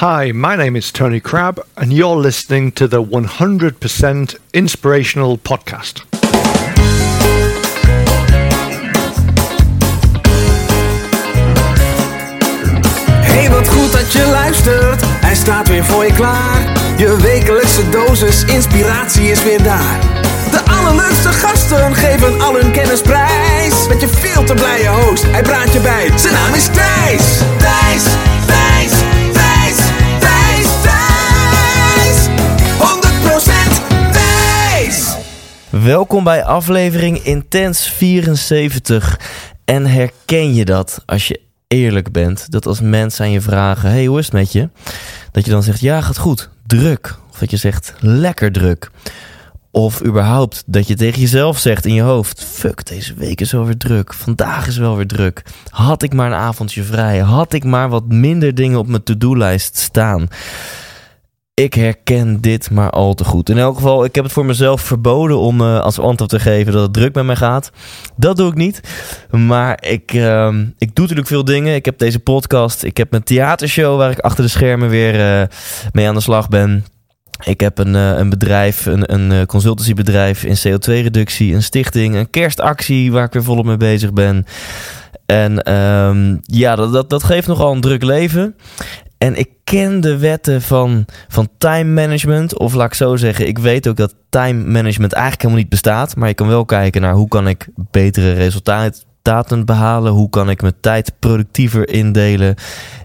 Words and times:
Hi, 0.00 0.30
my 0.30 0.54
name 0.54 0.76
is 0.76 0.92
Tony 0.92 1.18
Crabbe, 1.18 1.60
and 1.76 1.92
you're 1.92 2.14
listening 2.14 2.70
to 2.76 2.86
the 2.86 3.02
100% 3.02 4.38
Inspirational 4.52 5.36
Podcast. 5.38 6.04
Hey, 13.20 13.50
wat 13.50 13.68
goed 13.68 13.92
dat 13.92 14.12
je 14.12 14.28
luistert. 14.30 15.02
Hij 15.04 15.34
staat 15.34 15.68
weer 15.68 15.84
voor 15.84 16.04
je 16.04 16.12
klaar. 16.12 16.72
Je 16.96 17.16
wekelijkse 17.16 17.88
dosis 17.88 18.44
inspiratie 18.44 19.30
is 19.30 19.42
weer 19.44 19.62
daar. 19.62 19.98
De 20.50 20.60
allerleukste 20.70 21.28
gasten 21.28 21.94
geven 21.94 22.40
al 22.40 22.54
hun 22.54 22.70
kennis 22.72 23.00
prijs. 23.00 23.88
Met 23.88 24.00
je 24.00 24.08
veel 24.08 24.44
te 24.44 24.54
blije 24.54 24.88
host, 24.88 25.24
hij 25.30 25.42
praat 25.42 25.72
je 25.72 25.80
bij. 25.80 26.18
Zijn 26.18 26.34
naam 26.34 26.54
is. 26.54 26.66
Thijs, 26.66 27.38
Thijs, 27.58 28.04
Welkom 35.82 36.24
bij 36.24 36.44
aflevering 36.44 37.18
Intens 37.18 37.88
74. 37.88 39.20
En 39.64 39.86
herken 39.86 40.54
je 40.54 40.64
dat 40.64 41.02
als 41.06 41.28
je 41.28 41.40
eerlijk 41.66 42.12
bent? 42.12 42.50
Dat 42.50 42.66
als 42.66 42.80
mensen 42.80 43.24
aan 43.24 43.30
je 43.30 43.40
vragen: 43.40 43.90
Hey, 43.90 44.06
hoe 44.06 44.18
is 44.18 44.24
het 44.24 44.34
met 44.34 44.52
je? 44.52 44.68
Dat 45.32 45.44
je 45.44 45.50
dan 45.50 45.62
zegt: 45.62 45.80
Ja, 45.80 46.00
gaat 46.00 46.18
goed, 46.18 46.50
druk. 46.66 47.16
Of 47.30 47.38
dat 47.38 47.50
je 47.50 47.56
zegt: 47.56 47.94
Lekker 48.00 48.52
druk. 48.52 48.90
Of 49.70 50.04
überhaupt 50.04 50.62
dat 50.66 50.88
je 50.88 50.94
tegen 50.94 51.20
jezelf 51.20 51.58
zegt 51.58 51.86
in 51.86 51.94
je 51.94 52.02
hoofd: 52.02 52.44
Fuck, 52.44 52.86
deze 52.86 53.14
week 53.14 53.40
is 53.40 53.52
wel 53.52 53.64
weer 53.64 53.78
druk. 53.78 54.14
Vandaag 54.14 54.66
is 54.66 54.76
wel 54.76 54.96
weer 54.96 55.06
druk. 55.06 55.42
Had 55.70 56.02
ik 56.02 56.14
maar 56.14 56.26
een 56.26 56.38
avondje 56.38 56.82
vrij. 56.82 57.18
Had 57.18 57.52
ik 57.52 57.64
maar 57.64 57.88
wat 57.88 58.08
minder 58.08 58.54
dingen 58.54 58.78
op 58.78 58.86
mijn 58.86 59.02
to-do-lijst 59.02 59.76
staan. 59.76 60.28
Ik 61.58 61.74
herken 61.74 62.40
dit 62.40 62.70
maar 62.70 62.90
al 62.90 63.14
te 63.14 63.24
goed. 63.24 63.48
In 63.48 63.58
elk 63.58 63.76
geval, 63.76 64.04
ik 64.04 64.14
heb 64.14 64.24
het 64.24 64.32
voor 64.32 64.44
mezelf 64.44 64.80
verboden 64.80 65.38
om 65.38 65.60
uh, 65.60 65.80
als 65.80 65.98
antwoord 65.98 66.30
te 66.30 66.40
geven 66.40 66.72
dat 66.72 66.82
het 66.82 66.92
druk 66.92 67.14
met 67.14 67.24
mij 67.24 67.36
gaat. 67.36 67.70
Dat 68.16 68.36
doe 68.36 68.48
ik 68.48 68.54
niet. 68.54 68.80
Maar 69.30 69.78
ik, 69.82 70.12
uh, 70.12 70.54
ik 70.78 70.94
doe 70.94 71.04
natuurlijk 71.04 71.26
veel 71.26 71.44
dingen. 71.44 71.74
Ik 71.74 71.84
heb 71.84 71.98
deze 71.98 72.18
podcast. 72.18 72.82
Ik 72.82 72.96
heb 72.96 73.10
mijn 73.10 73.22
theatershow 73.22 73.96
waar 73.96 74.10
ik 74.10 74.18
achter 74.18 74.44
de 74.44 74.50
schermen 74.50 74.88
weer 74.88 75.40
uh, 75.40 75.46
mee 75.92 76.08
aan 76.08 76.14
de 76.14 76.20
slag 76.20 76.48
ben. 76.48 76.84
Ik 77.44 77.60
heb 77.60 77.78
een, 77.78 77.94
uh, 77.94 78.18
een 78.18 78.30
bedrijf, 78.30 78.86
een, 78.86 79.14
een 79.14 79.46
consultancybedrijf 79.46 80.44
in 80.44 80.56
CO2-reductie, 80.56 81.54
een 81.54 81.62
stichting, 81.62 82.14
een 82.14 82.30
kerstactie 82.30 83.12
waar 83.12 83.24
ik 83.24 83.32
weer 83.32 83.44
volop 83.44 83.64
mee 83.64 83.76
bezig 83.76 84.12
ben. 84.12 84.44
En 85.26 85.72
um, 85.74 86.40
ja, 86.42 86.76
dat, 86.76 86.92
dat, 86.92 87.10
dat 87.10 87.24
geeft 87.24 87.46
nogal 87.46 87.72
een 87.72 87.80
druk 87.80 88.02
leven. 88.02 88.56
En 89.18 89.38
ik 89.38 89.48
ken 89.64 90.00
de 90.00 90.18
wetten 90.18 90.62
van, 90.62 91.04
van 91.28 91.48
time 91.58 92.02
management. 92.02 92.58
Of 92.58 92.74
laat 92.74 92.86
ik 92.86 92.94
zo 92.94 93.16
zeggen, 93.16 93.46
ik 93.46 93.58
weet 93.58 93.88
ook 93.88 93.96
dat 93.96 94.14
time 94.28 94.64
management 94.64 95.12
eigenlijk 95.12 95.42
helemaal 95.42 95.62
niet 95.62 95.70
bestaat. 95.70 96.16
Maar 96.16 96.28
je 96.28 96.34
kan 96.34 96.48
wel 96.48 96.64
kijken 96.64 97.00
naar 97.00 97.14
hoe 97.14 97.28
kan 97.28 97.48
ik 97.48 97.68
betere 97.90 98.32
resultaten 98.32 99.64
behalen? 99.64 100.12
Hoe 100.12 100.30
kan 100.30 100.50
ik 100.50 100.60
mijn 100.60 100.80
tijd 100.80 101.12
productiever 101.18 101.88
indelen? 101.88 102.54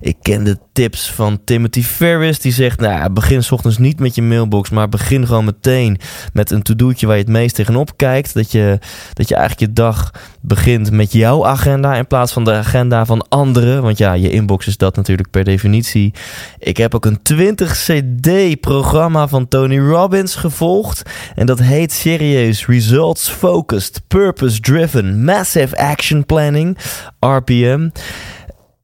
Ik 0.02 0.16
ken 0.22 0.44
de 0.44 0.58
tips 0.74 1.12
van 1.12 1.44
Timothy 1.44 1.84
Ferris. 1.84 2.40
Die 2.40 2.52
zegt, 2.54 2.80
nou, 2.80 3.10
begin 3.10 3.44
s 3.44 3.52
ochtends 3.52 3.78
niet 3.78 4.00
met 4.00 4.16
je 4.16 4.22
mailbox, 4.22 4.70
maar 4.70 4.90
begin 4.90 5.28
gewoon 5.28 5.46
meteen 5.46 6.00
met 6.34 6.52
een 6.52 6.62
to-do'tje 6.62 7.08
waar 7.08 7.16
je 7.16 7.22
het 7.22 7.32
meest 7.32 7.56
tegenop 7.56 7.98
kijkt. 7.98 8.34
Dat 8.34 8.52
je, 8.52 8.80
dat 9.14 9.28
je 9.28 9.36
eigenlijk 9.36 9.68
je 9.68 9.74
dag 9.74 10.12
begint 10.46 10.92
met 10.92 11.12
jouw 11.12 11.46
agenda 11.46 11.96
in 11.96 12.08
plaats 12.08 12.34
van 12.34 12.44
de 12.44 12.52
agenda 12.52 13.06
van 13.06 13.26
anderen. 13.30 13.82
Want 13.82 13.98
ja, 13.98 14.14
je 14.14 14.30
inbox 14.30 14.68
is 14.68 14.78
dat 14.78 14.96
natuurlijk 14.96 15.30
per 15.30 15.44
definitie. 15.44 16.14
Ik 16.60 16.78
heb 16.78 16.96
ook 16.96 17.06
een 17.06 17.22
20 17.22 17.72
CD 17.72 18.60
programma 18.60 19.28
van 19.28 19.48
Tony 19.48 19.80
Robbins 19.80 20.36
gevolgd. 20.36 21.02
En 21.36 21.46
dat 21.46 21.60
heet 21.60 21.92
serieus 21.92 22.66
Results 22.66 23.30
Focused, 23.30 24.02
Purpose 24.08 24.60
Driven, 24.60 25.24
Massive 25.24 25.78
Action 25.78 26.26
Planning, 26.26 26.78
RPM. 27.20 27.90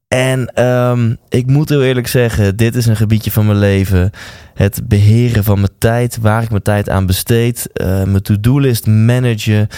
En 0.08 0.64
um, 0.64 1.16
ik 1.28 1.46
moet 1.46 1.68
heel 1.68 1.82
eerlijk 1.82 2.06
zeggen, 2.06 2.56
dit 2.56 2.74
is 2.74 2.86
een 2.86 2.96
gebiedje 2.96 3.30
van 3.30 3.46
mijn 3.46 3.58
leven. 3.58 4.10
Het 4.54 4.80
beheren 4.84 5.44
van 5.44 5.56
mijn 5.56 5.72
tijd, 5.78 6.18
waar 6.20 6.42
ik 6.42 6.50
mijn 6.50 6.62
tijd 6.62 6.88
aan 6.88 7.06
besteed, 7.06 7.68
uh, 7.74 7.86
mijn 7.86 8.22
to-do-list 8.22 8.86
managen. 8.86 9.68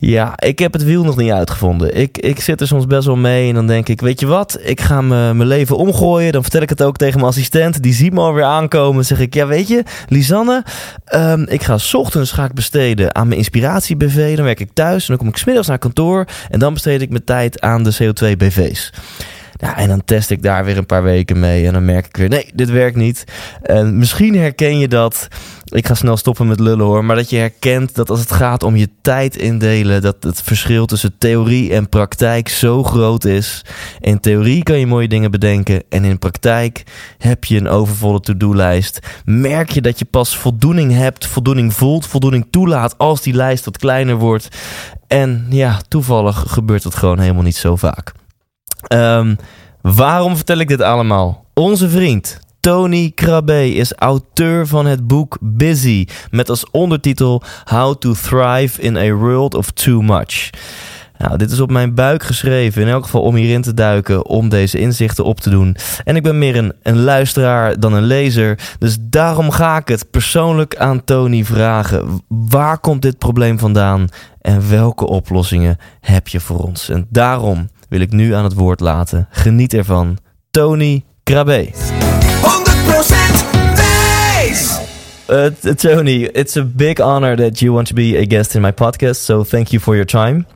Ja, 0.00 0.32
ik 0.38 0.58
heb 0.58 0.72
het 0.72 0.84
wiel 0.84 1.04
nog 1.04 1.16
niet 1.16 1.30
uitgevonden. 1.30 1.96
Ik, 1.96 2.18
ik 2.18 2.40
zit 2.40 2.60
er 2.60 2.66
soms 2.66 2.86
best 2.86 3.06
wel 3.06 3.16
mee 3.16 3.48
en 3.48 3.54
dan 3.54 3.66
denk 3.66 3.88
ik, 3.88 4.00
weet 4.00 4.20
je 4.20 4.26
wat, 4.26 4.58
ik 4.62 4.80
ga 4.80 5.00
mijn 5.00 5.46
leven 5.46 5.76
omgooien. 5.76 6.32
Dan 6.32 6.42
vertel 6.42 6.62
ik 6.62 6.68
het 6.68 6.82
ook 6.82 6.96
tegen 6.96 7.14
mijn 7.14 7.30
assistent, 7.30 7.82
die 7.82 7.92
ziet 7.92 8.12
me 8.12 8.20
alweer 8.20 8.44
aankomen. 8.44 9.04
zeg 9.04 9.20
ik, 9.20 9.34
ja 9.34 9.46
weet 9.46 9.68
je, 9.68 9.82
Lisanne, 10.08 10.64
um, 11.14 11.46
ik 11.48 11.62
ga 11.62 11.78
ochtends 11.92 12.32
ga 12.32 12.48
besteden 12.54 13.14
aan 13.14 13.26
mijn 13.26 13.38
inspiratie-BV. 13.38 14.36
Dan 14.36 14.44
werk 14.44 14.60
ik 14.60 14.70
thuis 14.74 15.02
en 15.02 15.08
dan 15.08 15.16
kom 15.16 15.28
ik 15.28 15.36
smiddags 15.36 15.68
naar 15.68 15.78
kantoor. 15.78 16.24
En 16.48 16.58
dan 16.58 16.72
besteed 16.72 17.00
ik 17.00 17.10
mijn 17.10 17.24
tijd 17.24 17.60
aan 17.60 17.82
de 17.82 17.94
CO2-BV's. 17.94 18.92
Ja, 19.60 19.76
en 19.76 19.88
dan 19.88 20.04
test 20.04 20.30
ik 20.30 20.42
daar 20.42 20.64
weer 20.64 20.76
een 20.76 20.86
paar 20.86 21.02
weken 21.02 21.40
mee. 21.40 21.66
En 21.66 21.72
dan 21.72 21.84
merk 21.84 22.06
ik 22.06 22.16
weer, 22.16 22.28
nee, 22.28 22.50
dit 22.54 22.70
werkt 22.70 22.96
niet. 22.96 23.24
En 23.62 23.98
misschien 23.98 24.36
herken 24.36 24.78
je 24.78 24.88
dat. 24.88 25.28
Ik 25.64 25.86
ga 25.86 25.94
snel 25.94 26.16
stoppen 26.16 26.46
met 26.46 26.60
lullen 26.60 26.86
hoor. 26.86 27.04
Maar 27.04 27.16
dat 27.16 27.30
je 27.30 27.36
herkent 27.36 27.94
dat 27.94 28.10
als 28.10 28.20
het 28.20 28.32
gaat 28.32 28.62
om 28.62 28.76
je 28.76 28.88
tijd 29.02 29.36
indelen. 29.36 30.02
dat 30.02 30.16
het 30.20 30.42
verschil 30.42 30.86
tussen 30.86 31.18
theorie 31.18 31.74
en 31.74 31.88
praktijk 31.88 32.48
zo 32.48 32.82
groot 32.82 33.24
is. 33.24 33.64
In 34.00 34.20
theorie 34.20 34.62
kan 34.62 34.78
je 34.78 34.86
mooie 34.86 35.08
dingen 35.08 35.30
bedenken. 35.30 35.82
En 35.88 36.04
in 36.04 36.18
praktijk 36.18 36.82
heb 37.18 37.44
je 37.44 37.56
een 37.56 37.68
overvolle 37.68 38.20
to-do-lijst. 38.20 38.98
Merk 39.24 39.70
je 39.70 39.80
dat 39.80 39.98
je 39.98 40.04
pas 40.04 40.36
voldoening 40.36 40.92
hebt, 40.92 41.26
voldoening 41.26 41.74
voelt, 41.74 42.06
voldoening 42.06 42.46
toelaat. 42.50 42.98
als 42.98 43.22
die 43.22 43.34
lijst 43.34 43.64
wat 43.64 43.78
kleiner 43.78 44.16
wordt. 44.16 44.48
En 45.06 45.46
ja, 45.48 45.80
toevallig 45.88 46.44
gebeurt 46.46 46.82
dat 46.82 46.94
gewoon 46.94 47.18
helemaal 47.18 47.42
niet 47.42 47.56
zo 47.56 47.76
vaak. 47.76 48.12
Um, 48.88 49.36
waarom 49.80 50.36
vertel 50.36 50.58
ik 50.58 50.68
dit 50.68 50.82
allemaal? 50.82 51.44
Onze 51.54 51.88
vriend 51.88 52.40
Tony 52.60 53.12
Krabbe 53.14 53.74
is 53.74 53.92
auteur 53.94 54.66
van 54.66 54.86
het 54.86 55.06
boek 55.06 55.38
Busy 55.40 56.06
met 56.30 56.48
als 56.48 56.70
ondertitel 56.70 57.42
How 57.64 57.94
to 57.94 58.12
Thrive 58.12 58.80
in 58.80 58.96
a 58.96 59.10
World 59.10 59.54
of 59.54 59.70
Too 59.70 60.00
Much. 60.00 60.50
Nou, 61.18 61.36
dit 61.36 61.50
is 61.50 61.60
op 61.60 61.70
mijn 61.70 61.94
buik 61.94 62.22
geschreven, 62.22 62.82
in 62.82 62.88
elk 62.88 63.04
geval 63.04 63.22
om 63.22 63.34
hierin 63.34 63.62
te 63.62 63.74
duiken, 63.74 64.26
om 64.26 64.48
deze 64.48 64.78
inzichten 64.78 65.24
op 65.24 65.40
te 65.40 65.50
doen. 65.50 65.76
En 66.04 66.16
ik 66.16 66.22
ben 66.22 66.38
meer 66.38 66.56
een, 66.56 66.72
een 66.82 67.02
luisteraar 67.02 67.80
dan 67.80 67.92
een 67.92 68.04
lezer, 68.04 68.58
dus 68.78 68.96
daarom 69.00 69.50
ga 69.50 69.76
ik 69.76 69.88
het 69.88 70.10
persoonlijk 70.10 70.76
aan 70.76 71.04
Tony 71.04 71.44
vragen. 71.44 72.22
Waar 72.28 72.78
komt 72.78 73.02
dit 73.02 73.18
probleem 73.18 73.58
vandaan 73.58 74.08
en 74.40 74.70
welke 74.70 75.06
oplossingen 75.06 75.76
heb 76.00 76.28
je 76.28 76.40
voor 76.40 76.58
ons? 76.58 76.88
En 76.88 77.06
daarom 77.08 77.68
wil 77.90 78.00
ik 78.00 78.12
nu 78.12 78.34
aan 78.34 78.44
het 78.44 78.54
woord 78.54 78.80
laten. 78.80 79.28
Geniet 79.30 79.74
ervan. 79.74 80.18
Tony 80.50 81.04
Krabbe. 81.22 81.70
100% 81.72 81.74
Thijs! 83.74 84.78
Uh, 85.28 85.46
Tony, 85.74 86.22
it's 86.24 86.56
a 86.56 86.64
big 86.64 87.00
honor 87.00 87.36
that 87.36 87.58
you 87.58 87.72
want 87.72 87.86
to 87.88 87.94
be 87.94 88.18
a 88.18 88.24
guest 88.24 88.54
in 88.54 88.60
my 88.60 88.72
podcast. 88.72 89.24
So 89.24 89.44
thank 89.44 89.68
you 89.68 89.82
for 89.82 89.94
your 89.94 90.06
time. 90.06 90.46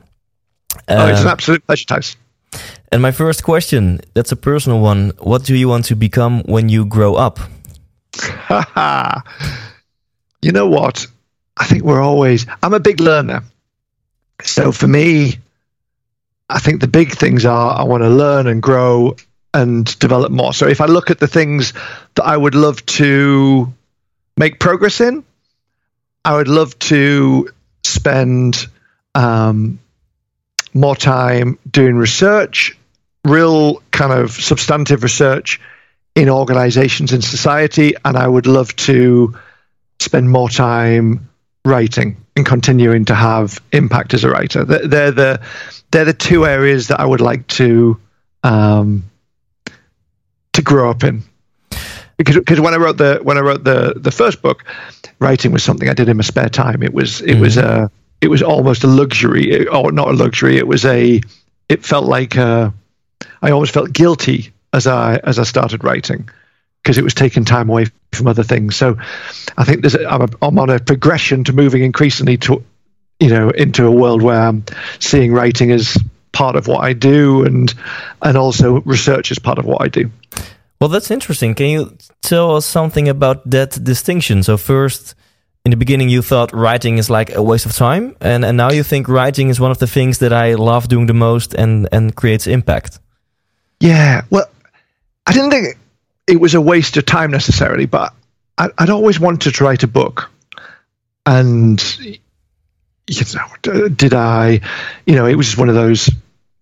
Uh, 0.89 0.95
oh, 0.95 1.07
it's 1.07 1.21
an 1.21 1.27
absolute 1.27 1.65
pleasure, 1.65 1.85
Thijs. 1.85 2.15
And 2.91 3.01
my 3.01 3.11
first 3.11 3.43
question, 3.43 3.99
that's 4.13 4.31
a 4.31 4.35
personal 4.35 4.79
one. 4.79 5.11
What 5.19 5.45
do 5.45 5.53
you 5.53 5.69
want 5.69 5.85
to 5.85 5.95
become 5.95 6.41
when 6.45 6.69
you 6.69 6.85
grow 6.85 7.15
up? 7.15 7.39
you 10.41 10.51
know 10.51 10.67
what? 10.67 11.07
I 11.57 11.65
think 11.65 11.83
we're 11.83 12.01
always, 12.01 12.45
I'm 12.61 12.73
a 12.73 12.79
big 12.79 12.99
learner. 12.99 13.43
So 14.43 14.71
for 14.71 14.87
me, 14.87 15.39
I 16.49 16.59
think 16.59 16.81
the 16.81 16.87
big 16.87 17.11
things 17.11 17.45
are 17.45 17.79
I 17.79 17.83
want 17.83 18.03
to 18.03 18.09
learn 18.09 18.47
and 18.47 18.61
grow 18.61 19.15
and 19.53 19.97
develop 19.99 20.31
more. 20.31 20.53
So 20.53 20.67
if 20.67 20.81
I 20.81 20.85
look 20.85 21.09
at 21.09 21.19
the 21.19 21.27
things 21.27 21.73
that 22.15 22.25
I 22.25 22.35
would 22.35 22.55
love 22.55 22.85
to 22.85 23.73
make 24.37 24.59
progress 24.59 25.01
in, 25.01 25.23
I 26.23 26.35
would 26.35 26.47
love 26.47 26.77
to 26.79 27.49
spend 27.83 28.67
um, 29.15 29.79
more 30.73 30.95
time 30.95 31.57
doing 31.69 31.95
research, 31.95 32.77
real 33.23 33.81
kind 33.91 34.11
of 34.11 34.31
substantive 34.31 35.03
research 35.03 35.61
in 36.15 36.29
organizations 36.29 37.13
in 37.13 37.21
society, 37.21 37.93
and 38.03 38.17
I 38.17 38.27
would 38.27 38.47
love 38.47 38.75
to 38.77 39.35
spend 39.99 40.29
more 40.29 40.49
time 40.49 41.29
writing 41.65 42.17
and 42.35 42.45
continuing 42.45 43.05
to 43.05 43.15
have 43.15 43.61
impact 43.71 44.13
as 44.13 44.23
a 44.23 44.29
writer. 44.29 44.63
They're 44.63 45.11
the 45.11 45.41
they're 45.91 46.05
the 46.05 46.13
two 46.13 46.45
areas 46.45 46.87
that 46.87 46.99
I 46.99 47.05
would 47.05 47.21
like 47.21 47.47
to 47.47 47.99
um, 48.43 49.03
to 50.53 50.61
grow 50.61 50.89
up 50.89 51.03
in. 51.03 51.23
Because, 52.17 52.35
because 52.35 52.61
when 52.61 52.73
I 52.73 52.77
wrote 52.77 52.97
the 52.97 53.19
when 53.21 53.37
I 53.37 53.41
wrote 53.41 53.63
the 53.63 53.93
the 53.97 54.11
first 54.11 54.41
book, 54.41 54.63
writing 55.19 55.51
was 55.51 55.63
something 55.63 55.89
I 55.89 55.93
did 55.93 56.07
in 56.07 56.17
my 56.17 56.23
spare 56.23 56.49
time. 56.49 56.83
It 56.83 56.93
was 56.93 57.21
it 57.21 57.31
mm-hmm. 57.31 57.41
was 57.41 57.57
a 57.57 57.91
it 58.21 58.29
was 58.29 58.41
almost 58.41 58.83
a 58.83 58.87
luxury, 58.87 59.67
or 59.67 59.91
not 59.91 60.07
a 60.07 60.13
luxury. 60.13 60.57
It 60.57 60.67
was 60.67 60.85
a 60.85 61.21
it 61.67 61.83
felt 61.83 62.05
like 62.05 62.35
a, 62.35 62.73
I 63.41 63.51
always 63.51 63.69
felt 63.69 63.91
guilty 63.91 64.51
as 64.71 64.87
I 64.87 65.17
as 65.17 65.39
I 65.39 65.43
started 65.43 65.83
writing 65.83 66.29
because 66.85 66.99
it 66.99 67.03
was 67.03 67.15
taking 67.15 67.43
time 67.43 67.67
away 67.67 67.87
from 68.13 68.27
other 68.27 68.43
things. 68.43 68.75
So 68.75 68.95
I 69.57 69.63
think 69.63 69.81
there's 69.81 69.95
a, 69.95 70.07
I'm, 70.07 70.21
a, 70.21 70.27
I'm 70.43 70.59
on 70.59 70.69
a 70.69 70.79
progression 70.79 71.43
to 71.45 71.53
moving 71.53 71.81
increasingly 71.81 72.37
to 72.37 72.63
you 73.19 73.29
know 73.29 73.49
into 73.49 73.87
a 73.87 73.91
world 73.91 74.21
where 74.21 74.39
I'm 74.39 74.63
seeing 74.99 75.33
writing 75.33 75.71
as 75.71 75.97
part 76.31 76.55
of 76.55 76.67
what 76.67 76.83
I 76.83 76.93
do 76.93 77.43
and 77.43 77.73
and 78.21 78.37
also 78.37 78.81
research 78.81 79.31
as 79.31 79.39
part 79.39 79.57
of 79.57 79.65
what 79.65 79.81
I 79.81 79.87
do. 79.87 80.11
Well, 80.79 80.89
that's 80.89 81.09
interesting. 81.09 81.55
Can 81.55 81.69
you 81.69 81.97
tell 82.21 82.55
us 82.55 82.67
something 82.67 83.09
about 83.09 83.49
that 83.49 83.83
distinction? 83.83 84.43
So 84.43 84.55
first, 84.55 85.15
in 85.63 85.71
the 85.71 85.77
beginning, 85.77 86.09
you 86.09 86.21
thought 86.21 86.53
writing 86.53 86.99
is 86.99 87.09
like 87.09 87.33
a 87.33 87.41
waste 87.41 87.65
of 87.65 87.73
time, 87.73 88.15
and 88.21 88.45
and 88.45 88.57
now 88.57 88.69
you 88.69 88.83
think 88.83 89.07
writing 89.07 89.49
is 89.49 89.59
one 89.59 89.71
of 89.71 89.79
the 89.79 89.87
things 89.87 90.19
that 90.19 90.33
I 90.33 90.53
love 90.53 90.87
doing 90.87 91.07
the 91.07 91.15
most 91.15 91.55
and 91.55 91.89
and 91.91 92.13
creates 92.13 92.45
impact. 92.45 92.99
Yeah, 93.79 94.21
well, 94.29 94.45
I 95.25 95.33
didn't 95.33 95.49
think 95.49 95.77
it 96.27 96.39
was 96.39 96.53
a 96.53 96.61
waste 96.61 96.97
of 96.97 97.05
time 97.05 97.31
necessarily, 97.31 97.85
but 97.85 98.13
I, 98.57 98.69
would 98.79 98.89
always 98.89 99.19
wanted 99.19 99.55
to 99.55 99.63
write 99.63 99.83
a 99.83 99.87
book, 99.87 100.31
and 101.25 101.81
you 101.99 103.23
know, 103.35 103.87
did 103.89 104.13
I? 104.13 104.61
You 105.05 105.15
know, 105.15 105.25
it 105.25 105.35
was 105.35 105.47
just 105.47 105.57
one 105.57 105.69
of 105.69 105.75
those 105.75 106.09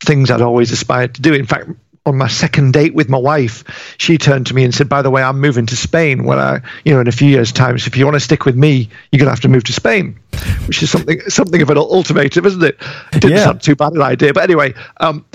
things 0.01 0.29
I'd 0.29 0.41
always 0.41 0.71
aspired 0.71 1.15
to 1.15 1.21
do. 1.21 1.33
In 1.33 1.45
fact, 1.45 1.69
on 2.05 2.17
my 2.17 2.27
second 2.27 2.73
date 2.73 2.93
with 2.93 3.07
my 3.07 3.17
wife, 3.17 3.95
she 3.97 4.17
turned 4.17 4.47
to 4.47 4.53
me 4.53 4.63
and 4.65 4.73
said, 4.73 4.89
"By 4.89 5.01
the 5.01 5.09
way, 5.09 5.23
I'm 5.23 5.39
moving 5.39 5.65
to 5.67 5.75
Spain. 5.75 6.25
When 6.25 6.39
I, 6.39 6.61
you 6.83 6.93
know, 6.93 6.99
in 6.99 7.07
a 7.07 7.13
few 7.13 7.29
years' 7.29 7.51
time, 7.51 7.77
so 7.79 7.87
if 7.87 7.95
you 7.95 8.05
want 8.05 8.15
to 8.15 8.19
stick 8.19 8.45
with 8.45 8.55
me, 8.55 8.89
you're 9.11 9.19
going 9.19 9.27
to 9.27 9.31
have 9.31 9.41
to 9.41 9.49
move 9.49 9.63
to 9.65 9.73
Spain," 9.73 10.19
which 10.65 10.83
is 10.83 10.91
something 10.91 11.21
something 11.29 11.61
of 11.61 11.69
an 11.69 11.77
ultimatum, 11.77 12.45
isn't 12.45 12.63
it? 12.63 12.77
It 13.13 13.21
didn't 13.21 13.37
yeah. 13.37 13.45
sound 13.45 13.61
too 13.61 13.75
bad 13.75 13.93
an 13.93 14.01
idea, 14.01 14.33
but 14.33 14.43
anyway, 14.43 14.73
um, 14.97 15.25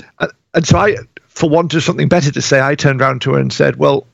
and 0.53 0.67
so 0.67 0.77
I, 0.77 0.97
for 1.29 1.49
want 1.49 1.73
of 1.73 1.83
something 1.83 2.07
better 2.07 2.31
to 2.31 2.41
say, 2.41 2.61
I 2.61 2.75
turned 2.75 3.01
around 3.01 3.21
to 3.23 3.33
her 3.33 3.39
and 3.39 3.51
said, 3.51 3.77
"Well." 3.77 4.05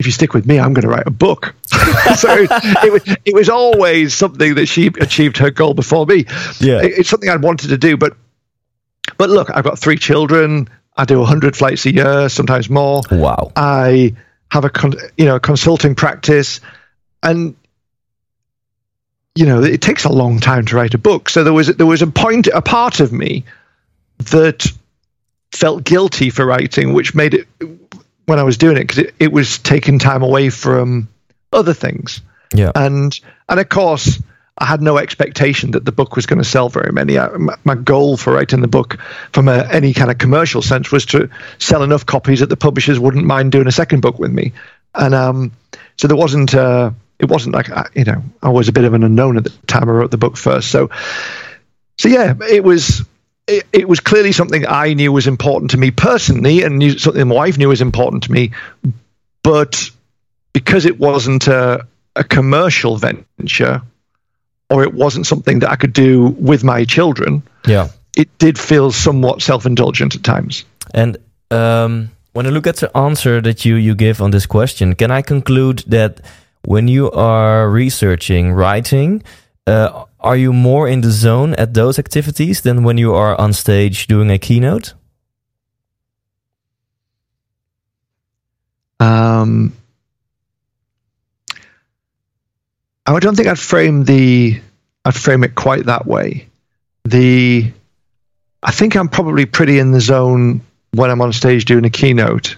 If 0.00 0.06
you 0.06 0.12
stick 0.12 0.32
with 0.32 0.46
me, 0.46 0.58
I'm 0.58 0.72
going 0.72 0.82
to 0.82 0.88
write 0.88 1.06
a 1.06 1.10
book. 1.10 1.54
so 2.16 2.32
it, 2.32 2.50
it, 2.84 2.90
was 2.90 3.02
it 3.26 3.34
was 3.34 3.50
always 3.50 4.14
something 4.14 4.54
that 4.54 4.64
she 4.64 4.86
achieved 4.86 5.36
her 5.36 5.50
goal 5.50 5.74
before 5.74 6.06
me. 6.06 6.24
Yeah, 6.58 6.80
it, 6.80 7.00
it's 7.00 7.10
something 7.10 7.28
I'd 7.28 7.42
wanted 7.42 7.68
to 7.68 7.76
do, 7.76 7.98
but 7.98 8.16
but 9.18 9.28
look, 9.28 9.50
I've 9.54 9.62
got 9.62 9.78
three 9.78 9.98
children. 9.98 10.70
I 10.96 11.04
do 11.04 11.18
100 11.18 11.54
flights 11.54 11.84
a 11.84 11.92
year, 11.92 12.30
sometimes 12.30 12.70
more. 12.70 13.02
Wow. 13.10 13.52
I 13.56 14.14
have 14.50 14.64
a 14.64 14.70
con- 14.70 14.94
you 15.18 15.26
know 15.26 15.38
consulting 15.38 15.94
practice, 15.94 16.60
and 17.22 17.54
you 19.34 19.44
know 19.44 19.62
it 19.62 19.82
takes 19.82 20.04
a 20.04 20.12
long 20.12 20.40
time 20.40 20.64
to 20.64 20.76
write 20.76 20.94
a 20.94 20.98
book. 20.98 21.28
So 21.28 21.44
there 21.44 21.52
was 21.52 21.66
there 21.68 21.84
was 21.84 22.00
a 22.00 22.06
point, 22.06 22.46
a 22.46 22.62
part 22.62 23.00
of 23.00 23.12
me 23.12 23.44
that 24.30 24.66
felt 25.52 25.84
guilty 25.84 26.30
for 26.30 26.46
writing, 26.46 26.94
which 26.94 27.14
made 27.14 27.34
it 27.34 27.46
when 28.30 28.38
I 28.38 28.44
was 28.44 28.56
doing 28.56 28.76
it 28.76 28.84
because 28.86 28.98
it, 28.98 29.14
it 29.18 29.32
was 29.32 29.58
taking 29.58 29.98
time 29.98 30.22
away 30.22 30.48
from 30.48 31.08
other 31.52 31.74
things. 31.74 32.22
Yeah, 32.54 32.72
and 32.74 33.18
and 33.48 33.60
of 33.60 33.68
course 33.68 34.22
I 34.56 34.66
had 34.66 34.82
no 34.82 34.98
expectation 34.98 35.72
that 35.72 35.84
the 35.84 35.92
book 35.92 36.16
was 36.16 36.26
going 36.26 36.38
to 36.38 36.44
sell 36.44 36.68
very 36.68 36.92
many. 36.92 37.18
I, 37.18 37.28
my, 37.36 37.56
my, 37.64 37.74
goal 37.74 38.16
for 38.16 38.34
writing 38.34 38.60
the 38.60 38.68
book, 38.68 38.98
from 39.32 39.48
a, 39.48 39.66
any 39.70 39.94
kind 39.94 40.10
of 40.10 40.18
commercial 40.18 40.60
sense, 40.60 40.92
was 40.92 41.06
to 41.06 41.30
sell 41.58 41.82
enough 41.82 42.06
copies 42.06 42.40
that 42.40 42.50
the 42.50 42.56
publishers 42.56 43.00
wouldn't 43.00 43.24
mind 43.24 43.52
doing 43.52 43.66
a 43.66 43.72
second 43.72 44.00
book 44.00 44.18
with 44.18 44.30
me. 44.30 44.52
And 44.94 45.14
um, 45.14 45.52
so 45.96 46.08
there 46.08 46.16
wasn't, 46.16 46.54
uh, 46.54 46.90
it 47.18 47.28
wasn't 47.28 47.54
like 47.54 47.70
uh, 47.70 47.84
you 47.94 48.04
know, 48.04 48.22
I 48.42 48.50
was 48.50 48.68
a 48.68 48.72
bit 48.72 48.84
of 48.84 48.94
an 48.94 49.02
unknown 49.02 49.38
at 49.38 49.44
the 49.44 49.50
time 49.66 49.88
I 49.88 49.92
wrote 49.92 50.10
the 50.10 50.18
book 50.18 50.36
first. 50.36 50.70
So, 50.70 50.90
so 51.98 52.08
yeah, 52.08 52.34
it 52.48 52.62
was. 52.62 53.04
It, 53.50 53.66
it 53.72 53.88
was 53.88 53.98
clearly 53.98 54.32
something 54.32 54.64
I 54.64 54.94
knew 54.94 55.12
was 55.12 55.26
important 55.26 55.72
to 55.72 55.76
me 55.76 55.90
personally, 55.90 56.62
and 56.62 56.78
knew, 56.78 56.98
something 56.98 57.26
my 57.26 57.34
wife 57.34 57.58
knew 57.58 57.68
was 57.68 57.80
important 57.80 58.22
to 58.24 58.32
me. 58.32 58.52
But 59.42 59.90
because 60.52 60.86
it 60.86 61.00
wasn't 61.00 61.48
a, 61.48 61.86
a 62.14 62.22
commercial 62.22 62.96
venture, 62.96 63.82
or 64.68 64.84
it 64.84 64.94
wasn't 64.94 65.26
something 65.26 65.60
that 65.60 65.70
I 65.70 65.76
could 65.76 65.92
do 65.92 66.28
with 66.28 66.62
my 66.62 66.84
children, 66.84 67.42
yeah, 67.66 67.88
it 68.16 68.28
did 68.38 68.56
feel 68.56 68.92
somewhat 68.92 69.42
self-indulgent 69.42 70.14
at 70.14 70.22
times. 70.22 70.64
And 70.94 71.16
um, 71.50 72.10
when 72.32 72.46
I 72.46 72.50
look 72.50 72.66
at 72.66 72.76
the 72.76 72.96
answer 72.96 73.40
that 73.40 73.64
you 73.64 73.74
you 73.74 73.96
give 73.96 74.22
on 74.22 74.30
this 74.30 74.46
question, 74.46 74.94
can 74.94 75.10
I 75.10 75.22
conclude 75.22 75.82
that 75.88 76.20
when 76.62 76.88
you 76.88 77.10
are 77.10 77.68
researching, 77.68 78.52
writing, 78.52 79.22
uh, 79.70 80.04
are 80.20 80.36
you 80.36 80.52
more 80.52 80.88
in 80.88 81.00
the 81.00 81.10
zone 81.10 81.54
at 81.54 81.74
those 81.74 81.98
activities 81.98 82.60
than 82.60 82.82
when 82.82 82.98
you 82.98 83.14
are 83.14 83.40
on 83.40 83.52
stage 83.52 84.06
doing 84.06 84.30
a 84.30 84.38
keynote? 84.38 84.94
Um, 88.98 89.72
I 93.06 93.18
don't 93.18 93.34
think 93.34 93.48
I'd 93.48 93.58
frame 93.58 94.04
the 94.04 94.60
I'd 95.04 95.14
frame 95.14 95.42
it 95.42 95.54
quite 95.54 95.86
that 95.86 96.06
way. 96.06 96.48
The 97.04 97.72
I 98.62 98.70
think 98.72 98.94
I'm 98.94 99.08
probably 99.08 99.46
pretty 99.46 99.78
in 99.78 99.92
the 99.92 100.00
zone 100.00 100.60
when 100.92 101.10
I'm 101.10 101.22
on 101.22 101.32
stage 101.32 101.64
doing 101.64 101.86
a 101.86 101.90
keynote. 101.90 102.56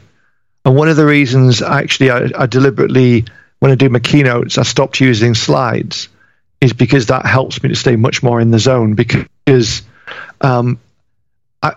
And 0.64 0.74
one 0.74 0.88
of 0.88 0.96
the 0.96 1.06
reasons 1.06 1.62
actually 1.62 2.10
I, 2.10 2.28
I 2.36 2.46
deliberately 2.46 3.24
when 3.60 3.70
I 3.70 3.76
do 3.76 3.88
my 3.88 4.00
keynotes 4.00 4.58
I 4.58 4.64
stopped 4.64 5.00
using 5.00 5.34
slides 5.34 6.08
is 6.62 6.72
because 6.72 7.06
that 7.06 7.26
helps 7.26 7.60
me 7.60 7.68
to 7.70 7.74
stay 7.74 7.96
much 7.96 8.22
more 8.22 8.40
in 8.40 8.52
the 8.52 8.58
zone 8.60 8.94
because 8.94 9.82
um, 10.40 10.78
I, 11.60 11.74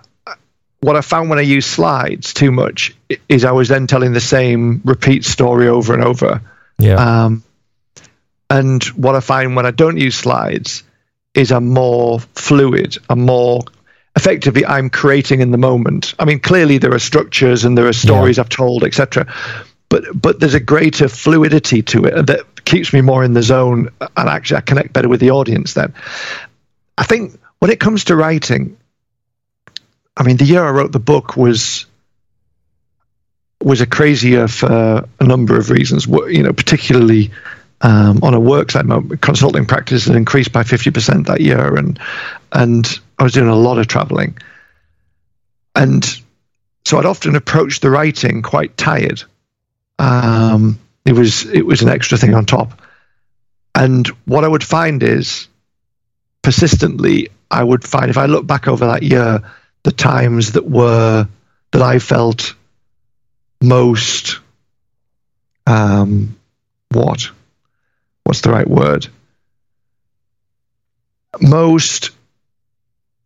what 0.80 0.96
I 0.96 1.02
found 1.02 1.32
when 1.32 1.40
I 1.40 1.42
use 1.42 1.66
slides 1.66 2.36
too 2.36 2.52
much 2.52 2.96
is 3.28 3.46
I 3.46 3.52
was 3.52 3.68
then 3.68 3.88
telling 3.88 4.14
the 4.14 4.22
same 4.22 4.82
repeat 4.86 5.26
story 5.26 5.68
over 5.68 5.96
and 5.96 6.04
over. 6.04 6.40
Yeah. 6.78 6.98
Um, 6.98 7.44
and 8.48 8.84
what 8.84 9.16
I 9.16 9.22
find 9.22 9.56
when 9.56 9.66
I 9.66 9.72
don't 9.72 9.98
use 9.98 10.14
slides 10.14 10.84
is 11.34 11.52
I'm 11.52 11.70
more 11.70 12.20
fluid. 12.20 12.96
I'm 13.10 13.22
more 13.22 13.62
effectively 14.16 14.68
I'm 14.68 14.92
creating 14.92 15.42
in 15.42 15.50
the 15.50 15.58
moment. 15.58 16.14
I 16.20 16.26
mean, 16.26 16.40
clearly 16.40 16.78
there 16.78 16.94
are 16.94 17.00
structures 17.00 17.66
and 17.66 17.76
there 17.76 17.88
are 17.88 17.94
stories 17.94 18.38
yeah. 18.38 18.44
I've 18.44 18.50
told, 18.50 18.84
etc. 18.84 19.34
But 19.90 20.04
but 20.14 20.40
there's 20.40 20.54
a 20.54 20.60
greater 20.60 21.08
fluidity 21.08 21.82
to 21.82 22.06
it 22.06 22.28
that 22.28 22.46
keeps 22.66 22.94
me 22.94 23.02
more 23.02 23.24
in 23.24 23.34
the 23.34 23.44
zone, 23.44 23.90
and 24.02 24.30
actually 24.30 24.58
I 24.58 24.62
connect 24.62 24.94
better 24.94 25.08
with 25.08 25.20
the 25.20 25.32
audience. 25.32 25.74
Then, 25.74 25.94
I 26.98 27.04
think 27.04 27.40
when 27.60 27.72
it 27.72 27.80
comes 27.80 28.06
to 28.06 28.16
writing, 28.16 28.78
I 30.18 30.24
mean, 30.24 30.38
the 30.38 30.46
year 30.46 30.64
I 30.64 30.72
wrote 30.72 30.92
the 30.92 31.00
book 31.00 31.38
was 31.38 31.86
was 33.64 33.82
a 33.82 33.88
crazy 33.88 34.30
year 34.30 34.48
for 34.48 35.08
a 35.20 35.24
number 35.24 35.58
of 35.58 35.70
reasons. 35.70 36.06
You 36.06 36.44
know, 36.44 36.54
particularly 36.54 37.32
um, 37.82 38.20
on 38.24 38.34
a 38.34 38.40
worksite. 38.40 38.86
My 38.86 39.16
consulting 39.18 39.66
practice 39.66 40.06
had 40.06 40.16
increased 40.16 40.52
by 40.52 40.64
50% 40.64 41.28
that 41.28 41.42
year, 41.42 41.76
and 41.76 42.00
and 42.52 43.00
I 43.20 43.24
was 43.24 43.34
doing 43.34 43.50
a 43.50 43.56
lot 43.56 43.78
of 43.78 43.88
traveling. 43.88 44.38
And 45.76 46.06
so 46.86 46.98
I'd 46.98 47.06
often 47.06 47.36
approach 47.36 47.82
the 47.82 47.90
writing 47.90 48.42
quite 48.42 48.78
tired. 48.78 49.24
Um, 50.00 50.80
it 51.06 51.14
was 51.14 51.46
it 51.46 51.66
was 51.66 51.82
an 51.82 51.90
extra 51.90 52.18
thing 52.18 52.34
on 52.34 52.46
top. 52.46 52.82
And 53.74 54.08
what 54.26 54.44
I 54.44 54.48
would 54.48 54.64
find 54.64 55.04
is 55.04 55.48
persistently, 56.42 57.30
I 57.52 57.64
would 57.64 57.84
find 57.84 58.10
if 58.10 58.18
I 58.18 58.26
look 58.26 58.48
back 58.48 58.68
over 58.68 58.88
that 58.88 59.04
year, 59.04 59.42
the 59.84 59.92
times 59.92 60.54
that 60.54 60.68
were 60.68 61.28
that 61.72 61.82
I 61.82 62.00
felt 62.00 62.56
most 63.62 64.40
um, 65.68 66.36
what 66.92 67.30
what's 68.24 68.42
the 68.42 68.52
right 68.52 68.68
word? 68.68 69.08
Most 71.42 72.12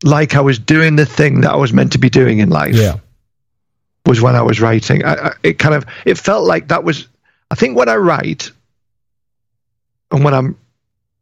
like 0.04 0.36
I 0.36 0.42
was 0.42 0.60
doing 0.60 0.96
the 0.96 1.06
thing 1.06 1.42
that 1.42 1.52
I 1.52 1.58
was 1.58 1.74
meant 1.74 1.94
to 1.94 2.00
be 2.00 2.10
doing 2.10 2.40
in 2.40 2.50
life. 2.50 2.76
Yeah. 2.76 2.98
Was 4.06 4.22
when 4.22 4.36
I 4.36 4.42
was 4.42 4.60
writing. 4.62 5.04
I, 5.04 5.14
I, 5.14 5.34
it 5.44 5.60
kind 5.60 5.76
of 5.76 5.86
it 6.06 6.18
felt 6.18 6.46
like 6.46 6.70
that 6.70 6.84
was. 6.84 7.08
I 7.51 7.56
think 7.56 7.77
when 7.77 7.89
I 7.89 7.96
write, 7.96 8.51
and 10.12 10.24
when 10.24 10.34
I'm, 10.34 10.58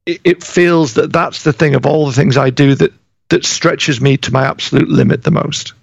it, 0.06 0.22
it 0.24 0.44
feels 0.44 0.96
that 0.96 1.12
that's 1.12 1.44
the 1.44 1.54
thing 1.54 1.76
of 1.76 1.86
all 1.86 2.06
the 2.06 2.14
things 2.14 2.38
I 2.38 2.50
do 2.50 2.76
that 2.76 2.94
that 3.30 3.46
stretches 3.46 4.00
me 4.00 4.18
to 4.18 4.32
my 4.32 4.46
absolute 4.46 4.88
limit 4.88 5.24
the 5.24 5.32
most. 5.32 5.74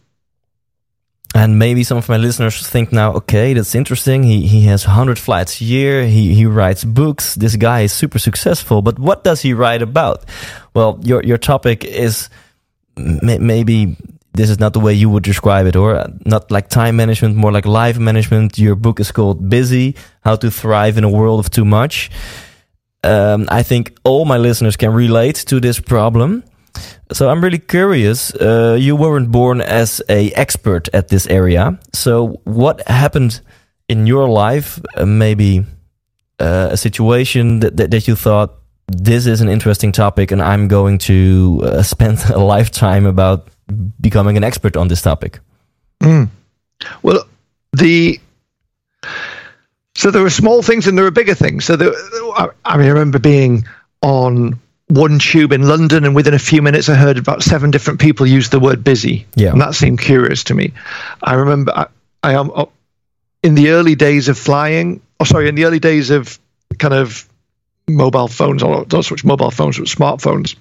And 1.36 1.58
maybe 1.58 1.82
some 1.82 1.98
of 1.98 2.08
my 2.08 2.16
listeners 2.16 2.66
think 2.66 2.92
now, 2.92 3.12
okay, 3.14 3.54
that's 3.54 3.74
interesting. 3.74 4.22
He 4.22 4.46
he 4.46 4.62
has 4.62 4.86
100 4.86 5.18
flights 5.18 5.60
a 5.60 5.64
year. 5.64 6.06
He 6.06 6.32
he 6.32 6.46
writes 6.46 6.84
books. 6.84 7.34
This 7.34 7.56
guy 7.56 7.80
is 7.80 7.92
super 7.92 8.20
successful. 8.20 8.82
But 8.82 9.00
what 9.00 9.24
does 9.24 9.42
he 9.42 9.52
write 9.52 9.82
about? 9.82 10.24
Well, 10.74 11.00
your 11.02 11.24
your 11.24 11.38
topic 11.38 11.84
is 11.84 12.28
maybe 12.96 13.96
this 14.34 14.50
is 14.50 14.58
not 14.58 14.72
the 14.72 14.80
way 14.80 14.92
you 14.92 15.08
would 15.08 15.22
describe 15.22 15.66
it, 15.66 15.76
or 15.76 16.06
not 16.26 16.50
like 16.50 16.68
time 16.68 16.96
management, 16.96 17.36
more 17.36 17.52
like 17.52 17.66
life 17.66 17.98
management. 17.98 18.58
Your 18.58 18.74
book 18.74 19.00
is 19.00 19.12
called 19.12 19.48
Busy: 19.48 19.94
How 20.22 20.36
to 20.36 20.50
Thrive 20.50 20.98
in 20.98 21.04
a 21.04 21.10
World 21.10 21.40
of 21.40 21.50
Too 21.50 21.64
Much. 21.64 22.10
Um, 23.04 23.46
I 23.48 23.62
think 23.62 23.96
all 24.04 24.24
my 24.24 24.38
listeners 24.38 24.76
can 24.76 24.92
relate 24.92 25.36
to 25.46 25.60
this 25.60 25.78
problem. 25.78 26.42
So 27.12 27.28
I'm 27.28 27.42
really 27.44 27.58
curious. 27.58 28.34
Uh, 28.34 28.76
you 28.80 28.96
weren't 28.96 29.30
born 29.30 29.60
as 29.60 30.02
a 30.08 30.32
expert 30.32 30.88
at 30.92 31.08
this 31.08 31.26
area. 31.26 31.78
So 31.92 32.40
what 32.44 32.86
happened 32.88 33.40
in 33.88 34.06
your 34.06 34.28
life 34.28 34.80
uh, 34.96 35.04
maybe 35.04 35.64
uh, 36.40 36.68
a 36.72 36.76
situation 36.76 37.60
that, 37.60 37.76
that, 37.76 37.90
that 37.90 38.08
you 38.08 38.16
thought 38.16 38.54
this 38.88 39.26
is 39.26 39.40
an 39.40 39.48
interesting 39.48 39.92
topic 39.92 40.30
and 40.30 40.42
I'm 40.42 40.68
going 40.68 40.98
to 40.98 41.60
uh, 41.62 41.82
spend 41.94 42.18
a 42.30 42.38
lifetime 42.38 43.06
about 43.06 43.48
becoming 44.00 44.36
an 44.36 44.44
expert 44.44 44.76
on 44.76 44.88
this 44.88 45.02
topic? 45.02 45.40
Mm. 46.00 46.28
Well, 47.02 47.24
the 47.72 48.20
so 49.96 50.10
there 50.10 50.24
are 50.24 50.30
small 50.30 50.62
things 50.62 50.86
and 50.86 50.98
there 50.98 51.06
are 51.06 51.10
bigger 51.10 51.34
things. 51.34 51.64
So 51.64 51.76
there, 51.76 51.92
I 51.92 52.76
mean, 52.76 52.86
I 52.86 52.90
remember 52.90 53.18
being 53.18 53.64
on 54.02 54.58
one 54.88 55.18
tube 55.18 55.52
in 55.52 55.66
London, 55.66 56.04
and 56.04 56.14
within 56.14 56.34
a 56.34 56.38
few 56.38 56.62
minutes, 56.62 56.88
I 56.88 56.94
heard 56.94 57.16
about 57.16 57.42
seven 57.42 57.70
different 57.70 58.00
people 58.00 58.26
use 58.26 58.50
the 58.50 58.60
word 58.60 58.84
busy. 58.84 59.26
Yeah. 59.34 59.52
And 59.52 59.60
that 59.60 59.74
seemed 59.74 60.00
curious 60.00 60.44
to 60.44 60.54
me. 60.54 60.72
I 61.22 61.34
remember 61.34 61.72
I, 61.74 61.86
I 62.22 62.34
am 62.34 62.50
uh, 62.54 62.66
in 63.42 63.54
the 63.54 63.70
early 63.70 63.94
days 63.94 64.28
of 64.28 64.38
flying, 64.38 65.00
oh, 65.20 65.24
sorry, 65.24 65.48
in 65.48 65.54
the 65.54 65.64
early 65.64 65.78
days 65.78 66.10
of 66.10 66.38
kind 66.78 66.94
of 66.94 67.28
mobile 67.88 68.28
phones, 68.28 68.62
or 68.62 68.84
not 68.90 69.04
so 69.04 69.14
much 69.14 69.24
mobile 69.24 69.50
phones, 69.50 69.78
but 69.78 69.88
smartphones, 69.88 70.56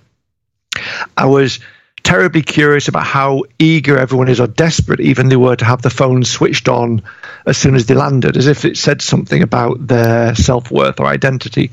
I 1.17 1.25
was 1.25 1.59
terribly 2.03 2.41
curious 2.41 2.89
about 2.89 3.05
how 3.05 3.43
eager 3.57 3.97
everyone 3.97 4.27
is 4.27 4.39
or 4.39 4.47
desperate 4.47 4.99
even 4.99 5.29
they 5.29 5.37
were 5.37 5.55
to 5.55 5.65
have 5.65 5.81
the 5.81 5.89
phone 5.89 6.23
switched 6.23 6.67
on 6.67 7.01
as 7.45 7.57
soon 7.57 7.75
as 7.75 7.85
they 7.85 7.95
landed, 7.95 8.37
as 8.37 8.47
if 8.47 8.65
it 8.65 8.77
said 8.77 9.01
something 9.01 9.41
about 9.41 9.87
their 9.87 10.35
self 10.35 10.69
worth 10.69 10.99
or 10.99 11.05
identity. 11.05 11.71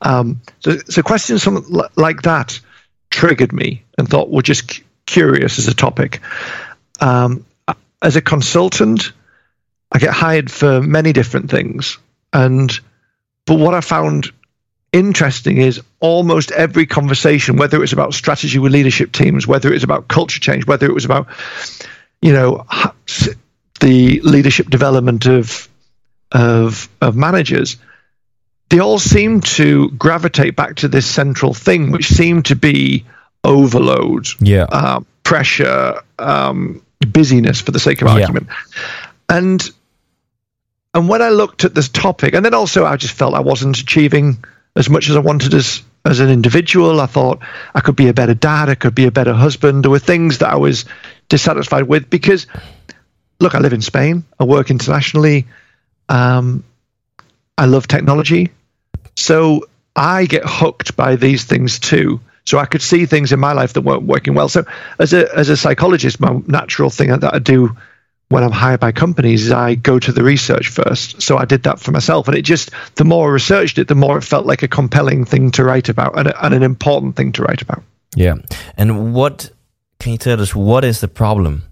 Um, 0.00 0.40
so, 0.60 0.78
so 0.88 1.02
questions 1.02 1.46
like 1.96 2.22
that 2.22 2.60
triggered 3.10 3.52
me 3.52 3.82
and 3.98 4.08
thought 4.08 4.30
were 4.30 4.42
just 4.42 4.80
curious 5.06 5.58
as 5.58 5.68
a 5.68 5.74
topic. 5.74 6.20
Um, 7.00 7.44
as 8.00 8.16
a 8.16 8.22
consultant, 8.22 9.12
I 9.90 9.98
get 9.98 10.12
hired 10.12 10.50
for 10.50 10.80
many 10.80 11.12
different 11.12 11.50
things, 11.50 11.98
and 12.32 12.70
but 13.46 13.58
what 13.58 13.74
I 13.74 13.80
found 13.80 14.30
interesting 14.94 15.58
is 15.58 15.82
almost 15.98 16.52
every 16.52 16.86
conversation, 16.86 17.56
whether 17.56 17.76
it 17.76 17.80
was 17.80 17.92
about 17.92 18.14
strategy 18.14 18.60
with 18.60 18.72
leadership 18.72 19.10
teams, 19.10 19.46
whether 19.46 19.68
it 19.68 19.74
was 19.74 19.82
about 19.82 20.06
culture 20.06 20.38
change, 20.38 20.66
whether 20.66 20.86
it 20.86 20.94
was 20.94 21.04
about, 21.04 21.26
you 22.22 22.32
know, 22.32 22.64
the 23.80 24.20
leadership 24.20 24.70
development 24.70 25.26
of 25.26 25.68
of 26.30 26.88
of 27.00 27.16
managers, 27.16 27.76
they 28.68 28.78
all 28.78 28.98
seem 28.98 29.40
to 29.40 29.90
gravitate 29.90 30.54
back 30.54 30.76
to 30.76 30.88
this 30.88 31.06
central 31.06 31.52
thing, 31.52 31.90
which 31.90 32.06
seemed 32.06 32.46
to 32.46 32.56
be 32.56 33.04
overload, 33.42 34.26
yeah, 34.40 34.66
uh, 34.70 35.00
pressure, 35.24 36.00
um, 36.20 36.82
busyness, 37.00 37.60
for 37.60 37.72
the 37.72 37.80
sake 37.80 38.00
of 38.00 38.08
argument, 38.08 38.46
yeah. 38.48 39.38
and 39.38 39.70
and 40.94 41.08
when 41.08 41.20
I 41.20 41.30
looked 41.30 41.64
at 41.64 41.74
this 41.74 41.88
topic, 41.88 42.34
and 42.34 42.44
then 42.44 42.54
also 42.54 42.86
I 42.86 42.96
just 42.96 43.14
felt 43.14 43.34
I 43.34 43.40
wasn't 43.40 43.78
achieving 43.78 44.44
as 44.76 44.90
much 44.90 45.08
as 45.08 45.16
I 45.16 45.20
wanted 45.20 45.54
as 45.54 45.82
as 46.04 46.20
an 46.20 46.28
individual. 46.28 47.00
I 47.00 47.06
thought 47.06 47.40
I 47.74 47.80
could 47.80 47.96
be 47.96 48.08
a 48.08 48.14
better 48.14 48.34
dad, 48.34 48.68
I 48.68 48.74
could 48.74 48.94
be 48.94 49.06
a 49.06 49.10
better 49.10 49.32
husband. 49.32 49.84
There 49.84 49.90
were 49.90 49.98
things 49.98 50.38
that 50.38 50.50
I 50.50 50.56
was 50.56 50.84
dissatisfied 51.28 51.84
with 51.84 52.10
because, 52.10 52.46
look, 53.40 53.54
I 53.54 53.60
live 53.60 53.72
in 53.72 53.82
Spain, 53.82 54.24
I 54.38 54.44
work 54.44 54.70
internationally, 54.70 55.46
um, 56.08 56.64
I 57.56 57.66
love 57.66 57.88
technology, 57.88 58.50
so 59.16 59.66
I 59.96 60.26
get 60.26 60.42
hooked 60.44 60.96
by 60.96 61.16
these 61.16 61.44
things 61.44 61.78
too. 61.78 62.20
So 62.46 62.58
I 62.58 62.66
could 62.66 62.82
see 62.82 63.06
things 63.06 63.32
in 63.32 63.40
my 63.40 63.52
life 63.52 63.72
that 63.72 63.80
weren't 63.80 64.02
working 64.02 64.34
well. 64.34 64.50
So 64.50 64.66
as 64.98 65.14
a 65.14 65.34
as 65.34 65.48
a 65.48 65.56
psychologist, 65.56 66.20
my 66.20 66.42
natural 66.46 66.90
thing 66.90 67.08
that 67.08 67.32
I 67.32 67.38
do 67.38 67.74
when 68.28 68.42
I'm 68.42 68.52
hired 68.52 68.80
by 68.80 68.92
companies 68.92 69.46
is 69.46 69.52
I 69.52 69.74
go 69.74 69.98
to 69.98 70.12
the 70.12 70.24
research 70.24 70.68
first. 70.68 71.20
So 71.22 71.36
I 71.36 71.44
did 71.44 71.64
that 71.64 71.78
for 71.78 71.90
myself. 71.92 72.26
And 72.26 72.36
it 72.36 72.42
just, 72.42 72.70
the 72.96 73.04
more 73.04 73.28
I 73.28 73.32
researched 73.32 73.78
it, 73.78 73.88
the 73.88 73.94
more 73.94 74.18
it 74.18 74.22
felt 74.22 74.46
like 74.46 74.62
a 74.62 74.68
compelling 74.68 75.24
thing 75.24 75.50
to 75.52 75.64
write 75.64 75.88
about 75.88 76.18
and, 76.18 76.32
and 76.40 76.54
an 76.54 76.62
important 76.62 77.16
thing 77.16 77.32
to 77.32 77.42
write 77.42 77.62
about. 77.62 77.82
Yeah. 78.16 78.36
And 78.76 79.14
what, 79.14 79.50
can 80.00 80.12
you 80.12 80.18
tell 80.18 80.40
us, 80.40 80.54
what 80.54 80.84
is 80.84 81.00
the 81.00 81.08
problem? 81.08 81.64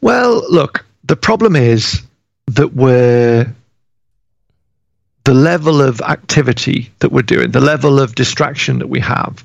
Well, 0.00 0.44
look, 0.50 0.86
the 1.04 1.16
problem 1.16 1.56
is 1.56 2.02
that 2.46 2.74
we're, 2.74 3.52
the 5.24 5.34
level 5.34 5.82
of 5.82 6.00
activity 6.00 6.90
that 7.00 7.12
we're 7.12 7.20
doing, 7.20 7.50
the 7.50 7.60
level 7.60 8.00
of 8.00 8.14
distraction 8.14 8.78
that 8.78 8.88
we 8.88 9.00
have, 9.00 9.44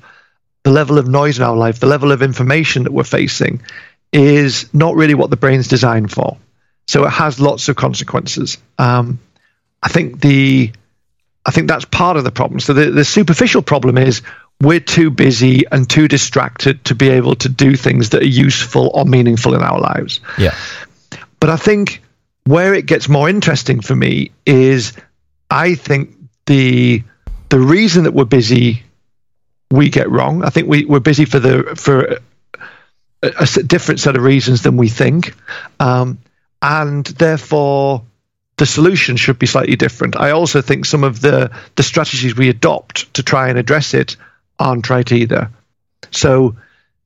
the 0.62 0.70
level 0.70 0.96
of 0.96 1.08
noise 1.08 1.36
in 1.36 1.44
our 1.44 1.56
life, 1.56 1.80
the 1.80 1.86
level 1.86 2.10
of 2.10 2.22
information 2.22 2.84
that 2.84 2.92
we're 2.92 3.04
facing 3.04 3.60
is 4.14 4.72
not 4.72 4.94
really 4.94 5.14
what 5.14 5.28
the 5.28 5.36
brain's 5.36 5.66
designed 5.66 6.10
for. 6.10 6.38
So 6.86 7.04
it 7.04 7.10
has 7.10 7.40
lots 7.40 7.68
of 7.68 7.76
consequences. 7.76 8.58
Um, 8.78 9.18
I 9.82 9.88
think 9.88 10.20
the 10.20 10.72
I 11.44 11.50
think 11.50 11.68
that's 11.68 11.84
part 11.84 12.16
of 12.16 12.24
the 12.24 12.30
problem. 12.30 12.60
So 12.60 12.72
the, 12.72 12.90
the 12.90 13.04
superficial 13.04 13.60
problem 13.60 13.98
is 13.98 14.22
we're 14.62 14.80
too 14.80 15.10
busy 15.10 15.64
and 15.70 15.90
too 15.90 16.08
distracted 16.08 16.84
to 16.86 16.94
be 16.94 17.10
able 17.10 17.34
to 17.36 17.48
do 17.48 17.76
things 17.76 18.10
that 18.10 18.22
are 18.22 18.26
useful 18.26 18.90
or 18.94 19.04
meaningful 19.04 19.54
in 19.54 19.62
our 19.62 19.78
lives. 19.78 20.20
Yeah. 20.38 20.54
But 21.40 21.50
I 21.50 21.56
think 21.56 22.00
where 22.44 22.72
it 22.72 22.86
gets 22.86 23.08
more 23.08 23.28
interesting 23.28 23.80
for 23.80 23.96
me 23.96 24.30
is 24.46 24.92
I 25.50 25.74
think 25.74 26.14
the 26.46 27.02
the 27.48 27.58
reason 27.58 28.04
that 28.04 28.12
we're 28.12 28.24
busy 28.24 28.84
we 29.70 29.88
get 29.88 30.08
wrong. 30.08 30.44
I 30.44 30.50
think 30.50 30.68
we, 30.68 30.84
we're 30.84 31.00
busy 31.00 31.24
for 31.24 31.40
the 31.40 31.74
for 31.76 32.20
a, 33.24 33.46
a 33.60 33.62
different 33.62 34.00
set 34.00 34.16
of 34.16 34.22
reasons 34.22 34.62
than 34.62 34.76
we 34.76 34.88
think, 34.88 35.34
um, 35.80 36.18
and 36.60 37.04
therefore 37.04 38.02
the 38.56 38.66
solution 38.66 39.16
should 39.16 39.38
be 39.38 39.46
slightly 39.46 39.76
different. 39.76 40.16
I 40.16 40.30
also 40.30 40.60
think 40.60 40.84
some 40.84 41.04
of 41.04 41.20
the 41.20 41.50
the 41.76 41.82
strategies 41.82 42.36
we 42.36 42.48
adopt 42.48 43.12
to 43.14 43.22
try 43.22 43.48
and 43.48 43.58
address 43.58 43.94
it 43.94 44.16
aren't 44.58 44.88
right 44.90 45.10
either. 45.10 45.50
So 46.10 46.56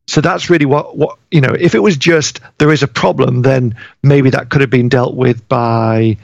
so 0.07 0.21
that's 0.21 0.51
really 0.51 0.67
what 0.67 0.97
what 0.97 1.19
you 1.31 1.41
know. 1.41 1.55
If 1.59 1.75
it 1.75 1.81
was 1.81 1.97
just 1.97 2.41
there 2.59 2.73
is 2.73 2.83
a 2.83 2.89
problem, 2.89 3.43
then 3.43 3.77
maybe 4.03 4.31
that 4.31 4.49
could 4.49 4.61
have 4.61 4.71
been 4.71 4.89
dealt 4.89 5.15
with 5.15 5.49
by 5.49 6.17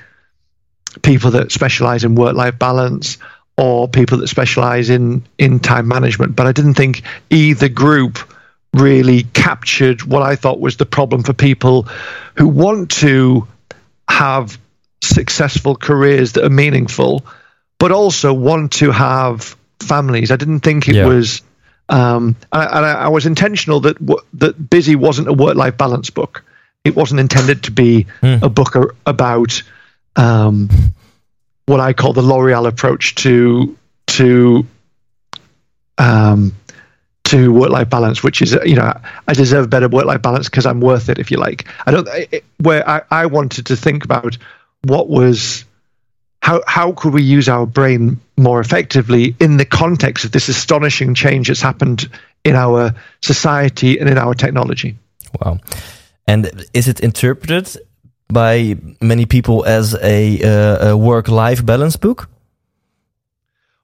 people 1.02 1.32
that 1.32 1.52
specialize 1.52 2.04
in 2.04 2.14
work 2.14 2.34
life 2.34 2.58
balance 2.58 3.18
or 3.56 3.88
people 3.88 4.18
that 4.18 4.28
specialize 4.28 4.90
in 4.90 5.24
in 5.38 5.60
time 5.60 5.88
management. 5.88 6.36
But 6.36 6.46
I 6.46 6.52
didn't 6.52 6.74
think 6.74 7.02
either 7.30 7.68
group 7.68 8.18
really 8.74 9.22
captured 9.22 10.02
what 10.02 10.22
I 10.22 10.36
thought 10.36 10.60
was 10.60 10.76
the 10.76 10.86
problem 10.86 11.22
for 11.22 11.32
people 11.32 11.88
who 12.36 12.48
want 12.48 12.90
to 12.92 13.46
have 14.08 14.58
successful 15.00 15.76
careers 15.76 16.32
that 16.32 16.44
are 16.44 16.50
meaningful, 16.50 17.24
but 17.78 17.92
also 17.92 18.32
want 18.32 18.72
to 18.74 18.90
have 18.90 19.56
families. 19.80 20.30
I 20.30 20.36
didn't 20.36 20.60
think 20.60 20.88
it 20.88 20.96
yeah. 20.96 21.06
was, 21.06 21.42
um, 21.88 22.36
and, 22.52 22.62
I, 22.62 22.64
and 22.64 22.86
I, 22.86 22.92
I, 22.92 23.08
was 23.08 23.26
intentional 23.26 23.80
that 23.80 23.96
that 24.34 24.70
Busy 24.70 24.96
wasn't 24.96 25.28
a 25.28 25.32
work-life 25.32 25.76
balance 25.76 26.10
book. 26.10 26.44
It 26.84 26.96
wasn't 26.96 27.20
intended 27.20 27.64
to 27.64 27.70
be 27.70 28.06
mm. 28.20 28.42
a 28.42 28.48
book 28.48 28.96
about 29.06 29.62
um, 30.16 30.68
what 31.66 31.80
I 31.80 31.92
call 31.92 32.12
the 32.12 32.22
L'Oreal 32.22 32.66
approach 32.66 33.14
to 33.16 33.76
to 34.06 34.66
um, 35.98 36.54
to 37.24 37.52
work 37.52 37.70
life 37.70 37.90
balance, 37.90 38.22
which 38.22 38.42
is 38.42 38.56
you 38.64 38.76
know 38.76 38.92
I 39.26 39.34
deserve 39.34 39.70
better 39.70 39.88
work 39.88 40.04
life 40.04 40.22
balance 40.22 40.48
because 40.48 40.66
I'm 40.66 40.80
worth 40.80 41.08
it, 41.08 41.18
if 41.18 41.30
you 41.30 41.38
like. 41.38 41.66
I 41.86 41.90
don't 41.90 42.08
it, 42.08 42.44
where 42.58 42.88
I, 42.88 43.02
I 43.10 43.26
wanted 43.26 43.66
to 43.66 43.76
think 43.76 44.04
about 44.04 44.38
what 44.82 45.08
was 45.08 45.64
how 46.40 46.62
how 46.66 46.92
could 46.92 47.14
we 47.14 47.22
use 47.22 47.48
our 47.48 47.66
brain 47.66 48.20
more 48.36 48.60
effectively 48.60 49.34
in 49.40 49.56
the 49.56 49.64
context 49.64 50.24
of 50.24 50.32
this 50.32 50.48
astonishing 50.48 51.14
change 51.14 51.48
that's 51.48 51.62
happened 51.62 52.08
in 52.44 52.54
our 52.54 52.94
society 53.22 53.98
and 53.98 54.08
in 54.08 54.18
our 54.18 54.34
technology. 54.34 54.96
Wow. 55.40 55.58
And 56.26 56.66
is 56.72 56.88
it 56.88 57.00
interpreted 57.00 57.76
by 58.28 58.76
many 59.00 59.26
people 59.26 59.64
as 59.64 59.94
a, 59.94 60.42
uh, 60.42 60.90
a 60.90 60.96
work 60.96 61.28
life 61.28 61.64
balance 61.64 61.96
book? 61.96 62.28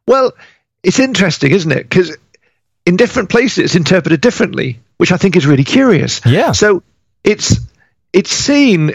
Well, 0.07 0.33
it's 0.83 0.99
interesting, 0.99 1.53
isn't 1.53 1.73
it? 1.73 1.89
Because 1.89 2.17
in 2.87 2.97
different 2.97 3.31
places 3.31 3.65
it's 3.65 3.75
interpreted 3.75 4.21
differently, 4.21 4.81
which 4.97 5.13
I 5.13 5.17
think 5.17 5.37
is 5.37 5.47
really 5.47 5.65
curious. 5.65 6.21
Yeah. 6.25 6.53
So 6.53 6.83
it's 7.25 7.59
it's 8.13 8.31
seen 8.31 8.95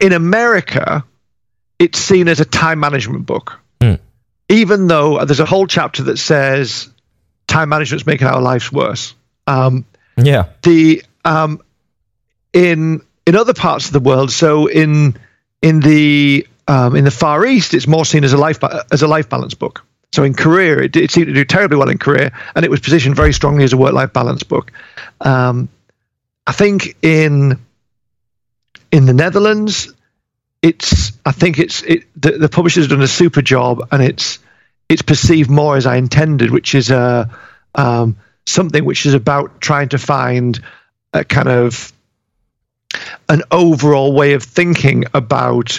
in 0.00 0.12
America, 0.12 1.04
it's 1.78 1.98
seen 1.98 2.28
as 2.28 2.40
a 2.40 2.44
time 2.44 2.80
management 2.80 3.26
book, 3.26 3.60
mm. 3.80 3.98
even 4.48 4.86
though 4.86 5.24
there's 5.24 5.40
a 5.40 5.46
whole 5.46 5.66
chapter 5.66 6.04
that 6.04 6.18
says 6.18 6.88
time 7.46 7.68
management's 7.68 8.06
making 8.06 8.26
our 8.26 8.40
lives 8.40 8.72
worse. 8.72 9.14
Um, 9.46 9.84
yeah. 10.16 10.46
The 10.62 11.02
um, 11.24 11.60
in 12.52 13.02
in 13.26 13.36
other 13.36 13.54
parts 13.54 13.86
of 13.86 13.92
the 13.92 14.00
world, 14.00 14.30
so 14.30 14.66
in 14.66 15.16
in 15.62 15.80
the 15.80 16.46
um, 16.68 16.96
in 16.96 17.04
the 17.04 17.10
Far 17.10 17.44
East, 17.44 17.74
it's 17.74 17.86
more 17.86 18.04
seen 18.04 18.24
as 18.24 18.32
a 18.32 18.38
life 18.38 18.58
as 18.90 19.02
a 19.02 19.06
life 19.06 19.28
balance 19.28 19.54
book. 19.54 19.84
So 20.16 20.24
in 20.24 20.32
Korea, 20.32 20.78
it, 20.78 20.96
it, 20.96 21.10
seemed 21.10 21.26
to 21.26 21.34
do 21.34 21.44
terribly 21.44 21.76
well 21.76 21.90
in 21.90 21.98
Korea, 21.98 22.32
and 22.54 22.64
it 22.64 22.70
was 22.70 22.80
positioned 22.80 23.16
very 23.16 23.34
strongly 23.34 23.64
as 23.64 23.74
a 23.74 23.76
work-life 23.76 24.14
balance 24.14 24.44
book. 24.44 24.72
Um, 25.20 25.68
I 26.46 26.52
think 26.52 26.96
in 27.02 27.58
in 28.90 29.04
the 29.04 29.12
Netherlands, 29.12 29.92
it's 30.62 31.12
I 31.26 31.32
think 31.32 31.58
it's 31.58 31.82
it, 31.82 32.04
the, 32.18 32.30
the 32.30 32.48
publisher's 32.48 32.88
done 32.88 33.02
a 33.02 33.06
super 33.06 33.42
job, 33.42 33.88
and 33.92 34.02
it's 34.02 34.38
it's 34.88 35.02
perceived 35.02 35.50
more 35.50 35.76
as 35.76 35.84
I 35.84 35.96
intended, 35.96 36.50
which 36.50 36.74
is 36.74 36.90
a 36.90 37.28
um, 37.74 38.16
something 38.46 38.86
which 38.86 39.04
is 39.04 39.12
about 39.12 39.60
trying 39.60 39.90
to 39.90 39.98
find 39.98 40.58
a 41.12 41.24
kind 41.24 41.48
of 41.48 41.92
an 43.28 43.42
overall 43.50 44.14
way 44.14 44.32
of 44.32 44.44
thinking 44.44 45.04
about 45.12 45.78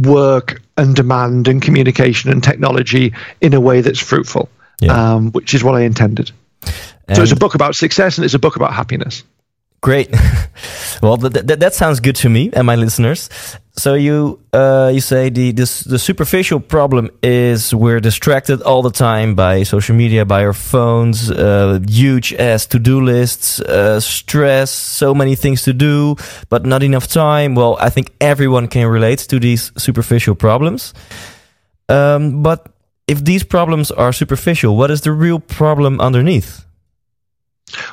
work 0.00 0.60
and 0.76 0.96
demand 0.96 1.48
and 1.48 1.62
communication 1.62 2.30
and 2.30 2.42
technology 2.42 3.12
in 3.40 3.54
a 3.54 3.60
way 3.60 3.80
that's 3.80 3.98
fruitful, 3.98 4.48
Yeah. 4.80 5.14
um, 5.14 5.30
which 5.32 5.54
is 5.54 5.62
what 5.62 5.74
I 5.74 5.82
intended. 5.82 6.30
so 7.14 7.22
it's 7.22 7.32
a 7.32 7.36
book 7.36 7.54
about 7.54 7.76
success 7.76 8.16
and 8.18 8.24
it's 8.24 8.34
a 8.34 8.38
book 8.38 8.56
about 8.56 8.72
happiness. 8.72 9.22
Great. 9.84 10.08
well, 11.02 11.18
th- 11.18 11.46
th- 11.46 11.58
that 11.58 11.74
sounds 11.74 12.00
good 12.00 12.16
to 12.16 12.30
me 12.30 12.48
and 12.54 12.66
my 12.66 12.74
listeners. 12.74 13.28
So 13.76 13.92
you 13.92 14.40
uh, 14.54 14.90
you 14.94 15.02
say 15.02 15.28
the 15.28 15.52
this, 15.52 15.80
the 15.84 15.98
superficial 15.98 16.58
problem 16.58 17.10
is 17.22 17.74
we're 17.74 18.00
distracted 18.00 18.62
all 18.62 18.80
the 18.80 18.90
time 18.90 19.34
by 19.34 19.62
social 19.64 19.94
media, 19.94 20.24
by 20.24 20.42
our 20.42 20.54
phones, 20.54 21.30
uh, 21.30 21.80
huge 21.86 22.32
ass 22.32 22.64
to 22.68 22.78
do 22.78 23.02
lists, 23.02 23.60
uh, 23.60 24.00
stress, 24.00 24.70
so 24.70 25.14
many 25.14 25.36
things 25.36 25.64
to 25.64 25.74
do, 25.74 26.16
but 26.48 26.64
not 26.64 26.82
enough 26.82 27.06
time. 27.06 27.54
Well, 27.54 27.76
I 27.78 27.90
think 27.90 28.10
everyone 28.22 28.68
can 28.68 28.86
relate 28.86 29.18
to 29.28 29.38
these 29.38 29.70
superficial 29.76 30.34
problems. 30.34 30.94
Um, 31.90 32.42
but 32.42 32.72
if 33.06 33.22
these 33.22 33.44
problems 33.44 33.90
are 33.90 34.14
superficial, 34.14 34.78
what 34.78 34.90
is 34.90 35.02
the 35.02 35.12
real 35.12 35.40
problem 35.40 36.00
underneath? 36.00 36.64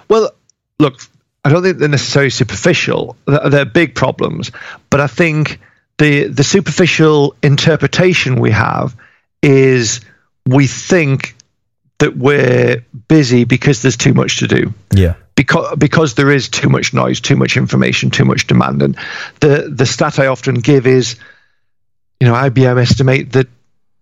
Well, 0.07 0.31
look, 0.79 1.01
I 1.43 1.49
don't 1.49 1.63
think 1.63 1.77
they're 1.77 1.89
necessarily 1.89 2.29
superficial. 2.29 3.15
They're, 3.25 3.65
big 3.65 3.95
problems, 3.95 4.51
but 4.89 5.01
I 5.01 5.07
think 5.07 5.59
the 5.97 6.27
the 6.27 6.43
superficial 6.43 7.35
interpretation 7.41 8.39
we 8.39 8.51
have 8.51 8.95
is 9.41 10.01
we 10.45 10.67
think 10.67 11.35
that 11.99 12.15
we're 12.15 12.85
busy 13.07 13.43
because 13.45 13.81
there's 13.81 13.97
too 13.97 14.13
much 14.13 14.39
to 14.39 14.47
do. 14.47 14.73
Yeah. 14.93 15.15
Because 15.35 15.75
because 15.77 16.13
there 16.13 16.29
is 16.29 16.49
too 16.49 16.69
much 16.69 16.93
noise, 16.93 17.21
too 17.21 17.35
much 17.35 17.57
information, 17.57 18.11
too 18.11 18.25
much 18.25 18.45
demand, 18.45 18.83
and 18.83 18.97
the 19.39 19.71
the 19.73 19.85
stat 19.85 20.19
I 20.19 20.27
often 20.27 20.55
give 20.55 20.85
is, 20.85 21.15
you 22.19 22.27
know, 22.27 22.33
IBM 22.33 22.79
estimate 22.79 23.31
that 23.31 23.47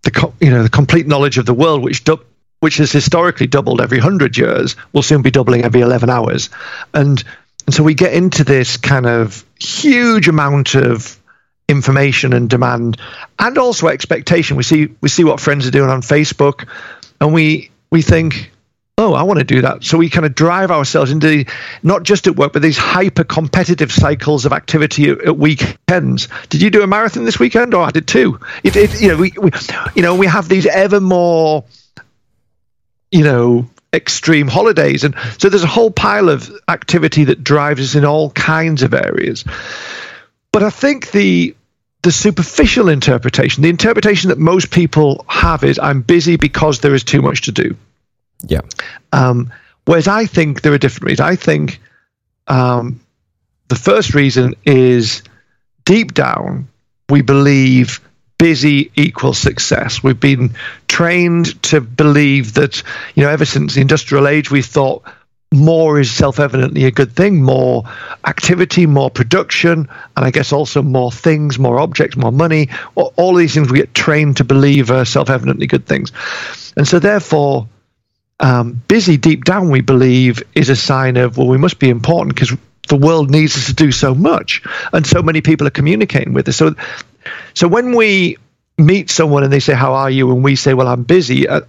the 0.04 0.34
you 0.42 0.50
know 0.50 0.64
the 0.64 0.70
complete 0.70 1.08
knowledge 1.08 1.38
of 1.38 1.46
the 1.46 1.54
world, 1.54 1.82
which 1.84 2.04
du- 2.04 2.20
which 2.60 2.78
has 2.78 2.92
historically 2.92 3.48
doubled 3.48 3.82
every 3.82 4.00
hundred 4.00 4.38
years, 4.38 4.76
will 4.94 5.04
soon 5.04 5.22
be 5.22 5.32
doubling 5.32 5.64
every 5.64 5.82
eleven 5.82 6.10
hours, 6.10 6.50
and 6.94 7.24
and 7.66 7.74
so 7.74 7.84
we 7.84 7.94
get 7.94 8.14
into 8.14 8.44
this 8.44 8.78
kind 8.78 9.06
of 9.06 9.46
huge 9.60 10.28
amount 10.28 10.76
of 10.76 11.20
information 11.68 12.34
and 12.34 12.50
demand, 12.50 12.98
and 13.38 13.58
also 13.58 13.88
expectation. 13.88 14.58
We 14.58 14.64
see 14.64 14.90
we 15.02 15.10
see 15.10 15.24
what 15.24 15.40
friends 15.40 15.68
are 15.68 15.72
doing 15.72 15.90
on 15.90 16.02
Facebook, 16.02 16.68
and 17.22 17.34
we 17.34 17.72
we 17.92 18.02
think. 18.02 18.52
Oh, 19.02 19.14
I 19.14 19.24
want 19.24 19.40
to 19.40 19.46
do 19.46 19.62
that. 19.62 19.86
So 19.86 19.98
we 19.98 20.10
kind 20.10 20.26
of 20.26 20.36
drive 20.36 20.72
ourselves 20.72 21.10
into 21.10 21.46
not 21.84 22.04
just 22.04 22.28
at 22.28 22.36
work, 22.36 22.52
but 22.52 22.62
these 22.62 22.78
hyper 22.78 23.24
competitive 23.24 23.94
cycles 23.94 24.46
of 24.46 24.52
activity 24.52 25.10
at, 25.10 25.22
at 25.22 25.38
weekends. 25.38 26.28
Did 26.50 26.62
you 26.62 26.70
do 26.70 26.82
a 26.82 26.88
marathon 26.88 27.24
this 27.24 27.40
weekend? 27.40 27.74
Oh, 27.74 27.82
I 27.82 27.92
did 27.92 28.10
too. 28.10 28.42
It, 28.62 28.76
it, 28.76 29.02
you 29.02 29.08
know, 29.08 29.16
we, 29.16 29.32
we, 29.42 29.52
you 29.96 30.02
know, 30.02 30.16
we 30.16 30.28
have 30.28 30.50
these 30.50 30.66
ever 30.66 31.00
more, 31.00 31.64
you 33.12 33.24
know, 33.24 33.68
extreme 33.94 34.48
holidays, 34.48 35.04
and 35.04 35.16
so 35.38 35.50
there's 35.50 35.64
a 35.64 35.68
whole 35.68 35.92
pile 35.92 36.30
of 36.30 36.52
activity 36.68 37.26
that 37.26 37.44
drives 37.44 37.82
us 37.82 37.96
in 37.96 38.06
all 38.06 38.30
kinds 38.32 38.84
of 38.84 38.94
areas. 38.94 39.44
But 40.52 40.64
I 40.64 40.70
think 40.70 41.12
the 41.12 41.56
the 42.02 42.12
superficial 42.12 42.88
interpretation, 42.88 43.62
the 43.62 43.70
interpretation 43.70 44.30
that 44.30 44.38
most 44.38 44.72
people 44.72 45.26
have 45.28 45.64
is 45.64 45.80
I'm 45.80 46.02
busy 46.02 46.38
because 46.38 46.80
there 46.80 46.96
is 46.96 47.04
too 47.04 47.22
much 47.22 47.42
to 47.44 47.52
do. 47.52 47.76
Yeah. 48.48 48.62
Um, 49.12 49.52
whereas 49.86 50.08
I 50.08 50.26
think 50.26 50.62
there 50.62 50.72
are 50.72 50.78
different 50.78 51.10
reasons. 51.10 51.20
I 51.20 51.36
think 51.36 51.82
um, 52.48 53.02
the 53.68 53.76
first 53.76 54.14
reason 54.14 54.56
is 54.66 55.24
deep 55.84 56.14
down, 56.14 56.68
we 57.10 57.22
believe 57.22 58.00
busy 58.40 58.92
equals 58.96 59.38
success. 59.38 60.02
We've 60.02 60.20
been 60.20 60.56
trained 60.88 61.62
to 61.64 61.82
believe 61.82 62.56
that, 62.56 62.82
you 63.14 63.24
know, 63.24 63.30
ever 63.30 63.46
since 63.46 63.76
the 63.76 63.82
industrial 63.82 64.28
age, 64.28 64.50
we 64.50 64.64
thought 64.64 65.04
more 65.52 66.00
is 66.00 66.12
self-evidently 66.12 66.86
a 66.86 66.92
good 66.92 67.12
thing 67.12 67.42
more 67.42 67.84
activity 68.24 68.86
more 68.86 69.10
production 69.10 69.90
and 70.16 70.26
i 70.26 70.30
guess 70.30 70.54
also 70.54 70.84
more 70.84 71.12
things 71.12 71.58
more 71.58 71.80
objects 71.80 72.16
more 72.16 72.32
money. 72.32 72.70
All, 72.94 73.34
these 73.34 73.56
things 73.56 73.72
we 73.72 73.80
get 73.80 73.96
trained 73.96 74.38
to 74.38 74.44
believe 74.44 74.92
are 74.92 75.06
self-evidently 75.06 75.66
good 75.66 75.88
things. 75.88 76.12
And 76.78 76.88
so 76.88 77.00
therefore 77.00 77.68
um, 78.40 78.84
busy 78.88 79.18
deep 79.18 79.44
down 79.44 79.72
we 79.72 79.82
believe 79.82 80.44
is 80.54 80.70
a 80.70 80.76
sign 80.76 81.18
of 81.18 81.38
well 81.38 81.48
we 81.48 81.58
must 81.58 81.80
be 81.80 81.90
important 81.90 82.36
because 82.36 82.56
the 82.90 82.98
world 82.98 83.30
needs 83.32 83.56
us 83.56 83.68
to 83.68 83.74
do 83.74 83.92
so 83.92 84.14
much. 84.14 84.64
And 84.92 85.06
so 85.06 85.22
many 85.22 85.42
people 85.42 85.66
are 85.68 85.72
communicating 85.72 86.34
with 86.34 86.50
us. 86.50 86.58
So 86.58 86.76
so 87.54 87.68
when 87.68 87.96
we 87.96 88.38
meet 88.78 89.10
someone 89.10 89.44
and 89.44 89.52
they 89.52 89.60
say 89.60 89.74
how 89.74 89.94
are 89.94 90.10
you? 90.10 90.32
and 90.32 90.44
we 90.44 90.56
say 90.56 90.74
well 90.74 90.88
i'm 90.88 91.04
busy 91.04 91.48
uh, 91.48 91.62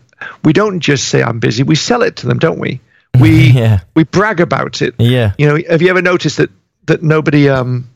we 0.45 0.53
don't 0.53 0.81
just 0.81 1.09
say 1.09 1.23
i'm 1.23 1.41
busy 1.41 1.63
we 1.63 1.75
sell 1.75 2.03
it 2.03 2.17
to 2.17 2.27
them 2.27 2.39
don't 2.39 2.59
we? 2.59 2.81
We 3.21 3.51
Yeah. 3.51 3.81
we 3.97 4.05
brag 4.05 4.41
about 4.41 4.83
it. 4.83 4.95
Yeah. 4.99 5.33
you 5.39 5.47
know 5.47 5.59
have 5.69 5.83
you 5.83 5.89
ever 5.91 6.03
noticed 6.03 6.37
that 6.37 6.51
that 6.87 7.03
nobody 7.03 7.49
um 7.49 7.89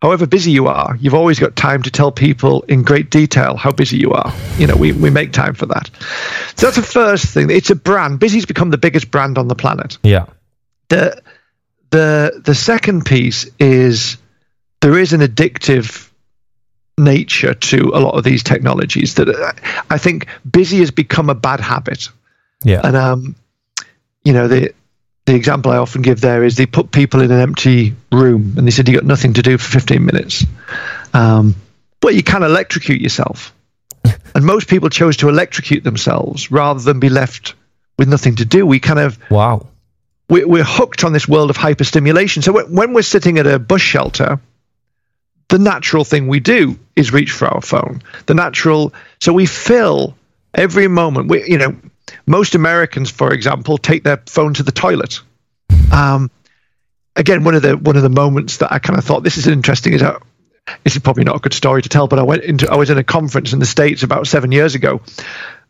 however 0.00 0.26
busy 0.26 0.50
you 0.50 0.66
are 0.68 0.96
you've 0.98 1.14
always 1.14 1.38
got 1.38 1.54
time 1.56 1.82
to 1.82 1.90
tell 1.90 2.10
people 2.10 2.62
in 2.62 2.82
great 2.82 3.10
detail 3.10 3.56
how 3.56 3.70
busy 3.72 3.98
you 3.98 4.12
are? 4.12 4.32
You 4.58 4.66
know 4.66 4.76
we, 4.76 4.92
we 4.92 5.10
make 5.10 5.32
time 5.32 5.52
for 5.54 5.66
that. 5.66 5.90
So 6.56 6.66
that's 6.66 6.76
the 6.76 6.82
first 6.82 7.26
thing. 7.26 7.50
It's 7.50 7.68
a 7.70 7.76
brand. 7.76 8.18
Busy's 8.18 8.46
become 8.46 8.70
the 8.70 8.78
biggest 8.78 9.10
brand 9.10 9.36
on 9.38 9.48
the 9.48 9.54
planet. 9.54 9.98
Yeah. 10.02 10.26
the 10.88 11.20
the 11.90 12.40
the 12.44 12.54
second 12.54 13.04
piece 13.04 13.46
is 13.60 14.16
there 14.80 14.98
is 14.98 15.12
an 15.12 15.20
addictive 15.20 16.05
nature 16.98 17.54
to 17.54 17.90
a 17.94 18.00
lot 18.00 18.14
of 18.16 18.24
these 18.24 18.42
technologies 18.42 19.14
that 19.14 19.28
uh, 19.28 19.52
I 19.90 19.98
think 19.98 20.26
busy 20.50 20.78
has 20.78 20.90
become 20.90 21.28
a 21.30 21.34
bad 21.34 21.60
habit 21.60 22.08
Yeah. 22.64 22.80
and 22.82 22.96
um, 22.96 23.36
you 24.24 24.32
know 24.32 24.48
the 24.48 24.72
the 25.26 25.34
example 25.34 25.72
I 25.72 25.76
often 25.78 26.02
give 26.02 26.20
there 26.20 26.44
is 26.44 26.56
they 26.56 26.66
put 26.66 26.92
people 26.92 27.20
in 27.20 27.30
an 27.32 27.40
empty 27.40 27.94
room 28.12 28.54
and 28.56 28.66
they 28.66 28.70
said 28.70 28.88
you 28.88 28.94
got 28.94 29.04
nothing 29.04 29.34
to 29.34 29.42
do 29.42 29.58
for 29.58 29.68
15 29.68 30.04
minutes. 30.04 30.44
Um, 31.12 31.56
but 32.00 32.14
you 32.14 32.22
can 32.22 32.44
electrocute 32.44 33.00
yourself, 33.00 33.52
and 34.36 34.44
most 34.46 34.68
people 34.68 34.88
chose 34.88 35.16
to 35.18 35.28
electrocute 35.28 35.82
themselves 35.82 36.52
rather 36.52 36.78
than 36.80 37.00
be 37.00 37.08
left 37.08 37.54
with 37.98 38.08
nothing 38.08 38.36
to 38.36 38.44
do. 38.44 38.64
We 38.64 38.78
kind 38.78 39.00
of 39.00 39.18
Wow. 39.28 39.66
we're, 40.30 40.46
we're 40.46 40.62
hooked 40.64 41.02
on 41.02 41.12
this 41.12 41.26
world 41.26 41.50
of 41.50 41.56
hyperstimulation. 41.58 42.44
So 42.44 42.52
when- 42.52 42.72
when 42.74 42.92
we're 42.92 43.02
sitting 43.02 43.38
at 43.38 43.46
a 43.48 43.58
bus 43.58 43.80
shelter, 43.80 44.38
the 45.48 45.58
natural 45.58 46.04
thing 46.04 46.28
we 46.28 46.40
do 46.40 46.78
is 46.96 47.12
reach 47.12 47.32
for 47.32 47.46
our 47.48 47.60
phone. 47.60 48.02
The 48.26 48.34
natural, 48.34 48.92
so 49.20 49.32
we 49.32 49.46
fill 49.46 50.16
every 50.54 50.88
moment. 50.88 51.28
We, 51.28 51.48
you 51.48 51.58
know, 51.58 51.76
most 52.26 52.54
Americans, 52.54 53.10
for 53.10 53.32
example, 53.32 53.78
take 53.78 54.04
their 54.04 54.22
phone 54.26 54.54
to 54.54 54.62
the 54.62 54.72
toilet. 54.72 55.20
Um, 55.92 56.30
again, 57.14 57.44
one 57.44 57.54
of 57.54 57.62
the 57.62 57.76
one 57.76 57.96
of 57.96 58.02
the 58.02 58.08
moments 58.08 58.58
that 58.58 58.72
I 58.72 58.78
kind 58.78 58.98
of 58.98 59.04
thought 59.04 59.22
this 59.22 59.38
is 59.38 59.46
interesting 59.46 59.92
is 59.92 60.00
that 60.00 60.20
this 60.84 60.96
is 60.96 61.02
probably 61.02 61.24
not 61.24 61.36
a 61.36 61.40
good 61.40 61.54
story 61.54 61.82
to 61.82 61.88
tell, 61.88 62.08
but 62.08 62.18
I 62.18 62.22
went 62.22 62.44
into 62.44 62.70
I 62.70 62.76
was 62.76 62.90
in 62.90 62.98
a 62.98 63.04
conference 63.04 63.52
in 63.52 63.58
the 63.58 63.66
states 63.66 64.02
about 64.02 64.26
seven 64.26 64.52
years 64.52 64.74
ago, 64.74 65.00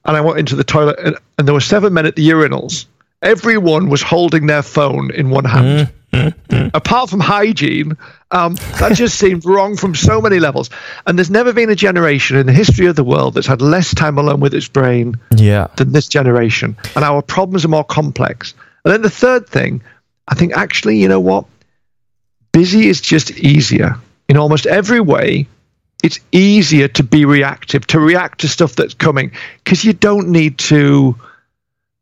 and 0.05 0.17
I 0.17 0.21
went 0.23 0.39
into 0.39 0.57
the 0.57 0.65
toilet 0.65 0.99
and, 0.99 1.17
and 1.39 1.47
there 1.47 1.55
were 1.55 1.61
seven 1.61 1.93
men 1.93 2.07
at 2.07 2.17
the 2.17 2.29
urinals. 2.29 2.87
Everyone 3.23 3.89
was 3.89 4.03
holding 4.03 4.47
their 4.47 4.62
phone 4.62 5.11
in 5.11 5.31
one 5.31 5.45
hand. 5.45 5.93
Apart 6.12 7.11
from 7.11 7.21
hygiene, 7.21 7.97
um, 8.31 8.55
that 8.79 8.92
just 8.95 9.19
seemed 9.19 9.45
wrong 9.45 9.77
from 9.77 9.95
so 9.95 10.21
many 10.21 10.38
levels. 10.40 10.71
And 11.07 11.19
there's 11.19 11.31
never 11.31 11.53
been 11.53 11.71
a 11.71 11.75
generation 11.75 12.37
in 12.37 12.47
the 12.47 12.53
history 12.53 12.87
of 12.87 12.97
the 12.97 13.05
world 13.05 13.35
that's 13.35 13.47
had 13.47 13.61
less 13.61 13.95
time 13.95 14.19
alone 14.19 14.40
with 14.40 14.55
its 14.55 14.69
brain 14.69 15.16
Yeah. 15.37 15.69
than 15.77 15.92
this 15.92 16.09
generation. 16.09 16.77
And 16.95 17.05
our 17.05 17.23
problems 17.23 17.64
are 17.64 17.69
more 17.69 17.85
complex. 17.85 18.55
And 18.85 18.92
then 18.95 19.03
the 19.03 19.11
third 19.11 19.49
thing, 19.49 19.83
I 20.27 20.35
think 20.35 20.55
actually, 20.57 20.99
you 20.99 21.09
know 21.09 21.21
what? 21.21 21.47
Busy 22.53 22.88
is 22.88 23.01
just 23.01 23.31
easier 23.33 23.97
in 24.29 24.37
almost 24.38 24.66
every 24.66 25.01
way. 25.01 25.47
It's 26.03 26.21
easier 26.33 26.88
to 26.88 27.03
be 27.03 27.25
reactive, 27.25 27.87
to 27.88 28.01
react 28.01 28.40
to 28.40 28.49
stuff 28.49 28.75
that's 28.77 28.95
coming, 28.95 29.33
because 29.64 29.85
you 29.85 29.92
don't 29.92 30.29
need 30.29 30.59
to. 30.59 31.16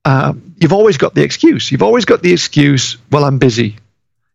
Um, 0.05 0.55
you've 0.61 0.73
always 0.75 0.99
got 0.99 1.15
the 1.15 1.23
excuse. 1.23 1.73
You've 1.73 1.83
always 1.83 2.05
got 2.05 2.23
the 2.23 2.33
excuse. 2.33 2.99
Well, 3.11 3.25
I'm 3.25 3.39
busy. 3.39 3.77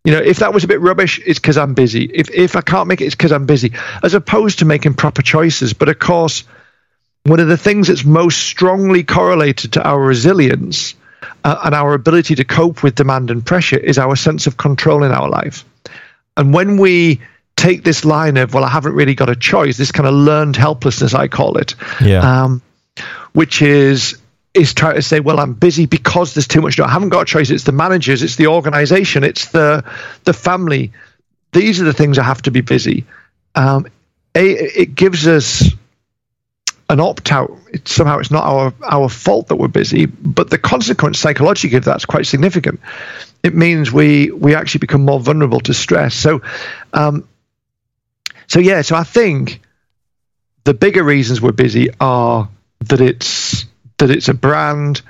You 0.10 0.16
know, 0.16 0.22
if 0.24 0.40
that 0.40 0.56
was 0.56 0.64
a 0.64 0.68
bit 0.68 0.82
rubbish, 0.82 1.22
it's 1.24 1.38
because 1.38 1.56
I'm 1.56 1.76
busy. 1.76 2.06
If 2.06 2.32
if 2.32 2.56
I 2.56 2.62
can't 2.62 2.88
make 2.88 3.00
it, 3.00 3.06
it's 3.06 3.14
because 3.14 3.32
I'm 3.32 3.46
busy. 3.46 3.74
As 4.02 4.16
opposed 4.16 4.58
to 4.58 4.66
making 4.66 4.96
proper 4.96 5.22
choices. 5.22 5.74
But 5.74 5.88
of 5.88 6.00
course, 6.00 6.46
one 7.26 7.40
of 7.40 7.48
the 7.48 7.58
things 7.58 7.90
that's 7.90 8.04
most 8.04 8.40
strongly 8.40 9.04
correlated 9.04 9.74
to 9.74 9.88
our 9.88 10.00
resilience 10.02 10.96
uh, 11.44 11.60
and 11.64 11.76
our 11.76 11.94
ability 11.94 12.34
to 12.34 12.44
cope 12.44 12.82
with 12.82 12.96
demand 12.96 13.30
and 13.30 13.46
pressure 13.46 13.78
is 13.78 14.00
our 14.00 14.16
sense 14.16 14.48
of 14.48 14.58
control 14.58 15.04
in 15.04 15.12
our 15.12 15.30
life. 15.30 15.64
And 16.36 16.56
when 16.56 16.78
we 16.78 17.22
take 17.56 17.84
this 17.84 18.04
line 18.04 18.38
of, 18.38 18.56
well, 18.56 18.64
I 18.64 18.70
haven't 18.70 18.94
really 18.96 19.14
got 19.14 19.30
a 19.30 19.36
choice, 19.36 19.78
this 19.78 19.92
kind 19.92 20.08
of 20.08 20.16
learned 20.16 20.56
helplessness, 20.56 21.14
I 21.14 21.28
call 21.28 21.60
it, 21.60 21.76
Yeah. 22.02 22.46
um, 22.46 22.64
which 23.34 23.62
is 23.62 24.18
is 24.54 24.74
trying 24.74 24.96
to 24.96 25.02
say, 25.02 25.20
well, 25.20 25.40
I'm 25.40 25.54
busy 25.54 25.86
because 25.86 26.34
there's 26.34 26.48
too 26.48 26.62
much. 26.62 26.76
to 26.76 26.82
do. 26.82 26.86
I 26.86 26.90
haven't 26.90 27.10
got 27.10 27.22
a 27.22 27.26
choice. 27.26 27.50
It's 27.50 27.64
the 27.64 27.72
managers, 27.72 28.24
it's 28.24 28.36
the 28.36 28.48
organization, 28.48 29.24
it's 29.24 29.50
the 29.50 29.84
the 30.24 30.34
family. 30.34 30.92
These 31.52 31.82
are 31.82 31.86
the 31.86 31.94
things 31.94 32.18
I 32.18 32.24
have 32.24 32.42
to 32.44 32.52
be 32.52 32.62
busy. 32.62 33.06
Um, 33.56 33.88
a, 34.36 34.82
it 34.82 34.96
gives 34.96 35.28
us 35.28 35.64
an 36.90 37.00
opt 37.00 37.32
out. 37.32 37.58
It's, 37.72 37.92
somehow 37.94 38.20
it's 38.20 38.32
not 38.32 38.44
our 38.44 38.74
our 38.84 39.10
fault 39.10 39.48
that 39.50 39.56
we're 39.56 39.68
busy, 39.68 40.06
but 40.06 40.50
the 40.50 40.58
consequence 40.58 41.20
psychologically 41.20 41.78
of 41.78 41.86
that's 41.86 42.06
quite 42.06 42.26
significant. 42.26 42.80
It 43.44 43.56
means 43.56 43.92
we 43.92 44.32
we 44.32 44.56
actually 44.56 44.80
become 44.80 45.06
more 45.06 45.20
vulnerable 45.20 45.60
to 45.62 45.74
stress. 45.74 46.16
So, 46.16 46.42
um, 46.94 47.28
so 48.48 48.60
yeah. 48.60 48.82
So 48.82 48.96
I 48.96 49.04
think 49.04 49.62
the 50.64 50.74
bigger 50.74 51.04
reasons 51.04 51.40
we're 51.40 51.52
busy 51.52 51.90
are 52.00 52.50
that 52.82 53.02
it's 53.02 53.66
that 54.00 54.10
it's 54.10 54.28
a 54.28 54.34
brand, 54.34 55.02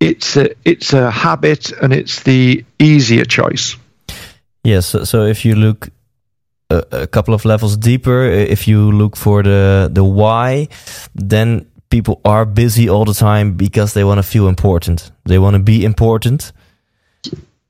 it's 0.00 0.36
a 0.36 0.50
it's 0.64 0.92
a 0.92 1.10
habit, 1.10 1.72
and 1.72 1.92
it's 1.92 2.22
the 2.22 2.64
easier 2.78 3.24
choice. 3.24 3.76
Yes. 4.62 4.86
So, 4.86 5.04
so 5.04 5.24
if 5.24 5.44
you 5.44 5.54
look 5.54 5.88
a, 6.70 6.84
a 6.92 7.06
couple 7.06 7.34
of 7.34 7.44
levels 7.44 7.76
deeper, 7.76 8.24
if 8.24 8.68
you 8.68 8.92
look 8.92 9.16
for 9.16 9.42
the 9.42 9.88
the 9.92 10.04
why, 10.04 10.68
then 11.14 11.66
people 11.90 12.20
are 12.24 12.44
busy 12.44 12.88
all 12.88 13.04
the 13.04 13.14
time 13.14 13.56
because 13.56 13.94
they 13.94 14.04
want 14.04 14.18
to 14.18 14.22
feel 14.22 14.48
important. 14.48 15.10
They 15.24 15.38
want 15.38 15.54
to 15.54 15.62
be 15.62 15.84
important. 15.84 16.52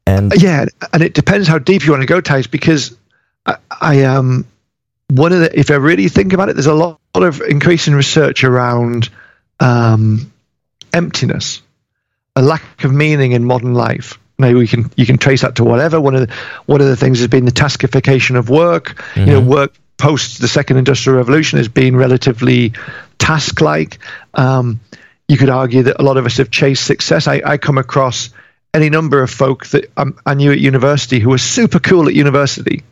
And 0.07 0.33
Yeah, 0.37 0.67
and 0.93 1.03
it 1.03 1.15
depends 1.15 1.49
how 1.49 1.59
deep 1.59 1.85
you 1.85 1.93
want 1.93 2.03
to 2.03 2.07
go, 2.07 2.21
Thijs, 2.21 2.51
because 2.51 2.97
I, 3.47 3.57
I 3.81 4.05
um 4.05 4.47
one 5.09 5.33
of 5.33 5.41
the 5.41 5.59
if 5.59 5.71
I 5.71 5.75
really 5.75 6.09
think 6.09 6.33
about 6.33 6.49
it, 6.49 6.55
there's 6.55 6.67
a 6.67 6.75
lot, 6.75 7.01
lot 7.15 7.27
of 7.27 7.41
increasing 7.41 7.95
research 7.95 8.45
around 8.45 9.09
um, 9.61 10.33
emptiness, 10.93 11.63
a 12.37 12.43
lack 12.43 12.85
of 12.85 12.93
meaning 12.93 13.33
in 13.33 13.45
modern 13.45 13.75
life. 13.75 14.19
Now 14.39 14.53
we 14.53 14.69
can 14.69 14.91
you 14.97 15.05
can 15.05 15.19
trace 15.19 15.43
that 15.43 15.57
to 15.57 15.65
whatever. 15.65 16.01
One 16.01 16.15
of 16.15 16.29
the, 16.29 16.35
one 16.67 16.81
of 16.81 16.87
the 16.87 16.97
things 16.97 17.19
has 17.19 17.29
been 17.29 17.45
the 17.45 17.51
taskification 17.51 18.37
of 18.37 18.49
work. 18.49 19.03
You 19.17 19.27
know, 19.27 19.41
work 19.41 19.75
post 19.97 20.41
the 20.41 20.49
second 20.49 20.77
industrial 20.77 21.19
revolution 21.19 21.59
has 21.59 21.69
been 21.69 21.97
relatively 21.97 22.73
task-like. 23.19 23.99
Um, 24.35 24.81
you 25.27 25.37
could 25.37 25.51
argue 25.51 25.83
that 25.83 26.01
a 26.01 26.05
lot 26.05 26.17
of 26.17 26.25
us 26.25 26.37
have 26.37 26.51
chased 26.51 26.87
success. 26.87 27.27
I, 27.27 27.43
I 27.45 27.59
come 27.59 27.79
across 27.79 28.31
any 28.73 28.91
number 28.91 29.23
of 29.23 29.31
folk 29.31 29.67
that 29.67 29.91
um, 29.97 30.17
I 30.25 30.35
knew 30.35 30.53
at 30.53 30.61
university 30.61 31.19
who 31.19 31.31
were 31.31 31.39
super 31.39 31.81
cool 31.81 32.07
at 32.07 32.15
university, 32.15 32.85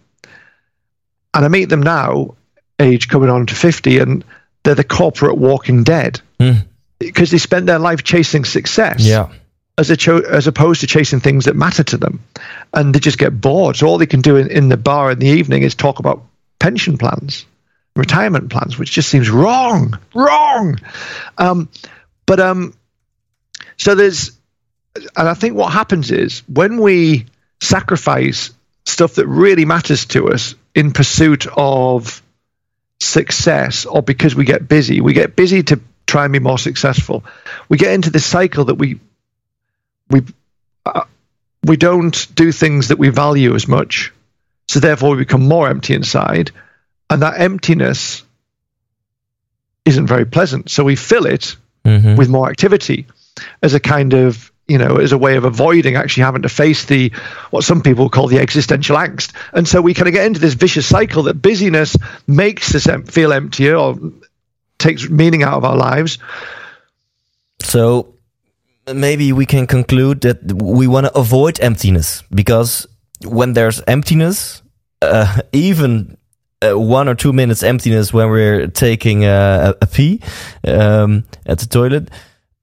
and 1.32 1.44
I 1.44 1.48
meet 1.48 1.66
them 1.66 1.82
now, 1.82 2.34
age 2.80 3.08
coming 3.08 3.30
on 3.30 3.46
to 3.46 3.54
fifty, 3.54 3.98
and 3.98 4.24
they're 4.64 4.74
the 4.74 4.84
corporate 4.84 5.38
walking 5.38 5.84
dead 5.84 6.20
Hmm. 6.40 6.52
Because 6.98 7.30
they 7.30 7.38
spent 7.38 7.66
their 7.66 7.78
life 7.78 8.02
chasing 8.02 8.44
success 8.44 9.00
yeah, 9.00 9.30
as 9.78 9.90
a 9.90 9.96
cho- 9.96 10.20
as 10.20 10.46
opposed 10.46 10.80
to 10.80 10.86
chasing 10.86 11.20
things 11.20 11.44
that 11.44 11.56
matter 11.56 11.84
to 11.84 11.96
them, 11.96 12.20
and 12.72 12.94
they 12.94 12.98
just 12.98 13.18
get 13.18 13.40
bored. 13.40 13.76
So 13.76 13.86
all 13.86 13.98
they 13.98 14.06
can 14.06 14.20
do 14.20 14.36
in, 14.36 14.50
in 14.50 14.68
the 14.68 14.76
bar 14.76 15.10
in 15.10 15.18
the 15.18 15.26
evening 15.26 15.62
is 15.62 15.74
talk 15.74 15.98
about 15.98 16.24
pension 16.58 16.98
plans, 16.98 17.46
retirement 17.94 18.50
plans, 18.50 18.78
which 18.78 18.90
just 18.90 19.08
seems 19.08 19.30
wrong, 19.30 19.98
wrong. 20.14 20.78
Um, 21.36 21.68
but 22.24 22.40
um, 22.40 22.74
so 23.76 23.94
there's, 23.94 24.32
and 24.94 25.28
I 25.28 25.34
think 25.34 25.56
what 25.56 25.72
happens 25.72 26.10
is 26.10 26.42
when 26.48 26.80
we 26.80 27.26
sacrifice 27.60 28.50
stuff 28.84 29.14
that 29.14 29.26
really 29.26 29.64
matters 29.64 30.06
to 30.06 30.28
us 30.30 30.54
in 30.74 30.92
pursuit 30.92 31.46
of 31.56 32.22
success 33.00 33.84
or 33.84 34.02
because 34.02 34.34
we 34.34 34.44
get 34.44 34.68
busy, 34.68 35.00
we 35.00 35.12
get 35.12 35.36
busy 35.36 35.62
to 35.64 35.80
try 36.06 36.24
and 36.24 36.32
be 36.32 36.38
more 36.38 36.58
successful. 36.58 37.24
We 37.68 37.78
get 37.78 37.92
into 37.92 38.10
this 38.10 38.24
cycle 38.26 38.66
that 38.66 38.76
we 38.76 39.00
we 40.08 40.22
uh, 40.84 41.02
we 41.64 41.76
don't 41.76 42.26
do 42.34 42.52
things 42.52 42.88
that 42.88 42.98
we 42.98 43.08
value 43.08 43.54
as 43.54 43.66
much, 43.66 44.12
so 44.68 44.80
therefore 44.80 45.10
we 45.10 45.16
become 45.24 45.46
more 45.48 45.68
empty 45.68 45.94
inside, 45.94 46.52
and 47.10 47.22
that 47.22 47.40
emptiness 47.40 48.22
isn't 49.84 50.06
very 50.06 50.24
pleasant. 50.24 50.70
So 50.70 50.84
we 50.84 50.96
fill 50.96 51.26
it 51.26 51.56
Mhm. 51.84 52.16
with 52.16 52.28
more 52.28 52.50
activity 52.50 53.06
as 53.62 53.74
a 53.74 53.80
kind 53.80 54.12
of 54.12 54.50
you 54.66 54.78
know 54.78 54.96
as 54.96 55.12
a 55.12 55.18
way 55.18 55.36
of 55.36 55.44
avoiding 55.44 55.94
actually 55.94 56.24
having 56.24 56.42
to 56.42 56.48
face 56.48 56.86
the 56.86 57.12
what 57.50 57.62
some 57.62 57.80
people 57.80 58.08
call 58.08 58.26
the 58.26 58.40
existential 58.40 58.96
angst 58.96 59.30
and 59.52 59.68
so 59.68 59.80
we 59.80 59.94
kind 59.94 60.08
of 60.08 60.14
get 60.14 60.26
into 60.26 60.40
this 60.40 60.54
vicious 60.54 60.84
cycle 60.86 61.22
that 61.24 61.40
busyness 61.40 61.96
makes 62.26 62.74
us 62.74 62.88
feel 63.08 63.32
emptier 63.32 63.76
or 63.76 63.96
takes 64.78 65.08
meaning 65.10 65.42
out 65.42 65.54
of 65.54 65.64
our 65.64 65.76
lives 65.76 66.18
So 67.60 68.14
maybe 68.92 69.32
we 69.32 69.46
can 69.46 69.66
conclude 69.66 70.20
that 70.20 70.52
we 70.52 70.86
want 70.86 71.06
to 71.06 71.18
avoid 71.18 71.58
emptiness 71.60 72.22
because 72.30 72.86
when 73.24 73.54
there's 73.54 73.82
emptiness, 73.86 74.62
uh, 75.02 75.40
even 75.52 76.16
uh, 76.62 76.78
one 76.78 77.08
or 77.08 77.14
two 77.14 77.32
minutes 77.32 77.62
emptiness 77.62 78.12
when 78.12 78.30
we're 78.30 78.66
taking 78.68 79.24
uh, 79.24 79.72
a, 79.80 79.84
a 79.84 79.86
pee 79.86 80.20
um, 80.66 81.24
at 81.46 81.58
the 81.58 81.66
toilet, 81.66 82.10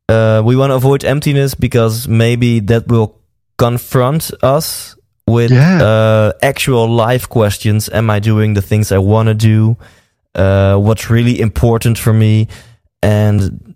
uh, 0.10 0.42
we 0.46 0.56
want 0.56 0.70
to 0.72 0.76
avoid 0.76 1.04
emptiness 1.04 1.56
because 1.56 2.08
maybe 2.08 2.60
that 2.62 2.88
will 2.88 3.20
confront 3.58 4.32
us 4.42 4.96
with 5.28 5.52
Yeah. 5.52 5.82
uh, 5.84 6.32
actual 6.42 6.88
life 6.88 7.28
questions. 7.28 7.90
Am 7.90 8.10
I 8.10 8.20
doing 8.20 8.54
the 8.56 8.62
things 8.62 8.92
I 8.92 8.98
want 9.00 9.28
to 9.28 9.34
do? 9.34 9.76
Uh, 10.36 10.78
what's 10.78 11.10
really 11.10 11.40
important 11.40 11.98
for 11.98 12.14
me? 12.14 12.48
And 13.02 13.76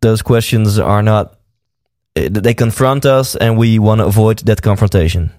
those 0.00 0.22
questions 0.22 0.78
are 0.78 1.02
not 1.02 1.38
eh, 2.16 2.28
they 2.30 2.54
confront 2.54 3.06
us 3.06 3.36
and 3.36 3.56
we 3.56 3.78
want 3.78 4.00
to 4.00 4.06
avoid 4.06 4.38
that 4.40 4.62
confrontation. 4.62 5.30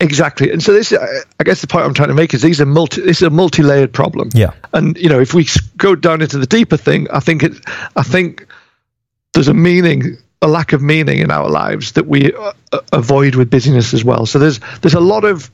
Exactly. 0.00 0.50
And 0.50 0.62
so 0.62 0.72
this 0.72 0.92
uh, 0.92 1.06
i 1.40 1.44
guess 1.44 1.60
the 1.60 1.66
point 1.66 1.84
i'm 1.86 1.94
trying 1.94 2.08
to 2.08 2.14
make 2.14 2.34
is 2.34 2.42
these 2.42 2.60
are 2.60 2.66
multi 2.66 3.00
this 3.00 3.18
is 3.18 3.22
a 3.22 3.30
multi-layered 3.30 3.92
problem. 3.92 4.28
Yeah. 4.34 4.52
And 4.72 4.96
you 4.96 5.08
know 5.08 5.20
if 5.20 5.34
we 5.34 5.46
go 5.76 5.94
down 5.94 6.20
into 6.20 6.38
the 6.38 6.46
deeper 6.46 6.76
thing 6.76 7.08
i 7.10 7.20
think 7.20 7.42
it 7.42 7.52
i 7.96 8.02
think 8.02 8.46
there's 9.32 9.48
a 9.48 9.54
meaning 9.54 10.18
a 10.44 10.46
lack 10.46 10.74
of 10.74 10.82
meaning 10.82 11.18
in 11.18 11.30
our 11.30 11.48
lives 11.48 11.92
that 11.92 12.06
we 12.06 12.32
uh, 12.32 12.52
uh, 12.72 12.80
avoid 12.92 13.34
with 13.34 13.48
busyness 13.48 13.94
as 13.94 14.04
well. 14.04 14.26
So 14.26 14.38
there's 14.38 14.60
there's 14.82 14.94
a 14.94 15.00
lot 15.00 15.24
of 15.24 15.50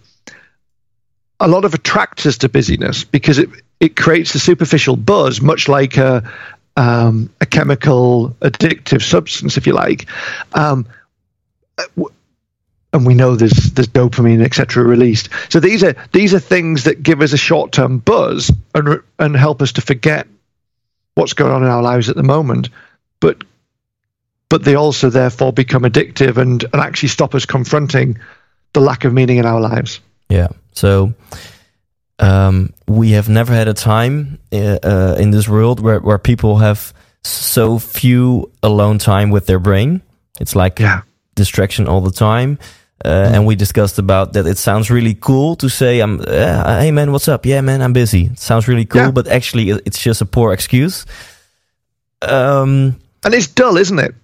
a 1.41 1.49
lot 1.49 1.65
of 1.65 1.75
attractors 1.75 2.39
to 2.39 2.49
busyness 2.49 3.05
because 3.05 3.39
it 3.39 3.49
it 3.81 3.97
creates 3.97 4.35
a 4.35 4.39
superficial 4.39 4.97
buzz 4.97 5.41
much 5.41 5.69
like 5.69 5.97
a 5.97 6.31
um, 6.77 7.31
a 7.41 7.47
chemical 7.47 8.31
addictive 8.41 9.03
substance 9.03 9.57
if 9.57 9.67
you 9.67 9.73
like. 9.73 10.07
Um, 10.53 10.87
uh, 11.79 12.05
and 12.93 13.07
we 13.07 13.15
know 13.15 13.37
there's 13.37 13.73
there's 13.73 13.89
dopamine 13.89 14.45
etc 14.45 14.85
released. 14.85 15.31
So 15.49 15.61
these 15.61 15.83
are 15.83 15.95
these 16.13 16.35
are 16.35 16.41
things 16.41 16.85
that 16.85 17.03
give 17.03 17.23
us 17.23 17.33
a 17.33 17.39
short 17.39 17.73
term 17.73 17.99
buzz 17.99 18.51
and 18.75 19.01
and 19.19 19.37
help 19.37 19.63
us 19.63 19.73
to 19.73 19.81
forget 19.81 20.27
what's 21.15 21.33
going 21.33 21.53
on 21.53 21.63
in 21.63 21.69
our 21.69 21.83
lives 21.83 22.09
at 22.09 22.17
the 22.17 22.23
moment 22.23 22.71
but 23.21 23.45
but 24.49 24.65
they 24.65 24.75
also 24.75 25.11
therefore 25.11 25.53
become 25.53 25.83
addictive 25.83 26.37
and 26.37 26.65
and 26.65 26.77
actually 26.77 27.09
stop 27.09 27.35
us 27.35 27.47
confronting 27.47 28.19
the 28.73 28.81
lack 28.81 29.05
of 29.05 29.13
meaning 29.13 29.39
in 29.39 29.47
our 29.47 29.61
lives. 29.61 30.01
Yeah 30.29 30.49
so 30.73 31.15
um, 32.19 32.73
we 32.87 33.13
have 33.13 33.29
never 33.29 33.53
had 33.53 33.69
a 33.69 33.75
time 33.75 34.39
uh, 34.53 34.79
uh, 34.83 35.17
in 35.19 35.31
this 35.31 35.49
world 35.49 35.81
where, 35.81 36.01
where 36.01 36.19
people 36.19 36.59
have 36.59 36.93
so 37.25 37.79
few 37.79 38.51
alone 38.63 38.99
time 38.99 39.31
with 39.31 39.47
their 39.47 39.59
brain. 39.59 40.03
It's 40.41 40.55
like 40.55 40.79
yeah. 40.79 41.03
distraction 41.35 41.87
all 41.89 42.01
the 42.01 42.11
time. 42.13 42.59
Uh, 43.03 43.31
and 43.33 43.47
we 43.47 43.57
discussed 43.57 43.99
about 43.99 44.35
that 44.35 44.47
it 44.47 44.59
sounds 44.59 44.91
really 44.91 45.15
cool 45.15 45.57
to 45.57 45.71
say 45.71 46.01
i'm 46.01 46.21
uh, 46.21 46.81
hey 46.81 46.91
man 46.91 47.13
what's 47.13 47.29
up? 47.29 47.47
Yeah 47.47 47.63
man 47.63 47.81
i'm 47.81 47.95
busy. 47.95 48.27
It 48.27 48.39
sounds 48.39 48.69
really 48.69 48.85
cool 48.85 49.05
Yeah. 49.05 49.11
but 49.11 49.27
actually 49.27 49.71
it's 49.71 49.99
just 49.99 50.21
a 50.21 50.27
poor 50.27 50.53
excuse. 50.53 51.07
Um 52.21 53.01
and 53.25 53.33
it's 53.35 53.47
dull 53.47 53.79
isn't 53.79 53.99
it? 53.99 54.15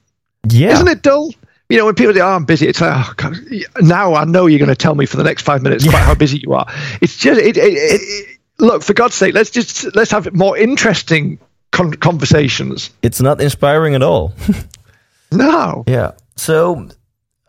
Yeah. 0.47 0.73
Isn't 0.75 0.89
it 0.89 1.01
dull? 1.01 1.33
You 1.69 1.79
know, 1.79 1.87
when 1.87 1.95
people 1.95 2.15
say, 2.15 2.21
"Oh, 2.21 2.29
I'm 2.29 2.45
busy," 2.45 2.69
it's 2.69 2.81
like, 2.81 2.93
"Oh, 2.95 3.13
God, 3.17 3.37
now 3.81 4.15
I 4.15 4.25
know 4.25 4.47
you're 4.47 4.61
going 4.61 4.69
to 4.69 4.77
tell 4.77 4.95
me 4.95 5.07
for 5.07 5.17
the 5.17 5.25
next 5.25 5.43
five 5.43 5.63
minutes 5.63 5.87
about 5.87 6.03
how 6.03 6.15
busy 6.15 6.39
you 6.39 6.53
are." 6.53 6.67
It's 7.01 7.17
just, 7.17 7.41
it, 7.41 7.57
it, 7.57 7.61
it, 7.61 8.39
look, 8.59 8.83
for 8.83 8.95
God's 8.95 9.15
sake, 9.15 9.35
let's 9.35 9.51
just 9.51 9.95
let's 9.97 10.13
have 10.13 10.33
more 10.33 10.57
interesting 10.57 11.39
con- 11.73 11.95
conversations. 11.95 12.91
it's 13.03 13.21
not 13.21 13.41
inspiring 13.41 13.95
at 13.95 14.03
all 14.03 14.33
No, 15.33 15.85
Yeah. 15.89 16.13
So, 16.37 16.89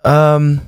um, 0.04 0.62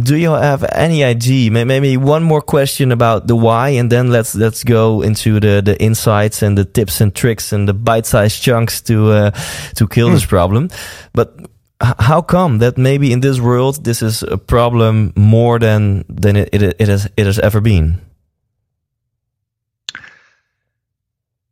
do 0.00 0.16
you 0.16 0.30
have 0.32 0.64
any 0.72 1.02
idea? 1.02 1.50
Maybe 1.50 1.96
one 1.96 2.22
more 2.22 2.40
question 2.40 2.92
about 2.92 3.26
the 3.26 3.34
why, 3.34 3.70
and 3.70 3.90
then 3.90 4.10
let's 4.10 4.34
let's 4.34 4.64
go 4.64 5.02
into 5.02 5.40
the 5.40 5.62
the 5.62 5.80
insights 5.82 6.42
and 6.42 6.56
the 6.56 6.64
tips 6.64 7.00
and 7.00 7.14
tricks 7.14 7.52
and 7.52 7.68
the 7.68 7.74
bite-sized 7.74 8.42
chunks 8.42 8.80
to 8.82 9.10
uh, 9.10 9.30
to 9.76 9.88
kill 9.88 10.10
this 10.10 10.24
problem. 10.24 10.70
But 11.12 11.34
how 11.80 12.22
come 12.22 12.58
that 12.58 12.76
maybe 12.76 13.12
in 13.12 13.20
this 13.20 13.40
world 13.40 13.84
this 13.84 14.02
is 14.02 14.22
a 14.22 14.36
problem 14.36 15.12
more 15.16 15.58
than 15.58 16.04
than 16.08 16.36
it 16.36 16.48
it, 16.52 16.76
it 16.78 16.88
has 16.88 17.08
it 17.16 17.26
has 17.26 17.38
ever 17.38 17.60
been? 17.60 18.00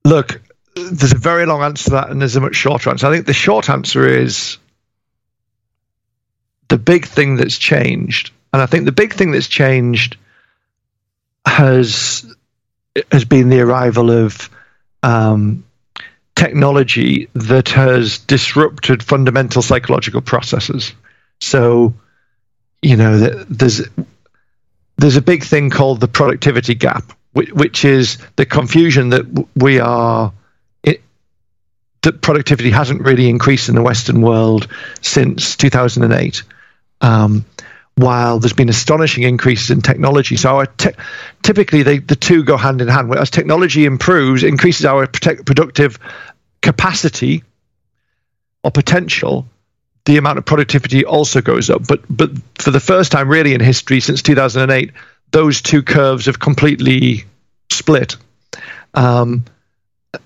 look, 0.08 0.40
there's 0.74 1.12
a 1.12 1.18
very 1.18 1.46
long 1.46 1.62
answer 1.62 1.84
to 1.84 1.90
that, 1.90 2.10
and 2.10 2.20
there's 2.20 2.36
a 2.36 2.40
much 2.40 2.56
shorter 2.56 2.90
answer. 2.90 3.06
I 3.06 3.12
think 3.12 3.26
the 3.26 3.32
short 3.32 3.68
answer 3.68 4.06
is 4.06 4.58
the 6.68 6.78
big 6.78 7.06
thing 7.06 7.36
that's 7.36 7.58
changed, 7.58 8.32
and 8.52 8.62
I 8.62 8.66
think 8.66 8.84
the 8.84 8.92
big 8.92 9.14
thing 9.14 9.30
that's 9.30 9.48
changed 9.48 10.16
has 11.46 12.34
has 13.12 13.24
been 13.24 13.48
the 13.48 13.60
arrival 13.60 14.10
of 14.10 14.50
um, 15.02 15.64
technology 16.38 17.28
that 17.34 17.68
has 17.70 18.18
disrupted 18.18 19.02
fundamental 19.02 19.60
psychological 19.60 20.20
processes. 20.20 20.92
So, 21.40 21.94
you 22.80 22.96
know, 22.96 23.18
there's 23.18 23.82
there's 24.96 25.16
a 25.16 25.22
big 25.22 25.42
thing 25.42 25.70
called 25.70 26.00
the 26.00 26.06
productivity 26.06 26.74
gap, 26.74 27.12
which 27.32 27.84
is 27.84 28.18
the 28.36 28.46
confusion 28.46 29.10
that 29.10 29.46
we 29.56 29.80
are 29.80 30.32
it, 30.84 31.02
that 32.02 32.22
productivity 32.22 32.70
hasn't 32.70 33.02
really 33.02 33.28
increased 33.28 33.68
in 33.68 33.74
the 33.74 33.82
Western 33.82 34.22
world 34.22 34.68
since 35.02 35.56
2008. 35.56 36.44
Um, 37.00 37.44
while 37.98 38.38
there's 38.38 38.52
been 38.52 38.68
astonishing 38.68 39.24
increases 39.24 39.70
in 39.70 39.80
technology. 39.80 40.36
So 40.36 40.64
typically 41.42 41.82
they, 41.82 41.98
the 41.98 42.14
two 42.14 42.44
go 42.44 42.56
hand 42.56 42.80
in 42.80 42.88
hand. 42.88 43.12
As 43.14 43.30
technology 43.30 43.84
improves, 43.84 44.44
increases 44.44 44.86
our 44.86 45.06
productive 45.08 45.98
capacity 46.62 47.42
or 48.62 48.70
potential, 48.70 49.46
the 50.04 50.16
amount 50.16 50.38
of 50.38 50.44
productivity 50.44 51.04
also 51.04 51.40
goes 51.40 51.70
up. 51.70 51.86
But 51.86 52.02
but 52.08 52.30
for 52.54 52.70
the 52.70 52.80
first 52.80 53.10
time 53.10 53.28
really 53.28 53.54
in 53.54 53.60
history 53.60 54.00
since 54.00 54.22
2008, 54.22 54.92
those 55.32 55.60
two 55.60 55.82
curves 55.82 56.26
have 56.26 56.38
completely 56.38 57.24
split. 57.70 58.16
Um, 58.94 59.44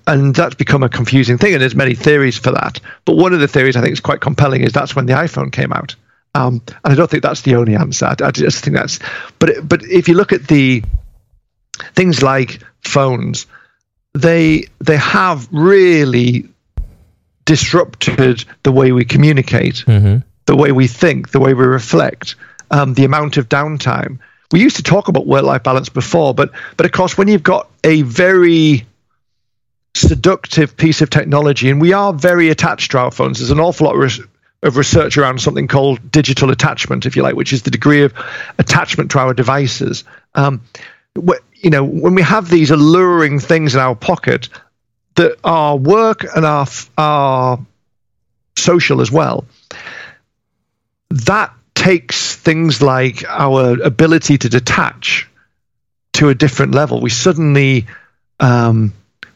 and 0.07 0.33
that's 0.33 0.55
become 0.55 0.83
a 0.83 0.89
confusing 0.89 1.37
thing, 1.37 1.53
and 1.53 1.61
there's 1.61 1.75
many 1.75 1.95
theories 1.95 2.37
for 2.37 2.51
that. 2.51 2.79
But 3.03 3.17
one 3.17 3.33
of 3.33 3.39
the 3.39 3.47
theories 3.47 3.75
I 3.75 3.81
think 3.81 3.93
is 3.93 3.99
quite 3.99 4.21
compelling 4.21 4.61
is 4.61 4.71
that's 4.71 4.95
when 4.95 5.07
the 5.07 5.13
iPhone 5.13 5.51
came 5.51 5.73
out. 5.73 5.95
Um, 6.35 6.61
and 6.83 6.93
I 6.93 6.95
don't 6.95 7.09
think 7.09 7.23
that's 7.23 7.41
the 7.41 7.55
only 7.55 7.75
answer. 7.75 8.05
I, 8.05 8.15
I 8.23 8.31
just 8.31 8.63
think 8.63 8.75
that's, 8.75 8.99
but 9.39 9.67
but 9.67 9.83
if 9.83 10.07
you 10.07 10.15
look 10.15 10.33
at 10.33 10.47
the 10.47 10.83
things 11.95 12.23
like 12.23 12.61
phones, 12.81 13.45
they 14.13 14.65
they 14.79 14.97
have 14.97 15.47
really 15.51 16.49
disrupted 17.45 18.45
the 18.63 18.71
way 18.71 18.91
we 18.91 19.05
communicate, 19.05 19.83
mm-hmm. 19.85 20.17
the 20.45 20.55
way 20.55 20.71
we 20.71 20.87
think, 20.87 21.31
the 21.31 21.39
way 21.39 21.53
we 21.53 21.65
reflect, 21.65 22.35
um, 22.71 22.93
the 22.93 23.05
amount 23.05 23.37
of 23.37 23.49
downtime. 23.49 24.19
We 24.51 24.61
used 24.61 24.77
to 24.77 24.83
talk 24.83 25.07
about 25.07 25.25
work-life 25.25 25.63
balance 25.63 25.89
before, 25.89 26.33
but 26.33 26.51
but 26.77 26.85
of 26.85 26.91
course, 26.91 27.17
when 27.17 27.27
you've 27.27 27.43
got 27.43 27.69
a 27.83 28.01
very 28.03 28.85
seductive 29.95 30.75
piece 30.75 31.01
of 31.01 31.09
technology, 31.09 31.69
and 31.69 31.79
we 31.79 31.93
are 31.93 32.13
very 32.13 32.49
attached 32.49 32.91
to 32.91 32.97
our 32.97 33.11
phones. 33.11 33.39
There's 33.39 33.51
an 33.51 33.59
awful 33.59 33.85
lot 33.87 33.95
of 33.95 34.27
of 34.63 34.77
research 34.77 35.17
around 35.17 35.41
something 35.41 35.67
called 35.67 36.11
digital 36.11 36.49
attachment, 36.49 37.05
if 37.05 37.15
you 37.15 37.21
like, 37.21 37.35
which 37.35 37.53
is 37.53 37.63
the 37.63 37.71
degree 37.71 38.03
of 38.03 38.13
attachment 38.57 39.11
to 39.11 39.19
our 39.19 39.33
devices. 39.33 40.03
Um, 40.33 40.61
you 41.15 41.69
know, 41.69 41.83
when 41.83 42.15
we 42.15 42.21
have 42.21 42.49
these 42.49 42.71
alluring 42.71 43.39
things 43.39 43.75
in 43.75 43.81
our 43.81 43.95
pocket 43.95 44.49
that 45.15 45.37
are 45.43 45.77
work 45.77 46.25
and 46.35 46.45
are, 46.45 46.67
are 46.97 47.59
social 48.57 49.01
as 49.01 49.11
well, 49.11 49.45
that 51.09 51.53
takes 51.75 52.35
things 52.35 52.81
like 52.81 53.23
our 53.27 53.81
ability 53.81 54.37
to 54.39 54.49
detach 54.49 55.29
to 56.13 56.29
a 56.29 56.35
different 56.35 56.73
level. 56.73 57.01
We 57.01 57.09
suddenly 57.09 57.87
um, 58.39 58.93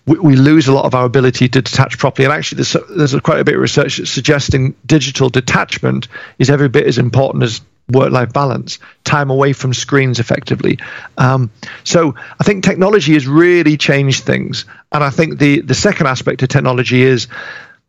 we, 0.07 0.17
we, 0.19 0.35
lose 0.35 0.67
a 0.67 0.73
lot 0.73 0.85
of 0.85 0.95
our 0.95 1.05
ability 1.05 1.49
to 1.49 1.61
detach 1.61 1.97
properly. 1.99 2.25
And 2.25 2.33
actually, 2.33 2.63
there's, 2.63 2.75
there's 2.89 3.21
quite 3.21 3.39
a 3.39 3.43
bit 3.43 3.55
of 3.55 3.61
research 3.61 4.01
suggesting 4.07 4.73
digital 4.85 5.29
detachment 5.29 6.07
is 6.39 6.49
every 6.49 6.69
bit 6.69 6.87
as 6.87 6.97
important 6.97 7.43
as 7.43 7.61
work-life 7.91 8.33
balance, 8.33 8.79
time 9.03 9.29
away 9.29 9.53
from 9.53 9.73
screens, 9.73 10.19
effectively. 10.19 10.79
Um, 11.17 11.51
so 11.83 12.15
I 12.39 12.43
think 12.43 12.63
technology 12.63 13.13
has 13.13 13.27
really 13.27 13.77
changed 13.77 14.23
things, 14.23 14.65
and 14.91 15.03
I 15.03 15.09
think 15.09 15.39
the 15.39 15.61
the 15.61 15.75
second 15.75 16.07
aspect 16.07 16.41
of 16.43 16.49
technology 16.49 17.01
is, 17.01 17.27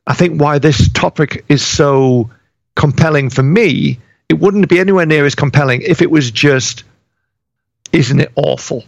I 0.06 0.14
think 0.14 0.40
why 0.40 0.58
this 0.58 0.88
topic 0.92 1.44
is 1.48 1.64
so 1.64 2.30
compelling 2.74 3.30
for 3.30 3.42
me. 3.42 3.98
It 4.28 4.38
wouldn't 4.38 4.68
be 4.68 4.78
anywhere 4.78 5.06
near 5.06 5.24
as 5.24 5.34
compelling 5.34 5.82
if 5.82 6.02
it 6.02 6.10
was 6.10 6.30
just, 6.30 6.84
isn't 7.92 8.20
it 8.20 8.30
awful? 8.36 8.84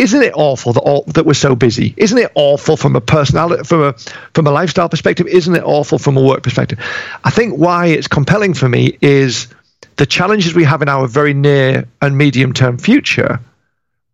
Isn't 0.00 0.22
it 0.22 0.32
awful 0.34 0.72
that 0.72 0.80
all, 0.80 1.02
that 1.08 1.26
we're 1.26 1.34
so 1.34 1.54
busy? 1.54 1.92
Isn't 1.94 2.16
it 2.16 2.32
awful 2.34 2.78
from 2.78 2.96
a 2.96 3.02
personality, 3.02 3.64
from 3.64 3.82
a 3.82 3.92
from 4.32 4.46
a 4.46 4.50
lifestyle 4.50 4.88
perspective? 4.88 5.26
Isn't 5.26 5.54
it 5.54 5.62
awful 5.62 5.98
from 5.98 6.16
a 6.16 6.22
work 6.22 6.42
perspective? 6.42 6.78
I 7.22 7.28
think 7.28 7.58
why 7.58 7.88
it's 7.88 8.08
compelling 8.08 8.54
for 8.54 8.66
me 8.66 8.96
is 9.02 9.48
the 9.96 10.06
challenges 10.06 10.54
we 10.54 10.64
have 10.64 10.80
in 10.80 10.88
our 10.88 11.06
very 11.06 11.34
near 11.34 11.86
and 12.00 12.16
medium 12.16 12.54
term 12.54 12.78
future 12.78 13.40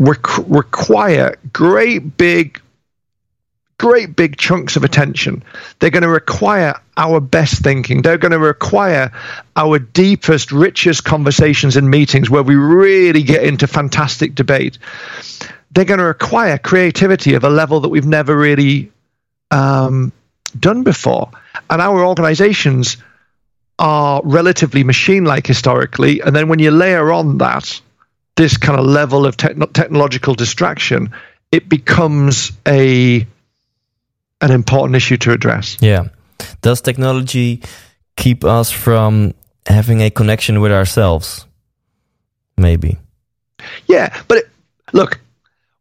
requ- 0.02 0.44
require 0.48 1.36
great 1.52 2.16
big 2.16 2.60
great 3.78 4.16
big 4.16 4.38
chunks 4.38 4.74
of 4.74 4.82
attention. 4.82 5.44
They're 5.78 5.90
going 5.90 6.02
to 6.02 6.08
require 6.08 6.80
our 6.96 7.20
best 7.20 7.62
thinking. 7.62 8.02
They're 8.02 8.18
going 8.18 8.32
to 8.32 8.40
require 8.40 9.12
our 9.54 9.78
deepest, 9.78 10.50
richest 10.50 11.04
conversations 11.04 11.76
and 11.76 11.88
meetings 11.88 12.28
where 12.28 12.42
we 12.42 12.56
really 12.56 13.22
get 13.22 13.44
into 13.44 13.68
fantastic 13.68 14.34
debate 14.34 14.78
they're 15.76 15.84
going 15.84 15.98
to 15.98 16.06
require 16.06 16.56
creativity 16.56 17.34
of 17.34 17.44
a 17.44 17.50
level 17.50 17.80
that 17.80 17.90
we've 17.90 18.06
never 18.06 18.34
really 18.34 18.90
um, 19.50 20.10
done 20.58 20.82
before. 20.82 21.30
And 21.68 21.82
our 21.82 22.02
organizations 22.02 22.96
are 23.78 24.22
relatively 24.24 24.84
machine 24.84 25.26
like 25.26 25.46
historically. 25.46 26.20
And 26.22 26.34
then 26.34 26.48
when 26.48 26.60
you 26.60 26.70
layer 26.70 27.12
on 27.12 27.36
that, 27.38 27.78
this 28.36 28.56
kind 28.56 28.80
of 28.80 28.86
level 28.86 29.26
of 29.26 29.36
technological 29.36 30.34
distraction, 30.34 31.12
it 31.52 31.68
becomes 31.68 32.52
a 32.66 33.26
an 34.40 34.50
important 34.50 34.96
issue 34.96 35.18
to 35.18 35.32
address. 35.32 35.76
Yeah. 35.80 36.08
Does 36.62 36.80
technology 36.80 37.62
keep 38.16 38.44
us 38.44 38.70
from 38.70 39.34
having 39.66 40.00
a 40.00 40.08
connection 40.08 40.62
with 40.62 40.72
ourselves? 40.72 41.44
Maybe. 42.56 42.98
Yeah, 43.86 44.22
but 44.26 44.38
it, 44.38 44.48
look, 44.94 45.20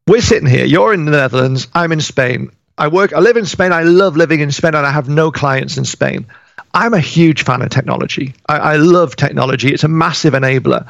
we're 0.07 0.21
sitting 0.21 0.47
here. 0.47 0.65
You're 0.65 0.93
in 0.93 1.05
the 1.05 1.11
Netherlands. 1.11 1.67
I'm 1.73 1.91
in 1.91 2.01
Spain. 2.01 2.51
I 2.77 2.89
work. 2.89 3.13
I 3.13 3.19
live 3.19 3.37
in 3.37 3.45
Spain. 3.45 3.71
I 3.71 3.83
love 3.83 4.17
living 4.17 4.39
in 4.39 4.51
Spain, 4.51 4.75
and 4.75 4.85
I 4.85 4.91
have 4.91 5.09
no 5.09 5.31
clients 5.31 5.77
in 5.77 5.85
Spain. 5.85 6.27
I'm 6.73 6.93
a 6.93 6.99
huge 6.99 7.43
fan 7.43 7.61
of 7.61 7.69
technology. 7.69 8.35
I, 8.47 8.57
I 8.57 8.75
love 8.75 9.15
technology. 9.15 9.69
It's 9.69 9.83
a 9.83 9.87
massive 9.87 10.33
enabler. 10.33 10.87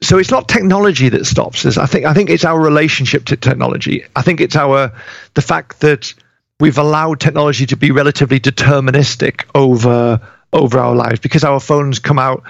So 0.00 0.18
it's 0.18 0.32
not 0.32 0.48
technology 0.48 1.08
that 1.10 1.24
stops 1.26 1.64
us. 1.64 1.78
I 1.78 1.86
think. 1.86 2.04
I 2.04 2.14
think 2.14 2.28
it's 2.28 2.44
our 2.44 2.60
relationship 2.60 3.26
to 3.26 3.36
technology. 3.36 4.04
I 4.16 4.22
think 4.22 4.40
it's 4.40 4.56
our 4.56 4.92
the 5.34 5.42
fact 5.42 5.80
that 5.80 6.12
we've 6.58 6.78
allowed 6.78 7.20
technology 7.20 7.66
to 7.66 7.76
be 7.76 7.92
relatively 7.92 8.40
deterministic 8.40 9.44
over 9.54 10.20
over 10.52 10.78
our 10.78 10.94
lives 10.94 11.20
because 11.20 11.44
our 11.44 11.60
phones 11.60 11.98
come 11.98 12.18
out 12.18 12.42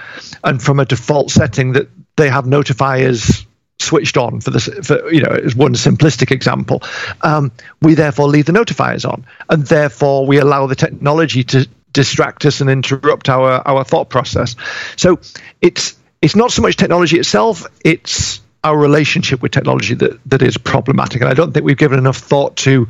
and 0.43 0.61
from 0.61 0.79
a 0.79 0.85
default 0.85 1.31
setting 1.31 1.73
that 1.73 1.87
they 2.17 2.29
have 2.29 2.45
notifiers 2.45 3.45
switched 3.83 4.17
on 4.17 4.41
for 4.41 4.51
this 4.51 4.67
for 4.83 5.11
you 5.11 5.21
know 5.21 5.31
as 5.31 5.55
one 5.55 5.73
simplistic 5.73 6.31
example. 6.31 6.81
Um, 7.21 7.51
we 7.81 7.93
therefore 7.95 8.27
leave 8.27 8.45
the 8.45 8.53
notifiers 8.53 9.07
on 9.07 9.25
and 9.49 9.65
therefore 9.65 10.25
we 10.25 10.39
allow 10.39 10.67
the 10.67 10.75
technology 10.75 11.43
to 11.43 11.67
distract 11.91 12.45
us 12.45 12.61
and 12.61 12.69
interrupt 12.69 13.29
our 13.29 13.67
our 13.67 13.83
thought 13.83 14.09
process. 14.09 14.55
So 14.95 15.19
it's 15.61 15.95
it's 16.21 16.35
not 16.35 16.51
so 16.51 16.61
much 16.61 16.77
technology 16.77 17.19
itself 17.19 17.65
it's 17.83 18.41
our 18.63 18.77
relationship 18.77 19.41
with 19.41 19.51
technology 19.51 19.93
that 19.95 20.19
that 20.29 20.41
is 20.41 20.57
problematic. 20.57 21.21
And 21.21 21.29
i 21.29 21.33
don't 21.33 21.51
think 21.51 21.65
we've 21.65 21.77
given 21.77 21.99
enough 21.99 22.17
thought 22.17 22.55
to 22.57 22.87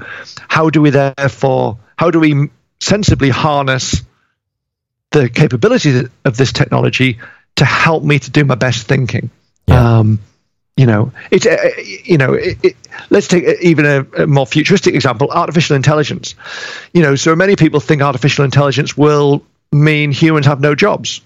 how 0.48 0.70
do 0.70 0.82
we 0.82 0.92
therefore 0.92 1.80
how 1.98 2.12
do 2.12 2.20
we 2.20 2.50
sensibly 2.80 3.30
harness 3.30 4.04
the 5.12 5.30
capabilities 5.30 6.10
of 6.26 6.38
this 6.38 6.52
technology 6.52 7.20
to 7.56 7.66
help 7.66 8.04
me 8.04 8.20
to 8.20 8.32
do 8.32 8.44
my 8.44 8.56
best 8.56 8.88
thinking. 8.88 9.30
Yeah. 9.68 10.00
um, 10.00 10.20
you 10.78 10.86
know 10.86 11.12
it's 11.30 11.46
uh, 11.46 11.58
you 12.04 12.18
know 12.18 12.34
it, 12.34 12.58
it, 12.64 12.76
let's 13.10 13.28
take 13.28 13.44
even 13.62 13.86
a, 13.86 14.24
a, 14.24 14.28
more 14.28 14.46
futuristic 14.46 14.96
example 14.96 15.30
artificial 15.32 15.76
intelligence 15.76 16.36
you 16.94 17.02
know 17.02 17.16
so 17.16 17.36
many 17.36 17.56
people 17.56 17.80
think 17.80 18.02
artificial 18.02 18.44
intelligence 18.44 18.98
will 18.98 19.44
mean 19.72 20.12
humans 20.12 20.46
have 20.46 20.62
no 20.62 20.74
jobs 20.74 21.22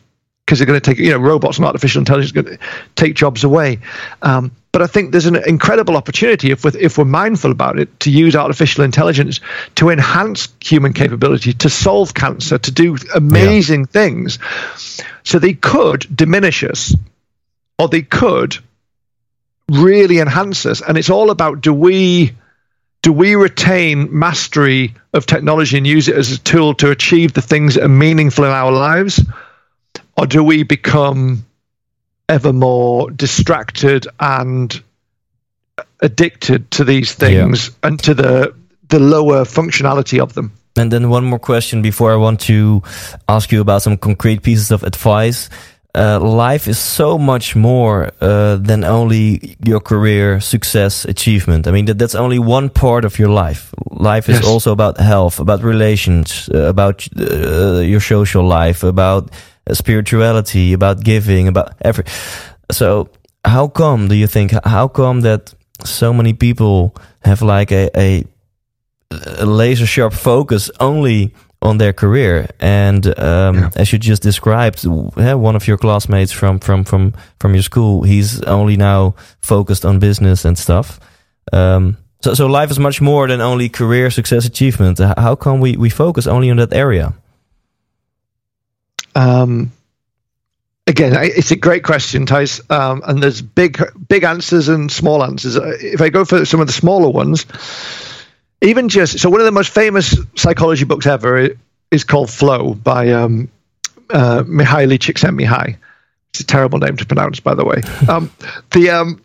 because 0.46 0.60
they're 0.60 0.66
going 0.66 0.80
to 0.80 0.86
take 0.86 0.98
you 0.98 1.12
know 1.12 1.18
robots 1.18 1.58
and 1.58 1.66
artificial 1.66 2.00
intelligence 2.00 2.32
are 2.32 2.44
going 2.44 2.58
to 2.58 2.64
take 2.96 3.16
jobs 3.16 3.44
away 3.44 3.80
um, 4.22 4.52
but 4.74 4.82
I 4.82 4.88
think 4.88 5.12
there's 5.12 5.26
an 5.26 5.38
incredible 5.48 5.96
opportunity 5.96 6.52
if 6.52 6.64
we're, 6.64 6.78
if 6.78 6.98
we're 6.98 7.06
mindful 7.06 7.52
about 7.52 7.80
it 7.80 8.02
to 8.02 8.12
use 8.12 8.36
artificial 8.36 8.84
intelligence 8.84 9.40
to 9.76 9.90
enhance 9.90 10.50
human 10.62 10.94
capability 10.94 11.54
to 11.54 11.70
solve 11.70 12.14
cancer 12.14 12.58
to 12.58 12.72
do 12.72 12.98
amazing 13.16 13.82
yeah. 13.82 13.86
things 13.88 14.40
so 15.24 15.40
they 15.40 15.54
could 15.54 16.06
diminish 16.14 16.64
us 16.64 16.94
or 17.80 17.88
they 17.88 18.02
could 18.02 18.58
really 19.70 20.20
enhance 20.20 20.66
us. 20.66 20.82
And 20.82 20.98
it's 20.98 21.10
all 21.10 21.32
about 21.32 21.62
do 21.62 21.74
we 21.74 22.34
do 23.02 23.14
we 23.14 23.36
retain 23.36 24.18
mastery 24.18 24.96
of 25.14 25.26
technology 25.26 25.78
and 25.78 25.88
use 25.88 26.08
it 26.08 26.16
as 26.16 26.32
a 26.32 26.40
tool 26.40 26.74
to 26.76 26.92
achieve 26.92 27.34
the 27.34 27.42
things 27.42 27.76
that 27.76 27.84
are 27.84 27.90
meaningful 27.90 28.46
in 28.46 28.52
our 28.52 28.72
lives? 28.72 29.24
Or 30.18 30.26
do 30.26 30.44
we 30.44 30.64
become 30.64 31.46
ever 32.28 32.52
more 32.52 33.12
distracted 33.12 34.08
and 34.20 34.82
addicted 36.02 36.70
to 36.72 36.84
these 36.84 37.14
things 37.14 37.68
yeah. 37.68 37.88
and 37.88 38.00
to 38.00 38.14
the 38.14 38.56
the 38.90 39.00
lower 39.00 39.44
functionality 39.44 40.20
of 40.20 40.34
them? 40.34 40.54
And 40.76 40.92
then 40.92 41.10
one 41.10 41.26
more 41.26 41.40
question 41.40 41.82
before 41.82 42.12
I 42.12 42.16
want 42.16 42.40
to 42.42 42.84
ask 43.28 43.52
you 43.52 43.62
about 43.62 43.82
some 43.82 43.98
concrete 43.98 44.44
pieces 44.44 44.72
of 44.72 44.84
advice 44.84 45.50
uh, 45.98 46.20
life 46.20 46.68
is 46.68 46.78
so 46.78 47.18
much 47.18 47.56
more 47.56 48.12
uh, 48.22 48.58
than 48.58 48.84
only 48.84 49.58
your 49.66 49.80
career, 49.80 50.40
success, 50.40 51.06
achievement. 51.06 51.68
I 51.68 51.72
mean, 51.72 51.86
that, 51.86 51.98
that's 51.98 52.14
only 52.14 52.38
one 52.38 52.70
part 52.70 53.04
of 53.04 53.18
your 53.18 53.30
life. 53.30 53.74
Life 53.90 54.30
is 54.30 54.38
yes. 54.38 54.46
also 54.46 54.72
about 54.72 55.00
health, 55.00 55.40
about 55.40 55.64
relations, 55.64 56.50
uh, 56.54 56.70
about 56.70 57.08
uh, 57.20 57.80
your 57.80 58.00
social 58.00 58.44
life, 58.44 58.84
about 58.84 59.32
uh, 59.68 59.74
spirituality, 59.74 60.74
about 60.74 61.04
giving, 61.04 61.48
about 61.48 61.74
every. 61.82 62.04
So, 62.72 63.10
how 63.44 63.68
come 63.68 64.08
do 64.08 64.16
you 64.16 64.28
think? 64.28 64.52
How 64.66 64.88
come 64.88 65.22
that 65.22 65.54
so 65.84 66.14
many 66.14 66.34
people 66.34 66.96
have 67.24 67.42
like 67.42 67.72
a, 67.72 67.90
a, 67.96 68.24
a 69.40 69.46
laser 69.46 69.88
sharp 69.88 70.14
focus 70.14 70.70
only? 70.80 71.34
On 71.62 71.78
their 71.78 71.94
career. 71.94 72.48
And 72.60 73.06
um, 73.20 73.56
yeah. 73.56 73.70
as 73.76 73.92
you 73.92 74.00
just 74.00 74.22
described, 74.22 74.86
one 74.86 75.56
of 75.56 75.68
your 75.68 75.78
classmates 75.78 76.32
from 76.32 76.60
from 76.60 76.84
from 76.84 77.14
from 77.40 77.54
your 77.54 77.64
school, 77.64 78.04
he's 78.04 78.42
only 78.44 78.78
now 78.78 79.16
focused 79.42 79.86
on 79.86 80.00
business 80.00 80.46
and 80.46 80.58
stuff. 80.58 81.00
Um, 81.54 81.98
so 82.22 82.34
so 82.34 82.48
life 82.48 82.72
is 82.72 82.80
much 82.80 83.02
more 83.02 83.28
than 83.28 83.42
only 83.42 83.70
career 83.70 84.10
success 84.10 84.46
achievement. 84.46 85.00
How 85.00 85.36
come 85.36 85.60
we 85.60 85.78
we 85.78 85.90
focus 85.90 86.28
only 86.28 86.50
on 86.50 86.58
that 86.58 86.74
area? 86.74 87.14
Um, 89.16 89.72
again, 90.86 91.14
it's 91.16 91.52
a 91.52 91.56
great 91.56 91.84
question, 91.84 92.28
Thijs. 92.28 92.62
Um, 92.70 93.02
and 93.06 93.22
there's 93.22 93.42
big 93.42 93.82
big 94.08 94.24
answers 94.24 94.70
and 94.70 94.92
small 94.92 95.24
answers. 95.24 95.58
Uh, 95.58 95.78
if 95.80 96.02
I 96.02 96.10
go 96.10 96.26
for 96.26 96.46
some 96.46 96.62
of 96.62 96.68
the 96.68 96.74
smaller 96.74 97.10
ones 97.10 97.46
even 98.62 98.90
just 98.90 99.20
so 99.20 99.30
one 99.30 99.40
of 99.40 99.46
the 99.46 99.52
most 99.52 99.74
famous 99.74 100.18
psychology 100.36 100.86
books 100.86 101.06
ever 101.06 101.50
is 101.92 102.04
called 102.04 102.30
Flow 102.30 102.74
by 102.74 103.12
um, 103.12 103.50
uh, 104.10 104.44
Mihaly 104.44 104.98
Csikszentmihalyi. 104.98 105.78
It's 106.32 106.42
a 106.42 106.46
terrible 106.46 106.80
name 106.80 106.98
to 106.98 107.06
pronounce, 107.06 107.40
by 107.40 107.56
the 107.56 107.66
way. 107.66 107.82
Um, 108.10 108.32
the 108.72 108.90
um, 108.92 109.22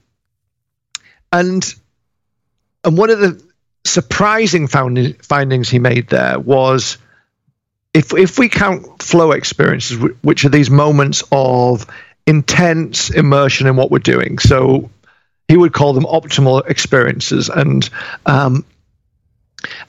and 1.30 1.74
and 2.84 2.98
one 2.98 3.10
of 3.10 3.20
the 3.20 3.42
surprising 3.84 4.68
found, 4.68 5.16
findings 5.24 5.68
he 5.68 5.78
made 5.78 6.08
there 6.08 6.38
was 6.38 6.98
if 7.94 8.12
if 8.14 8.38
we 8.38 8.48
count 8.48 9.02
flow 9.02 9.32
experiences, 9.32 9.98
which 10.22 10.44
are 10.44 10.48
these 10.48 10.70
moments 10.70 11.22
of 11.32 11.86
intense 12.26 13.10
immersion 13.10 13.66
in 13.66 13.76
what 13.76 13.90
we're 13.90 13.98
doing, 13.98 14.38
so 14.38 14.90
he 15.48 15.56
would 15.56 15.72
call 15.72 15.92
them 15.92 16.04
optimal 16.04 16.68
experiences, 16.68 17.48
and 17.48 17.88
um, 18.26 18.64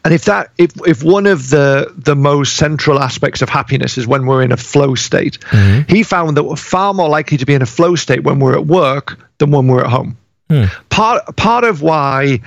and 0.04 0.14
if 0.14 0.26
that 0.26 0.52
if 0.58 0.72
if 0.88 1.04
one 1.04 1.26
of 1.26 1.50
the 1.50 1.94
the 1.98 2.16
most 2.16 2.58
central 2.58 3.00
aspects 3.00 3.42
of 3.42 3.50
happiness 3.50 3.98
is 3.98 4.08
when 4.08 4.26
we're 4.26 4.42
in 4.42 4.52
a 4.52 4.58
flow 4.58 4.96
state 4.96 5.40
mm-hmm. 5.40 5.82
he 5.94 6.04
found 6.04 6.38
that 6.38 6.44
we're 6.44 6.56
far 6.56 6.94
more 6.94 7.10
likely 7.10 7.38
to 7.38 7.46
be 7.46 7.54
in 7.54 7.62
a 7.62 7.66
flow 7.66 7.96
state 7.96 8.24
when 8.24 8.40
we're 8.40 8.56
at 8.56 8.66
work 8.66 9.18
than 9.38 9.52
when 9.52 9.68
we're 9.68 9.84
at 9.84 9.90
home 9.90 10.18
mm. 10.50 10.70
part 10.90 11.36
part 11.36 11.64
of 11.64 11.82
why 11.82 12.40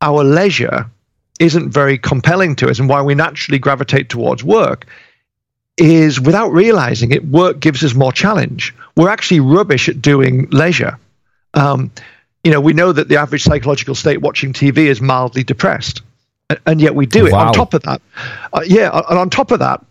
our 0.00 0.22
leisure 0.22 0.86
isn't 1.40 1.70
very 1.70 1.98
compelling 1.98 2.56
to 2.56 2.68
us 2.68 2.78
and 2.78 2.88
why 2.88 3.02
we 3.02 3.14
naturally 3.14 3.58
gravitate 3.58 4.08
towards 4.08 4.42
work 4.42 4.86
is 5.76 6.20
without 6.20 6.48
realizing 6.48 7.12
it 7.12 7.24
work 7.24 7.60
gives 7.60 7.84
us 7.84 7.94
more 7.94 8.12
challenge 8.12 8.74
we're 8.96 9.08
actually 9.08 9.40
rubbish 9.40 9.88
at 9.88 10.02
doing 10.02 10.48
leisure 10.50 10.98
um, 11.54 11.90
you 12.44 12.52
know 12.52 12.60
we 12.60 12.72
know 12.72 12.92
that 12.92 13.08
the 13.08 13.16
average 13.16 13.42
psychological 13.42 13.94
state 13.94 14.20
watching 14.20 14.52
tv 14.52 14.78
is 14.78 15.00
mildly 15.00 15.42
depressed 15.44 16.02
and 16.66 16.80
yet 16.80 16.94
we 16.94 17.06
do 17.06 17.26
it. 17.26 17.32
Wow. 17.32 17.48
On 17.48 17.54
top 17.54 17.74
of 17.74 17.82
that, 17.82 18.00
uh, 18.52 18.62
yeah, 18.66 18.90
and 19.08 19.18
on 19.18 19.30
top 19.30 19.50
of 19.50 19.58
that, 19.58 19.84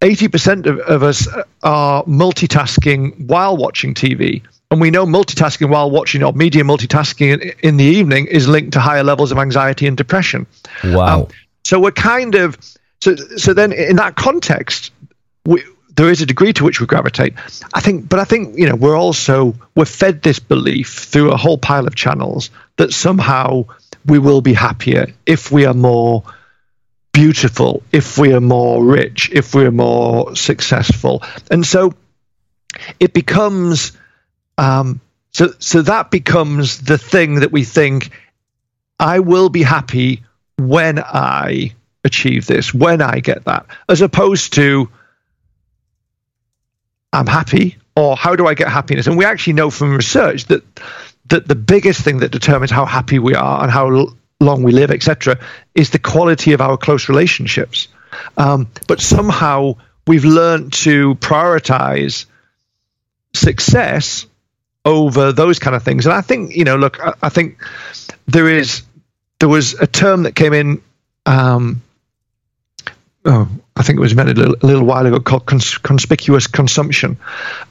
80% 0.00 0.66
of, 0.66 0.78
of 0.80 1.02
us 1.02 1.26
are 1.62 2.04
multitasking 2.04 3.26
while 3.26 3.56
watching 3.56 3.94
TV. 3.94 4.42
And 4.70 4.80
we 4.80 4.90
know 4.90 5.06
multitasking 5.06 5.70
while 5.70 5.90
watching 5.90 6.22
or 6.22 6.32
media 6.32 6.62
multitasking 6.62 7.40
in, 7.40 7.52
in 7.62 7.76
the 7.78 7.84
evening 7.84 8.26
is 8.26 8.46
linked 8.48 8.74
to 8.74 8.80
higher 8.80 9.02
levels 9.02 9.32
of 9.32 9.38
anxiety 9.38 9.86
and 9.86 9.96
depression. 9.96 10.46
Wow. 10.84 11.22
Um, 11.22 11.28
so 11.64 11.80
we're 11.80 11.90
kind 11.90 12.34
of, 12.34 12.56
so, 13.00 13.16
so 13.16 13.54
then 13.54 13.72
in 13.72 13.96
that 13.96 14.14
context, 14.14 14.92
we, 15.46 15.64
there 15.96 16.10
is 16.10 16.20
a 16.20 16.26
degree 16.26 16.52
to 16.52 16.64
which 16.64 16.80
we 16.80 16.86
gravitate. 16.86 17.34
I 17.74 17.80
think, 17.80 18.08
but 18.08 18.20
I 18.20 18.24
think, 18.24 18.56
you 18.56 18.68
know, 18.68 18.76
we're 18.76 18.96
also, 18.96 19.54
we're 19.74 19.84
fed 19.84 20.22
this 20.22 20.38
belief 20.38 20.94
through 20.94 21.32
a 21.32 21.36
whole 21.36 21.58
pile 21.58 21.86
of 21.86 21.94
channels 21.96 22.50
that 22.76 22.92
somehow 22.92 23.64
we 24.08 24.18
will 24.18 24.40
be 24.40 24.54
happier 24.54 25.06
if 25.26 25.52
we 25.52 25.66
are 25.66 25.74
more 25.74 26.24
beautiful, 27.12 27.82
if 27.92 28.18
we 28.18 28.32
are 28.32 28.40
more 28.40 28.84
rich, 28.84 29.30
if 29.32 29.54
we're 29.54 29.70
more 29.70 30.34
successful. 30.34 31.22
And 31.50 31.64
so 31.64 31.94
it 32.98 33.12
becomes 33.12 33.92
um, 34.56 35.00
so 35.32 35.52
so 35.58 35.82
that 35.82 36.10
becomes 36.10 36.80
the 36.80 36.98
thing 36.98 37.36
that 37.36 37.52
we 37.52 37.64
think 37.64 38.10
I 38.98 39.20
will 39.20 39.48
be 39.48 39.62
happy 39.62 40.24
when 40.56 40.98
I 40.98 41.74
achieve 42.04 42.46
this, 42.46 42.74
when 42.74 43.00
I 43.00 43.20
get 43.20 43.44
that, 43.44 43.66
as 43.88 44.00
opposed 44.00 44.54
to 44.54 44.88
I'm 47.12 47.26
happy 47.26 47.76
or 47.96 48.16
how 48.16 48.36
do 48.36 48.46
I 48.46 48.54
get 48.54 48.68
happiness? 48.68 49.06
And 49.06 49.16
we 49.16 49.24
actually 49.24 49.54
know 49.54 49.70
from 49.70 49.94
research 49.94 50.46
that 50.46 50.62
that 51.28 51.46
the 51.46 51.54
biggest 51.54 52.02
thing 52.02 52.18
that 52.18 52.30
determines 52.30 52.70
how 52.70 52.84
happy 52.84 53.18
we 53.18 53.34
are 53.34 53.62
and 53.62 53.70
how 53.70 54.08
long 54.40 54.62
we 54.62 54.72
live, 54.72 54.90
etc., 54.90 55.38
is 55.74 55.90
the 55.90 55.98
quality 55.98 56.52
of 56.52 56.60
our 56.60 56.76
close 56.76 57.08
relationships. 57.08 57.88
Um, 58.36 58.68
but 58.86 59.00
somehow 59.00 59.76
we've 60.06 60.24
learned 60.24 60.72
to 60.72 61.14
prioritize 61.16 62.26
success 63.34 64.26
over 64.84 65.32
those 65.32 65.58
kind 65.58 65.76
of 65.76 65.82
things. 65.82 66.06
And 66.06 66.14
I 66.14 66.22
think, 66.22 66.56
you 66.56 66.64
know, 66.64 66.76
look, 66.76 66.98
I, 67.04 67.14
I 67.22 67.28
think 67.28 67.62
there 68.26 68.48
is 68.48 68.82
there 69.38 69.48
was 69.48 69.74
a 69.74 69.86
term 69.86 70.24
that 70.24 70.34
came 70.34 70.52
in. 70.52 70.82
Um, 71.26 71.82
oh, 73.24 73.48
I 73.78 73.82
think 73.84 73.98
it 73.98 74.00
was 74.00 74.12
invented 74.12 74.38
a 74.38 74.40
little, 74.40 74.56
a 74.60 74.66
little 74.66 74.84
while 74.84 75.06
ago 75.06 75.20
called 75.20 75.46
cons- 75.46 75.78
conspicuous 75.78 76.48
consumption, 76.48 77.18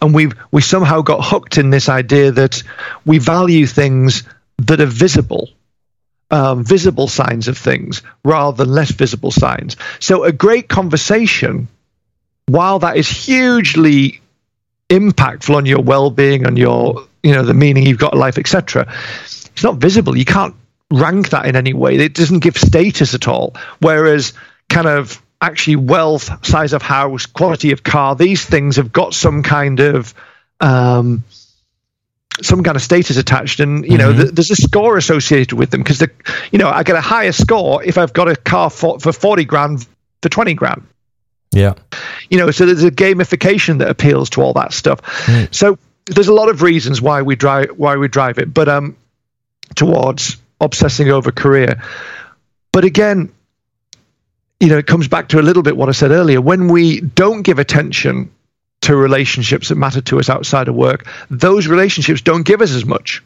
and 0.01 0.13
we've 0.13 0.33
we 0.51 0.61
somehow 0.61 1.01
got 1.01 1.25
hooked 1.25 1.57
in 1.57 1.69
this 1.69 1.89
idea 1.89 2.31
that 2.31 2.63
we 3.05 3.17
value 3.17 3.65
things 3.67 4.23
that 4.59 4.79
are 4.79 4.85
visible. 4.85 5.49
Um, 6.29 6.65
visible 6.65 7.07
signs 7.07 7.47
of 7.47 7.57
things 7.57 8.01
rather 8.25 8.65
than 8.65 8.73
less 8.73 8.91
visible 8.91 9.31
signs. 9.31 9.77
So, 9.99 10.25
a 10.25 10.33
great 10.33 10.67
conversation, 10.67 11.69
while 12.47 12.79
that 12.79 12.97
is 12.97 13.07
hugely 13.07 14.19
impactful 14.89 15.55
on 15.55 15.65
your 15.65 15.81
well-being, 15.81 16.45
on 16.45 16.57
your 16.57 17.07
you 17.23 17.31
know 17.31 17.43
the 17.43 17.53
meaning 17.53 17.85
you've 17.85 17.97
got 17.97 18.15
life, 18.15 18.37
etc., 18.37 18.93
it's 19.23 19.63
not 19.63 19.77
visible. 19.77 20.17
You 20.17 20.25
can't 20.25 20.55
rank 20.91 21.29
that 21.29 21.45
in 21.45 21.55
any 21.55 21.73
way. 21.73 21.95
It 21.95 22.13
doesn't 22.13 22.39
give 22.39 22.57
status 22.57 23.13
at 23.13 23.27
all. 23.27 23.55
Whereas, 23.79 24.33
kind 24.69 24.87
of 24.87 25.21
actually 25.41 25.76
wealth, 25.78 26.45
size 26.45 26.73
of 26.73 26.82
house, 26.82 27.26
quality 27.26 27.71
of 27.71 27.84
car, 27.84 28.15
these 28.15 28.43
things 28.43 28.78
have 28.78 28.91
got 28.91 29.13
some 29.13 29.43
kind 29.43 29.80
of 29.80 30.13
um, 30.60 31.23
some 32.42 32.63
kind 32.63 32.75
of 32.75 32.81
status 32.81 33.17
attached, 33.17 33.60
and 33.60 33.85
you 33.85 33.98
know, 33.98 34.12
mm-hmm. 34.12 34.21
th- 34.21 34.31
there's 34.33 34.52
a 34.52 34.56
score 34.56 34.98
associated 34.98 35.54
with 35.54 35.71
them 35.71 35.81
because 35.81 36.00
the, 36.00 36.12
you 36.52 36.60
know, 36.60 36.69
I 36.69 36.83
get 36.83 36.96
a 36.96 37.02
higher 37.02 37.31
score 37.31 37.83
if 37.83 37.98
I've 37.98 38.13
got 38.13 38.27
a 38.27 38.35
car 38.35 38.69
for, 38.69 39.00
for 39.00 39.12
forty 39.12 39.46
grand 39.46 39.88
for 40.21 40.29
twenty 40.29 40.54
grand. 40.54 40.85
Yeah, 41.52 41.75
you 42.29 42.38
know, 42.38 42.52
so 42.52 42.65
there's 42.65 42.83
a 42.83 42.92
gamification 42.92 43.79
that 43.79 43.90
appeals 43.90 44.31
to 44.31 44.42
all 44.42 44.54
that 44.54 44.73
stuff. 44.73 45.02
Mm. 45.25 45.54
So 45.54 45.77
there's 46.06 46.27
a 46.27 46.33
lot 46.33 46.50
of 46.50 46.62
reasons 46.62 47.02
why 47.02 47.21
we 47.21 47.35
drive 47.35 47.71
why 47.77 47.96
we 47.96 48.08
drive 48.08 48.38
it, 48.38 48.54
but 48.54 48.67
um, 48.67 48.98
towards 49.75 50.38
obsessing 50.60 51.10
over 51.10 51.31
career. 51.31 51.81
But 52.71 52.83
again, 52.83 53.31
you 54.60 54.67
know, 54.67 54.77
it 54.77 54.87
comes 54.87 55.08
back 55.08 55.29
to 55.29 55.39
a 55.39 55.43
little 55.43 55.63
bit 55.63 55.77
what 55.77 55.89
I 55.89 55.91
said 55.91 56.12
earlier. 56.12 56.41
When 56.41 56.67
we 56.67 57.01
don't 57.01 57.43
give 57.43 57.60
attention 57.60 58.31
to 58.81 58.95
relationships 58.95 59.69
that 59.69 59.75
matter 59.75 60.01
to 60.01 60.19
us 60.19 60.29
outside 60.29 60.67
of 60.67 60.75
work, 60.75 61.08
those 61.29 61.67
relationships 61.67 62.21
don't 62.21 62.43
give 62.43 62.62
us 62.62 62.71
as 62.71 62.85
much. 62.85 63.23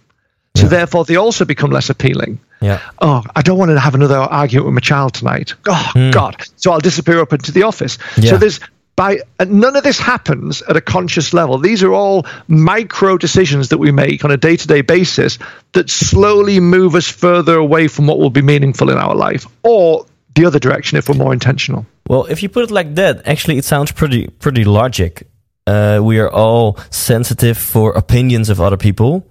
So 0.56 0.64
yeah. 0.64 0.70
therefore, 0.70 1.06
they 1.06 1.16
also 1.16 1.46
become 1.46 1.72
less 1.72 1.90
appealing. 1.90 2.40
Yeah. 2.62 2.82
Oh, 3.00 3.24
I 3.36 3.42
don't 3.42 3.58
want 3.58 3.72
to 3.72 3.80
have 3.80 3.96
another 3.96 4.18
argument 4.18 4.66
with 4.66 4.74
my 4.74 4.82
child 4.82 5.14
tonight. 5.14 5.54
Oh 5.68 5.92
mm. 5.96 6.12
God! 6.12 6.36
So 6.58 6.72
I'll 6.72 6.80
disappear 6.80 7.22
up 7.22 7.32
into 7.32 7.54
the 7.54 7.64
office. 7.64 7.98
Yeah. 8.18 8.32
So 8.32 8.38
there's 8.38 8.60
by 8.98 9.20
none 9.48 9.78
of 9.78 9.84
this 9.84 9.98
happens 9.98 10.62
at 10.64 10.76
a 10.76 10.82
conscious 10.82 11.34
level. 11.34 11.58
These 11.58 11.84
are 11.84 11.94
all 11.94 12.26
micro 12.50 13.18
decisions 13.18 13.70
that 13.70 13.78
we 13.78 13.92
make 13.92 14.26
on 14.26 14.32
a 14.32 14.38
day 14.38 14.58
to 14.58 14.68
day 14.68 14.82
basis 14.82 15.40
that 15.72 15.90
slowly 15.90 16.60
move 16.60 16.96
us 16.96 17.08
further 17.08 17.56
away 17.56 17.88
from 17.88 18.06
what 18.08 18.20
will 18.20 18.30
be 18.30 18.42
meaningful 18.42 18.90
in 18.90 18.98
our 18.98 19.16
life, 19.16 19.48
or 19.64 20.06
the 20.36 20.46
other 20.46 20.60
direction 20.60 20.98
if 20.98 21.08
we're 21.10 21.16
more 21.18 21.34
intentional. 21.34 21.86
Well, 22.08 22.26
if 22.30 22.42
you 22.44 22.50
put 22.50 22.64
it 22.64 22.72
like 22.72 22.96
that, 22.96 23.28
actually, 23.28 23.58
it 23.58 23.66
sounds 23.66 23.92
pretty 23.92 24.28
pretty 24.40 24.64
logic. 24.64 25.28
Uh, 25.68 26.00
we 26.04 26.20
are 26.20 26.30
all 26.30 26.78
sensitive 26.90 27.58
for 27.58 27.92
opinions 27.98 28.50
of 28.50 28.60
other 28.60 28.78
people. 28.78 29.24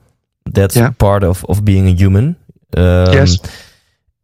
That's 0.55 0.77
Yeah. 0.77 0.91
part 0.99 1.23
of 1.25 1.45
of 1.49 1.65
being 1.65 1.87
a 1.89 1.93
human. 1.95 2.37
Um, 2.77 3.13
Yes. 3.13 3.39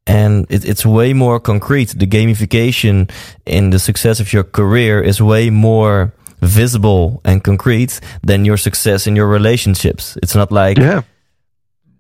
and 0.07 0.47
it, 0.49 0.65
it's 0.65 0.85
way 0.87 1.13
more 1.15 1.41
concrete. 1.41 1.95
The 1.99 2.07
gamification 2.07 3.11
in 3.45 3.71
the 3.71 3.79
success 3.79 4.21
of 4.21 4.33
your 4.33 4.45
career 4.45 5.03
is 5.03 5.21
way 5.21 5.51
more 5.51 6.13
visible 6.43 7.21
and 7.25 7.43
concrete 7.43 8.01
than 8.27 8.45
your 8.45 8.57
success 8.59 9.07
in 9.07 9.17
your 9.17 9.27
relationships. 9.33 10.17
It's 10.23 10.35
not 10.35 10.53
like 10.53 10.79
Yeah. 10.79 11.03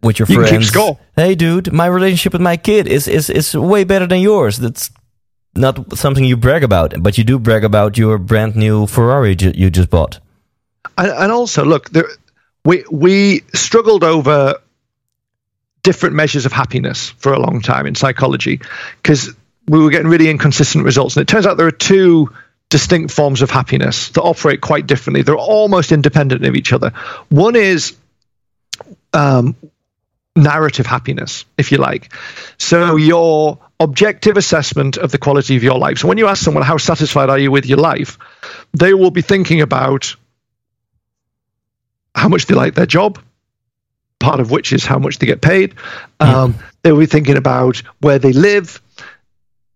With 0.02 0.18
your 0.18 0.28
You 0.28 0.36
friends. 0.36 0.50
Hey, 1.14 1.34
dude, 1.34 1.72
my 1.72 1.86
relationship 1.86 2.32
with 2.32 2.42
my 2.42 2.56
kid 2.56 2.86
is 2.86 3.08
is 3.08 3.30
is 3.30 3.54
way 3.54 3.84
better 3.84 4.06
than 4.06 4.20
yours. 4.20 4.58
That's 4.58 4.90
not 5.54 5.96
something 5.96 6.24
you 6.24 6.36
brag 6.36 6.62
about, 6.62 6.94
but 7.02 7.18
you 7.18 7.24
do 7.24 7.38
brag 7.38 7.64
about 7.64 7.98
your 7.98 8.18
brand 8.18 8.56
new 8.56 8.86
Ferrari 8.86 9.34
ju- 9.34 9.52
you 9.54 9.70
just 9.70 9.90
bought. 9.90 10.20
And, 10.98 11.10
and 11.10 11.32
also, 11.32 11.64
look, 11.64 11.90
there, 11.90 12.08
we 12.64 12.84
we 12.90 13.42
struggled 13.54 14.04
over 14.04 14.54
different 15.82 16.16
measures 16.16 16.46
of 16.46 16.52
happiness 16.52 17.10
for 17.10 17.32
a 17.32 17.38
long 17.38 17.60
time 17.62 17.86
in 17.86 17.94
psychology 17.94 18.60
because 19.02 19.32
we 19.68 19.78
were 19.78 19.90
getting 19.90 20.08
really 20.08 20.28
inconsistent 20.28 20.84
results. 20.84 21.16
And 21.16 21.22
it 21.22 21.28
turns 21.28 21.46
out 21.46 21.56
there 21.56 21.68
are 21.68 21.72
two 21.72 22.32
distinct 22.68 23.12
forms 23.12 23.42
of 23.42 23.50
happiness 23.50 24.08
that 24.10 24.22
operate 24.22 24.60
quite 24.60 24.86
differently. 24.86 25.22
They're 25.22 25.36
almost 25.36 25.92
independent 25.92 26.44
of 26.44 26.56
each 26.56 26.72
other. 26.72 26.90
One 27.28 27.54
is 27.54 27.94
um, 29.12 29.54
narrative 30.36 30.86
happiness, 30.86 31.44
if 31.58 31.72
you 31.72 31.78
like. 31.78 32.12
So 32.58 32.96
your 32.96 33.58
objective 33.80 34.36
assessment 34.36 34.96
of 34.96 35.10
the 35.10 35.18
quality 35.18 35.56
of 35.56 35.62
your 35.62 35.78
life. 35.78 35.98
So 35.98 36.08
when 36.08 36.18
you 36.18 36.26
ask 36.28 36.42
someone 36.42 36.62
how 36.62 36.76
satisfied 36.76 37.30
are 37.30 37.38
you 37.38 37.50
with 37.50 37.66
your 37.66 37.78
life, 37.78 38.18
they 38.72 38.94
will 38.94 39.10
be 39.10 39.22
thinking 39.22 39.60
about 39.60 40.14
how 42.14 42.28
much 42.28 42.46
they 42.46 42.54
like 42.54 42.74
their 42.74 42.86
job, 42.86 43.18
part 44.20 44.40
of 44.40 44.50
which 44.50 44.72
is 44.72 44.86
how 44.86 44.98
much 44.98 45.18
they 45.18 45.26
get 45.26 45.42
paid. 45.42 45.74
Um, 46.20 46.56
They'll 46.82 46.96
be 46.96 47.06
thinking 47.06 47.36
about 47.36 47.78
where 48.00 48.20
they 48.20 48.32
live. 48.32 48.80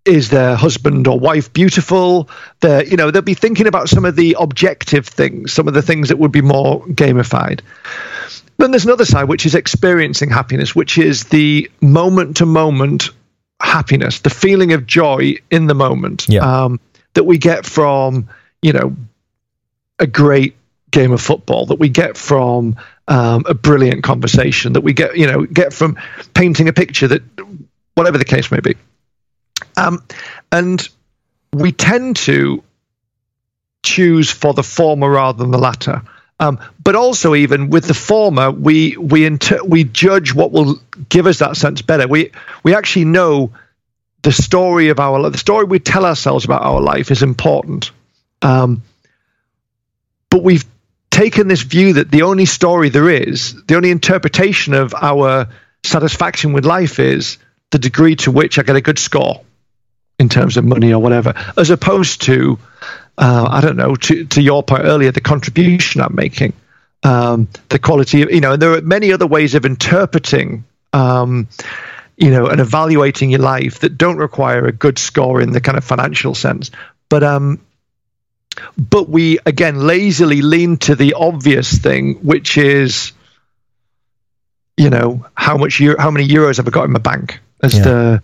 Is 0.04 0.30
their 0.30 0.54
husband 0.54 1.08
or 1.08 1.18
wife 1.18 1.52
beautiful? 1.52 2.30
They're, 2.60 2.86
you 2.86 2.96
know, 2.96 3.10
they'll 3.10 3.20
be 3.20 3.34
thinking 3.34 3.66
about 3.66 3.88
some 3.88 4.04
of 4.04 4.14
the 4.14 4.36
objective 4.38 5.08
things, 5.08 5.52
some 5.52 5.66
of 5.66 5.74
the 5.74 5.82
things 5.82 6.10
that 6.10 6.20
would 6.20 6.30
be 6.30 6.40
more 6.40 6.84
gamified. 6.86 7.62
Then 8.60 8.72
there's 8.72 8.84
another 8.84 9.06
side, 9.06 9.24
which 9.24 9.46
is 9.46 9.54
experiencing 9.54 10.28
happiness, 10.28 10.76
which 10.76 10.98
is 10.98 11.24
the 11.24 11.70
moment 11.80 12.36
to 12.36 12.46
moment 12.46 13.08
happiness, 13.58 14.18
the 14.20 14.28
feeling 14.28 14.74
of 14.74 14.86
joy 14.86 15.36
in 15.50 15.66
the 15.66 15.74
moment 15.74 16.26
Yeah. 16.28 16.64
um, 16.64 16.78
that 17.14 17.24
we 17.24 17.38
get 17.38 17.64
from, 17.64 18.28
you 18.60 18.74
know, 18.74 18.94
a 19.98 20.06
great 20.06 20.56
game 20.90 21.10
of 21.12 21.22
football, 21.22 21.66
that 21.66 21.78
we 21.78 21.88
get 21.88 22.18
from 22.18 22.76
um, 23.08 23.44
a 23.48 23.54
brilliant 23.54 24.04
conversation, 24.04 24.74
that 24.74 24.82
we 24.82 24.92
get, 24.92 25.16
you 25.16 25.26
know, 25.26 25.46
get 25.46 25.72
from 25.72 25.96
painting 26.34 26.68
a 26.68 26.72
picture 26.74 27.08
that, 27.08 27.22
whatever 27.94 28.18
the 28.18 28.26
case 28.26 28.50
may 28.50 28.60
be. 28.60 28.74
Um, 29.78 30.04
and 30.52 30.86
we 31.54 31.72
tend 31.72 32.16
to 32.16 32.62
choose 33.82 34.30
for 34.30 34.52
the 34.52 34.62
former 34.62 35.08
rather 35.08 35.38
than 35.38 35.50
the 35.50 35.58
latter. 35.58 36.02
Um, 36.40 36.58
but 36.82 36.96
also, 36.96 37.34
even 37.34 37.68
with 37.68 37.84
the 37.84 37.94
former, 37.94 38.50
we 38.50 38.96
we 38.96 39.26
inter- 39.26 39.62
we 39.62 39.84
judge 39.84 40.34
what 40.34 40.50
will 40.50 40.80
give 41.08 41.26
us 41.26 41.38
that 41.40 41.56
sense 41.56 41.82
better. 41.82 42.08
We 42.08 42.32
we 42.62 42.74
actually 42.74 43.04
know 43.04 43.52
the 44.22 44.32
story 44.32 44.88
of 44.88 44.98
our 44.98 45.20
life. 45.20 45.32
the 45.32 45.38
story 45.38 45.64
we 45.66 45.78
tell 45.78 46.06
ourselves 46.06 46.46
about 46.46 46.62
our 46.62 46.80
life 46.80 47.10
is 47.10 47.22
important. 47.22 47.90
Um, 48.40 48.82
but 50.30 50.42
we've 50.42 50.64
taken 51.10 51.46
this 51.46 51.62
view 51.62 51.94
that 51.94 52.10
the 52.10 52.22
only 52.22 52.46
story 52.46 52.88
there 52.88 53.10
is, 53.10 53.62
the 53.64 53.76
only 53.76 53.90
interpretation 53.90 54.72
of 54.72 54.94
our 54.94 55.48
satisfaction 55.84 56.54
with 56.54 56.64
life 56.64 56.98
is 56.98 57.36
the 57.70 57.78
degree 57.78 58.16
to 58.16 58.30
which 58.30 58.58
I 58.58 58.62
get 58.62 58.76
a 58.76 58.80
good 58.80 58.98
score 58.98 59.42
in 60.18 60.28
terms 60.28 60.56
of 60.56 60.64
money 60.64 60.92
or 60.92 61.02
whatever, 61.02 61.34
as 61.56 61.70
opposed 61.70 62.22
to, 62.22 62.58
uh, 63.20 63.46
I 63.48 63.60
don't 63.60 63.76
know, 63.76 63.94
to, 63.94 64.24
to 64.24 64.40
your 64.40 64.62
point 64.62 64.84
earlier, 64.84 65.12
the 65.12 65.20
contribution 65.20 66.00
I'm 66.00 66.14
making, 66.14 66.54
um, 67.02 67.48
the 67.68 67.78
quality 67.78 68.22
of, 68.22 68.30
you 68.32 68.40
know, 68.40 68.52
and 68.52 68.62
there 68.62 68.72
are 68.72 68.80
many 68.80 69.12
other 69.12 69.26
ways 69.26 69.54
of 69.54 69.66
interpreting, 69.66 70.64
um, 70.94 71.46
you 72.16 72.30
know, 72.30 72.46
and 72.46 72.60
evaluating 72.60 73.30
your 73.30 73.40
life 73.40 73.80
that 73.80 73.98
don't 73.98 74.16
require 74.16 74.66
a 74.66 74.72
good 74.72 74.98
score 74.98 75.40
in 75.42 75.52
the 75.52 75.60
kind 75.60 75.76
of 75.76 75.84
financial 75.84 76.34
sense. 76.34 76.70
But, 77.10 77.22
um, 77.22 77.60
but 78.76 79.08
we 79.08 79.38
again 79.46 79.86
lazily 79.86 80.42
lean 80.42 80.78
to 80.78 80.94
the 80.94 81.14
obvious 81.14 81.78
thing, 81.78 82.14
which 82.22 82.56
is, 82.58 83.12
you 84.76 84.90
know, 84.90 85.26
how 85.34 85.56
much 85.56 85.78
euro, 85.78 86.00
how 86.00 86.10
many 86.10 86.26
euros 86.26 86.56
have 86.56 86.66
I 86.66 86.70
got 86.70 86.84
in 86.84 86.92
my 86.92 87.00
bank 87.00 87.38
as 87.62 87.74
Yeah. 87.76 87.82
the 87.84 88.22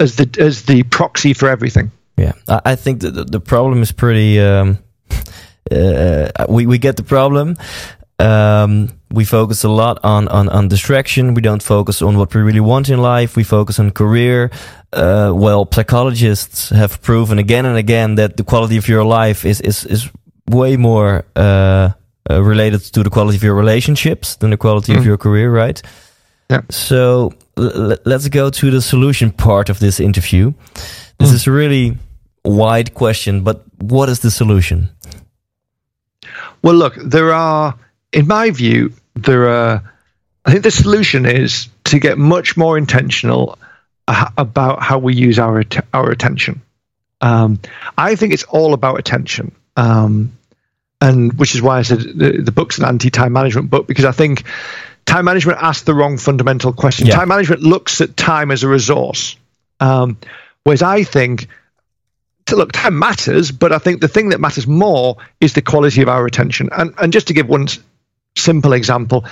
as 0.00 0.16
the 0.16 0.28
as 0.38 0.62
the 0.64 0.82
proxy 0.82 1.34
for 1.34 1.48
everything. 1.48 1.92
Yeah, 2.18 2.32
I, 2.48 2.72
I 2.72 2.76
think 2.76 3.00
the, 3.00 3.10
the 3.10 3.40
problem 3.40 3.82
is 3.82 3.92
pretty. 3.92 4.38
Um, 4.40 4.78
uh, 5.70 6.28
we 6.48 6.66
we 6.66 6.78
get 6.78 6.96
the 6.96 7.02
problem. 7.04 7.56
Um, 8.20 8.88
we 9.14 9.24
focus 9.24 9.64
a 9.64 9.68
lot 9.68 9.98
on, 10.02 10.28
on 10.28 10.48
on 10.48 10.68
distraction. 10.68 11.34
We 11.34 11.40
don't 11.42 11.62
focus 11.62 12.02
on 12.02 12.16
what 12.16 12.34
we 12.34 12.40
really 12.42 12.60
want 12.60 12.88
in 12.88 13.00
life. 13.00 13.36
We 13.36 13.44
focus 13.44 13.78
on 13.78 13.90
career. 13.92 14.50
Uh, 14.92 15.32
well, 15.34 15.66
psychologists 15.72 16.70
have 16.70 17.00
proven 17.00 17.38
again 17.38 17.66
and 17.66 17.76
again 17.76 18.16
that 18.16 18.36
the 18.36 18.44
quality 18.44 18.76
of 18.78 18.88
your 18.88 19.04
life 19.04 19.44
is 19.48 19.60
is 19.60 19.84
is 19.84 20.10
way 20.50 20.76
more 20.76 21.24
uh, 21.36 21.90
uh, 22.30 22.42
related 22.42 22.80
to 22.92 23.02
the 23.02 23.10
quality 23.10 23.36
of 23.36 23.42
your 23.42 23.54
relationships 23.56 24.36
than 24.36 24.50
the 24.50 24.56
quality 24.56 24.92
of 24.94 24.98
Mm. 25.02 25.06
your 25.06 25.16
career, 25.18 25.50
right? 25.64 25.82
Yeah. 26.50 26.62
So 26.70 27.32
let's 28.04 28.28
go 28.28 28.50
to 28.50 28.70
the 28.70 28.80
solution 28.80 29.30
part 29.32 29.68
of 29.70 29.78
this 29.78 30.00
interview. 30.00 30.52
This 31.18 31.30
Mm. 31.30 31.34
is 31.34 31.46
really 31.46 31.96
wide 32.48 32.94
question, 32.94 33.42
but 33.44 33.62
what 33.80 34.08
is 34.08 34.20
the 34.20 34.30
solution? 34.30 34.90
Well, 36.62 36.74
look, 36.74 36.94
there 36.96 37.32
are, 37.32 37.78
in 38.12 38.26
my 38.26 38.50
view, 38.50 38.92
there 39.14 39.48
are. 39.48 39.82
I 40.44 40.50
think 40.50 40.64
the 40.64 40.70
solution 40.70 41.26
is 41.26 41.68
to 41.84 41.98
get 41.98 42.16
much 42.16 42.56
more 42.56 42.78
intentional 42.78 43.58
about 44.36 44.82
how 44.82 44.98
we 44.98 45.14
use 45.14 45.38
our 45.38 45.62
our 45.92 46.10
attention. 46.10 46.62
Um, 47.20 47.60
I 47.96 48.14
think 48.14 48.32
it's 48.32 48.44
all 48.44 48.72
about 48.74 48.98
attention, 48.98 49.54
um, 49.76 50.32
and 51.00 51.32
which 51.38 51.54
is 51.54 51.62
why 51.62 51.78
I 51.78 51.82
said 51.82 52.00
the, 52.00 52.42
the 52.42 52.52
book's 52.52 52.78
an 52.78 52.84
anti-time 52.84 53.32
management 53.32 53.70
book 53.70 53.86
because 53.86 54.04
I 54.04 54.12
think 54.12 54.44
time 55.04 55.24
management 55.24 55.58
asks 55.60 55.84
the 55.84 55.94
wrong 55.94 56.16
fundamental 56.16 56.72
question. 56.72 57.06
Yeah. 57.06 57.16
Time 57.16 57.28
management 57.28 57.62
looks 57.62 58.00
at 58.00 58.16
time 58.16 58.50
as 58.50 58.62
a 58.62 58.68
resource, 58.68 59.36
um, 59.80 60.16
whereas 60.64 60.82
I 60.82 61.02
think 61.04 61.48
to 62.48 62.56
look, 62.56 62.72
time 62.72 62.98
matters, 62.98 63.50
but 63.52 63.72
I 63.72 63.78
think 63.78 64.00
the 64.00 64.08
thing 64.08 64.30
that 64.30 64.40
matters 64.40 64.66
more 64.66 65.16
is 65.40 65.52
the 65.52 65.62
quality 65.62 66.02
of 66.02 66.08
our 66.08 66.26
attention. 66.26 66.68
And 66.76 66.94
and 66.98 67.12
just 67.12 67.28
to 67.28 67.34
give 67.34 67.48
one 67.48 67.68
simple 68.36 68.72
example, 68.72 69.24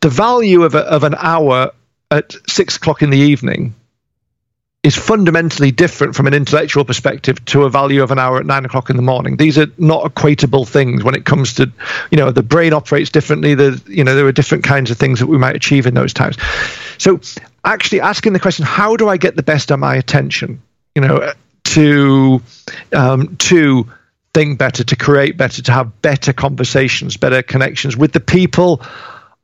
the 0.00 0.08
value 0.08 0.62
of 0.62 0.74
a, 0.74 0.80
of 0.80 1.04
an 1.04 1.14
hour 1.18 1.72
at 2.10 2.34
six 2.46 2.76
o'clock 2.76 3.02
in 3.02 3.10
the 3.10 3.18
evening 3.18 3.74
is 4.84 4.96
fundamentally 4.96 5.70
different 5.72 6.14
from 6.14 6.26
an 6.26 6.34
intellectual 6.34 6.84
perspective 6.84 7.44
to 7.44 7.64
a 7.64 7.70
value 7.70 8.02
of 8.02 8.10
an 8.10 8.18
hour 8.18 8.38
at 8.38 8.46
nine 8.46 8.64
o'clock 8.64 8.88
in 8.88 8.96
the 8.96 9.02
morning. 9.02 9.36
These 9.36 9.58
are 9.58 9.66
not 9.76 10.04
equatable 10.04 10.66
things 10.66 11.02
when 11.02 11.14
it 11.14 11.24
comes 11.24 11.54
to, 11.54 11.70
you 12.10 12.16
know, 12.16 12.30
the 12.30 12.44
brain 12.44 12.72
operates 12.72 13.10
differently. 13.10 13.54
The 13.54 13.82
you 13.86 14.04
know 14.04 14.14
there 14.14 14.26
are 14.26 14.32
different 14.32 14.64
kinds 14.64 14.90
of 14.90 14.96
things 14.96 15.18
that 15.18 15.26
we 15.26 15.36
might 15.36 15.56
achieve 15.56 15.86
in 15.86 15.94
those 15.94 16.12
times. 16.12 16.36
So 16.96 17.20
actually 17.64 18.00
asking 18.00 18.32
the 18.32 18.40
question, 18.40 18.64
how 18.64 18.96
do 18.96 19.08
I 19.08 19.16
get 19.16 19.36
the 19.36 19.42
best 19.42 19.70
of 19.70 19.78
my 19.78 19.96
attention? 19.96 20.62
You 20.94 21.02
know, 21.02 21.32
to 21.68 22.42
um, 22.92 23.36
to 23.36 23.90
think 24.34 24.58
better, 24.58 24.84
to 24.84 24.96
create 24.96 25.36
better, 25.36 25.62
to 25.62 25.72
have 25.72 26.02
better 26.02 26.32
conversations, 26.32 27.16
better 27.16 27.42
connections 27.42 27.96
with 27.96 28.12
the 28.12 28.20
people 28.20 28.82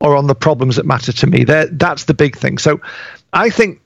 or 0.01 0.17
on 0.17 0.27
the 0.27 0.35
problems 0.35 0.77
that 0.77 0.87
matter 0.87 1.13
to 1.13 1.27
me. 1.27 1.45
That 1.45 1.79
that's 1.79 2.05
the 2.05 2.15
big 2.15 2.37
thing. 2.37 2.59
So 2.59 2.81
I 3.33 3.51
think 3.51 3.81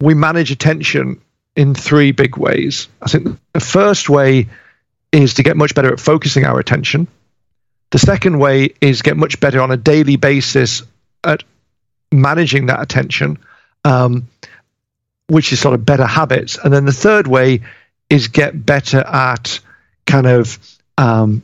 we 0.00 0.14
manage 0.14 0.50
attention 0.50 1.20
in 1.56 1.74
three 1.74 2.12
big 2.12 2.36
ways. 2.36 2.88
I 3.00 3.08
think 3.08 3.38
the 3.52 3.60
first 3.60 4.08
way 4.08 4.48
is 5.12 5.34
to 5.34 5.42
get 5.42 5.56
much 5.56 5.74
better 5.74 5.92
at 5.92 6.00
focusing 6.00 6.44
our 6.44 6.58
attention. 6.58 7.06
The 7.90 7.98
second 7.98 8.38
way 8.38 8.74
is 8.80 9.02
get 9.02 9.16
much 9.16 9.38
better 9.38 9.60
on 9.60 9.70
a 9.70 9.76
daily 9.76 10.16
basis 10.16 10.82
at 11.22 11.44
managing 12.10 12.66
that 12.66 12.82
attention, 12.82 13.38
um, 13.84 14.28
which 15.28 15.52
is 15.52 15.60
sort 15.60 15.74
of 15.74 15.84
better 15.84 16.06
habits. 16.06 16.58
And 16.62 16.72
then 16.72 16.84
the 16.84 16.92
third 16.92 17.26
way 17.26 17.60
is 18.10 18.28
get 18.28 18.64
better 18.64 18.98
at 18.98 19.60
kind 20.06 20.26
of 20.26 20.58
um, 20.98 21.42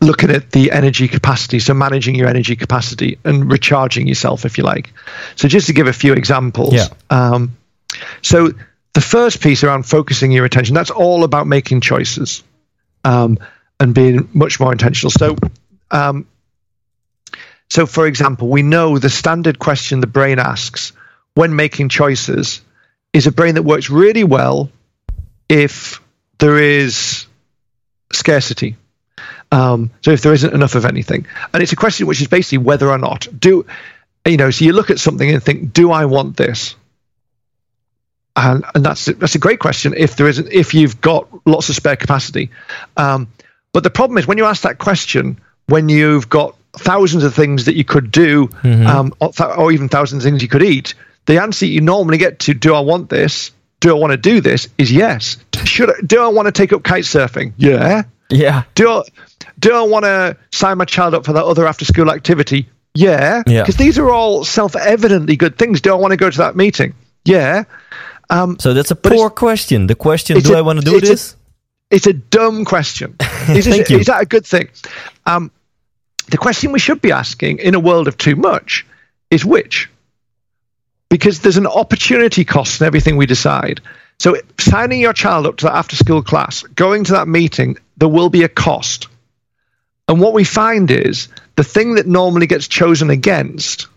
looking 0.00 0.30
at 0.30 0.50
the 0.50 0.72
energy 0.72 1.08
capacity, 1.08 1.58
so 1.58 1.74
managing 1.74 2.14
your 2.14 2.28
energy 2.28 2.56
capacity 2.56 3.18
and 3.24 3.50
recharging 3.50 4.06
yourself, 4.06 4.44
if 4.44 4.58
you 4.58 4.64
like. 4.64 4.92
So, 5.36 5.48
just 5.48 5.66
to 5.68 5.72
give 5.72 5.86
a 5.86 5.92
few 5.92 6.12
examples. 6.12 6.74
Yeah. 6.74 6.88
Um, 7.08 7.56
so, 8.22 8.52
the 8.92 9.00
first 9.00 9.40
piece 9.40 9.64
around 9.64 9.84
focusing 9.84 10.32
your 10.32 10.44
attention, 10.44 10.74
that's 10.74 10.90
all 10.90 11.24
about 11.24 11.46
making 11.46 11.80
choices 11.80 12.42
um, 13.04 13.38
and 13.78 13.94
being 13.94 14.28
much 14.32 14.60
more 14.60 14.72
intentional. 14.72 15.10
So, 15.10 15.36
um, 15.90 16.26
so 17.68 17.86
for 17.86 18.06
example, 18.06 18.48
we 18.48 18.62
know 18.62 18.98
the 18.98 19.08
standard 19.08 19.58
question 19.58 20.00
the 20.00 20.08
brain 20.08 20.38
asks 20.38 20.92
when 21.34 21.54
making 21.56 21.88
choices 21.88 22.60
is 23.12 23.26
a 23.26 23.32
brain 23.32 23.54
that 23.54 23.62
works 23.62 23.90
really 23.90 24.24
well 24.24 24.70
if 25.48 26.00
there 26.38 26.58
is 26.58 27.26
scarcity. 28.12 28.76
Um, 29.52 29.90
so 30.02 30.12
if 30.12 30.22
there 30.22 30.32
isn't 30.32 30.54
enough 30.54 30.74
of 30.74 30.84
anything, 30.84 31.26
and 31.52 31.62
it's 31.62 31.72
a 31.72 31.76
question 31.76 32.06
which 32.06 32.20
is 32.20 32.28
basically 32.28 32.58
whether 32.58 32.88
or 32.88 32.98
not 32.98 33.26
do 33.38 33.66
you 34.26 34.36
know. 34.36 34.50
So 34.50 34.64
you 34.64 34.72
look 34.72 34.90
at 34.90 34.98
something 34.98 35.28
and 35.28 35.42
think, 35.42 35.72
do 35.72 35.90
I 35.90 36.04
want 36.04 36.36
this? 36.36 36.76
And, 38.36 38.64
and 38.74 38.84
that's 38.84 39.06
that's 39.06 39.34
a 39.34 39.40
great 39.40 39.58
question. 39.58 39.92
If 39.96 40.16
there 40.16 40.28
isn't, 40.28 40.52
if 40.52 40.72
you've 40.72 41.00
got 41.00 41.26
lots 41.46 41.68
of 41.68 41.74
spare 41.74 41.96
capacity, 41.96 42.50
um, 42.96 43.28
but 43.72 43.82
the 43.82 43.90
problem 43.90 44.18
is 44.18 44.26
when 44.26 44.38
you 44.38 44.44
ask 44.44 44.62
that 44.62 44.78
question, 44.78 45.40
when 45.66 45.88
you've 45.88 46.28
got 46.28 46.56
thousands 46.72 47.24
of 47.24 47.34
things 47.34 47.64
that 47.64 47.74
you 47.74 47.84
could 47.84 48.12
do, 48.12 48.48
um, 48.62 49.12
or, 49.20 49.32
th- 49.32 49.50
or 49.58 49.72
even 49.72 49.88
thousands 49.88 50.24
of 50.24 50.30
things 50.30 50.42
you 50.42 50.48
could 50.48 50.62
eat, 50.62 50.94
the 51.26 51.40
answer 51.40 51.66
you 51.66 51.80
normally 51.80 52.18
get 52.18 52.40
to 52.40 52.54
"Do 52.54 52.74
I 52.74 52.80
want 52.80 53.08
this? 53.08 53.50
Do 53.80 53.90
I 53.90 53.98
want 53.98 54.12
to 54.12 54.16
do 54.16 54.40
this?" 54.40 54.68
is 54.78 54.90
yes. 54.92 55.36
Should 55.64 55.90
I, 55.90 55.94
do 56.04 56.22
I 56.22 56.28
want 56.28 56.46
to 56.46 56.52
take 56.52 56.72
up 56.72 56.82
kite 56.82 57.04
surfing? 57.04 57.52
Yeah. 57.56 58.02
Yeah. 58.30 58.62
Do 58.74 58.88
I, 58.90 59.02
do 59.58 59.74
I 59.74 59.82
want 59.82 60.04
to 60.04 60.36
sign 60.52 60.78
my 60.78 60.84
child 60.84 61.14
up 61.14 61.24
for 61.26 61.32
that 61.34 61.44
other 61.44 61.66
after 61.66 61.84
school 61.84 62.10
activity? 62.10 62.68
Yeah. 62.94 63.42
Yeah. 63.46 63.62
Because 63.62 63.76
these 63.76 63.98
are 63.98 64.10
all 64.10 64.44
self 64.44 64.74
evidently 64.76 65.36
good 65.36 65.58
things. 65.58 65.80
Do 65.80 65.90
I 65.92 65.96
want 65.96 66.12
to 66.12 66.16
go 66.16 66.30
to 66.30 66.38
that 66.38 66.56
meeting? 66.56 66.94
Yeah. 67.24 67.64
Um, 68.30 68.56
So 68.60 68.72
that's 68.74 68.90
a 68.92 68.96
poor 68.96 69.30
question. 69.30 69.86
The 69.88 69.94
question, 69.96 70.38
do 70.40 70.54
a- 70.54 70.58
I 70.58 70.60
want 70.62 70.78
to 70.80 70.84
do 70.84 70.96
it's 70.96 71.08
a- 71.08 71.12
this? 71.12 71.36
it's 71.90 72.06
a 72.06 72.12
dumb 72.12 72.64
question. 72.64 73.16
Is, 73.48 73.66
Thank 73.66 73.90
you. 73.90 73.98
is 73.98 74.06
that 74.06 74.22
a 74.22 74.26
good 74.26 74.46
thing? 74.46 74.68
Um, 75.26 75.50
the 76.30 76.38
question 76.38 76.70
we 76.70 76.78
should 76.78 77.00
be 77.02 77.10
asking 77.10 77.58
in 77.58 77.74
a 77.74 77.80
world 77.80 78.06
of 78.06 78.16
too 78.16 78.36
much 78.36 78.86
is 79.32 79.44
which? 79.44 79.89
Because 81.10 81.40
there's 81.40 81.58
an 81.58 81.66
opportunity 81.66 82.44
cost 82.44 82.80
in 82.80 82.86
everything 82.86 83.16
we 83.16 83.26
decide. 83.26 83.82
So 84.18 84.36
signing 84.58 85.00
your 85.00 85.12
child 85.12 85.46
up 85.46 85.56
to 85.58 85.66
that 85.66 85.74
after 85.74 85.96
school 85.96 86.22
class, 86.22 86.62
going 86.62 87.04
to 87.04 87.12
that 87.12 87.28
meeting, 87.28 87.76
there 87.96 88.08
will 88.08 88.30
be 88.30 88.44
a 88.44 88.48
cost. 88.48 89.08
And 90.08 90.20
what 90.20 90.32
we 90.32 90.44
find 90.44 90.90
is 90.90 91.28
the 91.56 91.64
thing 91.64 91.94
that 91.96 92.06
normally 92.06 92.46
gets 92.46 92.68
chosen 92.68 93.10
against 93.10 93.88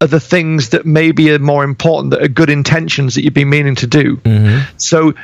are 0.00 0.08
the 0.08 0.20
things 0.20 0.70
that 0.70 0.84
maybe 0.84 1.30
are 1.30 1.38
more 1.38 1.64
important, 1.64 2.10
that 2.10 2.22
are 2.22 2.28
good 2.28 2.50
intentions 2.50 3.14
that 3.14 3.24
you've 3.24 3.34
been 3.34 3.50
meaning 3.50 3.76
to 3.76 3.86
do. 3.86 4.16
Mm-hmm. 4.16 4.76
So 4.78 5.14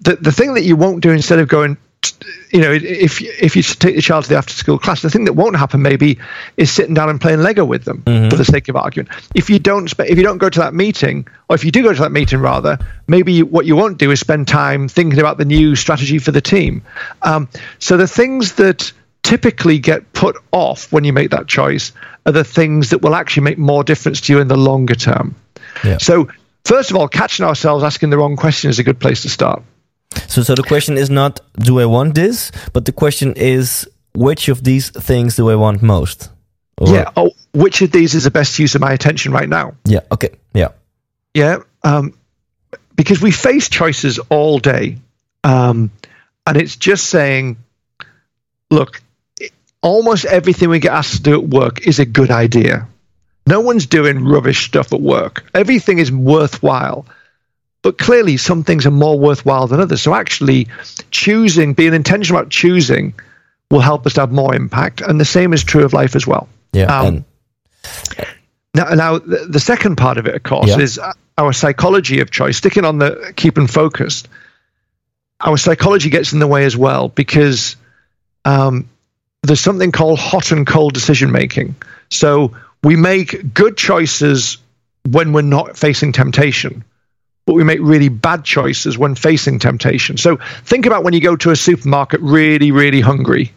the 0.00 0.16
the 0.16 0.32
thing 0.32 0.54
that 0.54 0.62
you 0.62 0.76
won't 0.76 1.02
do 1.02 1.10
instead 1.10 1.38
of 1.38 1.48
going, 1.48 1.78
you 2.50 2.60
know, 2.60 2.72
if 2.72 3.20
if 3.20 3.56
you 3.56 3.62
take 3.62 3.94
your 3.94 4.02
child 4.02 4.24
to 4.24 4.30
the 4.30 4.36
after 4.36 4.52
school 4.52 4.78
class, 4.78 5.02
the 5.02 5.10
thing 5.10 5.24
that 5.24 5.34
won't 5.34 5.56
happen 5.56 5.82
maybe 5.82 6.18
is 6.56 6.70
sitting 6.70 6.94
down 6.94 7.08
and 7.08 7.20
playing 7.20 7.40
Lego 7.40 7.64
with 7.64 7.84
them 7.84 8.02
for 8.02 8.36
the 8.36 8.44
sake 8.44 8.68
of 8.68 8.76
argument. 8.76 9.10
If 9.34 9.50
you 9.50 9.58
don't 9.58 9.88
spe- 9.88 10.08
if 10.08 10.16
you 10.16 10.24
don't 10.24 10.38
go 10.38 10.50
to 10.50 10.58
that 10.60 10.74
meeting, 10.74 11.26
or 11.48 11.56
if 11.56 11.64
you 11.64 11.70
do 11.70 11.82
go 11.82 11.92
to 11.92 12.02
that 12.02 12.12
meeting 12.12 12.40
rather, 12.40 12.78
maybe 13.06 13.32
you, 13.32 13.46
what 13.46 13.66
you 13.66 13.76
won't 13.76 13.98
do 13.98 14.10
is 14.10 14.20
spend 14.20 14.48
time 14.48 14.88
thinking 14.88 15.20
about 15.20 15.38
the 15.38 15.44
new 15.44 15.76
strategy 15.76 16.18
for 16.18 16.32
the 16.32 16.40
team. 16.40 16.82
Um, 17.22 17.48
so 17.78 17.96
the 17.96 18.08
things 18.08 18.54
that 18.54 18.92
typically 19.22 19.78
get 19.78 20.12
put 20.12 20.36
off 20.52 20.92
when 20.92 21.04
you 21.04 21.12
make 21.12 21.30
that 21.30 21.48
choice 21.48 21.92
are 22.26 22.32
the 22.32 22.44
things 22.44 22.90
that 22.90 23.02
will 23.02 23.14
actually 23.14 23.42
make 23.42 23.58
more 23.58 23.82
difference 23.82 24.20
to 24.22 24.32
you 24.32 24.40
in 24.40 24.48
the 24.48 24.56
longer 24.56 24.94
term. 24.94 25.34
Yeah. 25.84 25.98
So 25.98 26.28
first 26.64 26.90
of 26.90 26.96
all, 26.96 27.08
catching 27.08 27.44
ourselves 27.44 27.82
asking 27.82 28.10
the 28.10 28.18
wrong 28.18 28.36
question 28.36 28.70
is 28.70 28.78
a 28.78 28.84
good 28.84 29.00
place 29.00 29.22
to 29.22 29.28
start. 29.28 29.62
So, 30.28 30.42
so 30.42 30.54
the 30.54 30.62
question 30.62 30.96
is 30.96 31.10
not, 31.10 31.40
do 31.58 31.80
I 31.80 31.86
want 31.86 32.14
this? 32.14 32.52
But 32.72 32.84
the 32.84 32.92
question 32.92 33.34
is, 33.36 33.88
which 34.14 34.48
of 34.48 34.64
these 34.64 34.90
things 34.90 35.36
do 35.36 35.50
I 35.50 35.54
want 35.56 35.82
most? 35.82 36.30
Or- 36.78 36.88
yeah. 36.88 37.10
Oh, 37.16 37.30
which 37.52 37.82
of 37.82 37.90
these 37.90 38.14
is 38.14 38.24
the 38.24 38.30
best 38.30 38.58
use 38.58 38.74
of 38.74 38.80
my 38.80 38.92
attention 38.92 39.32
right 39.32 39.48
now? 39.48 39.74
Yeah. 39.84 40.00
Okay. 40.12 40.30
Yeah. 40.54 40.68
Yeah. 41.34 41.58
Um, 41.82 42.14
because 42.94 43.20
we 43.20 43.30
face 43.30 43.68
choices 43.68 44.18
all 44.30 44.58
day. 44.58 44.98
Um, 45.44 45.90
and 46.46 46.56
it's 46.56 46.76
just 46.76 47.06
saying, 47.08 47.56
look, 48.70 49.02
almost 49.82 50.24
everything 50.24 50.68
we 50.70 50.78
get 50.78 50.92
asked 50.92 51.16
to 51.16 51.22
do 51.22 51.34
at 51.42 51.48
work 51.48 51.86
is 51.86 51.98
a 51.98 52.04
good 52.04 52.30
idea. 52.30 52.88
No 53.46 53.60
one's 53.60 53.86
doing 53.86 54.24
rubbish 54.24 54.66
stuff 54.66 54.92
at 54.92 55.00
work. 55.00 55.48
Everything 55.54 55.98
is 55.98 56.10
worthwhile. 56.10 57.06
But 57.86 57.98
clearly, 57.98 58.36
some 58.36 58.64
things 58.64 58.84
are 58.84 58.90
more 58.90 59.16
worthwhile 59.16 59.68
than 59.68 59.78
others. 59.78 60.02
So, 60.02 60.12
actually, 60.12 60.66
choosing, 61.12 61.72
being 61.72 61.94
intentional 61.94 62.40
about 62.40 62.50
choosing, 62.50 63.14
will 63.70 63.78
help 63.78 64.04
us 64.06 64.14
to 64.14 64.22
have 64.22 64.32
more 64.32 64.56
impact. 64.56 65.02
And 65.02 65.20
the 65.20 65.24
same 65.24 65.52
is 65.52 65.62
true 65.62 65.84
of 65.84 65.92
life 65.92 66.16
as 66.16 66.26
well. 66.26 66.48
Yeah. 66.72 66.86
Um, 66.86 67.06
and 67.06 67.24
Now, 68.74 68.88
now 68.88 69.18
the, 69.20 69.46
the 69.48 69.60
second 69.60 69.94
part 69.94 70.18
of 70.18 70.26
it, 70.26 70.34
of 70.34 70.42
course, 70.42 70.66
Yeah. 70.70 70.80
is 70.80 70.98
uh, 70.98 71.12
our 71.38 71.52
psychology 71.52 72.18
of 72.18 72.32
choice. 72.32 72.56
Sticking 72.56 72.84
on 72.84 72.98
the 72.98 73.32
keeping 73.36 73.68
focused, 73.68 74.26
our 75.40 75.56
psychology 75.56 76.10
gets 76.10 76.32
in 76.32 76.40
the 76.40 76.48
way 76.48 76.64
as 76.64 76.76
well 76.76 77.08
because 77.08 77.76
um, 78.44 78.88
there's 79.44 79.60
something 79.60 79.92
called 79.92 80.18
hot 80.18 80.50
and 80.50 80.66
cold 80.66 80.92
decision 80.92 81.30
making. 81.30 81.76
So 82.10 82.50
we 82.82 82.96
make 82.96 83.54
good 83.54 83.76
choices 83.76 84.58
when 85.08 85.32
we're 85.32 85.42
not 85.42 85.76
facing 85.76 86.10
temptation, 86.10 86.82
but 87.46 87.54
we 87.54 87.64
make 87.64 87.78
really 87.80 88.08
bad 88.08 88.44
choices 88.44 88.98
when 88.98 89.14
facing 89.14 89.58
temptation. 89.58 90.16
So 90.16 90.36
think 90.64 90.84
about 90.84 91.04
when 91.04 91.14
you 91.14 91.20
go 91.20 91.36
to 91.36 91.50
a 91.52 91.56
supermarket 91.56 92.20
really, 92.20 92.72
really 92.72 93.00
hungry. 93.00 93.52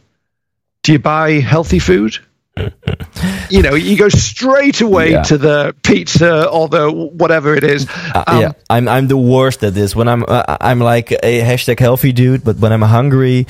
Do 0.84 0.94
you 0.94 1.00
buy 1.00 1.40
healthy 1.42 1.80
food? 1.80 2.18
you 3.50 3.62
know, 3.62 3.74
you 3.76 3.98
go 3.98 4.10
straight 4.10 4.82
away 4.82 5.12
Yeah. 5.12 5.24
to 5.24 5.38
the 5.38 5.76
pizza 5.84 6.48
or 6.50 6.68
the 6.68 6.92
whatever 6.92 7.56
it 7.56 7.64
is. 7.64 7.88
Uh, 8.14 8.24
Um, 8.28 8.42
yeah, 8.42 8.52
I'm 8.70 8.88
I'm 8.88 9.08
the 9.08 9.18
worst 9.18 9.64
at 9.64 9.74
this. 9.74 9.96
When 9.96 10.08
I'm 10.08 10.24
uh, 10.28 10.58
I'm 10.62 10.80
like 10.80 11.12
a 11.12 11.42
hashtag 11.42 11.80
healthy 11.80 12.12
dude, 12.12 12.44
but 12.44 12.58
when 12.58 12.72
I'm 12.74 12.82
hungry, 12.82 13.48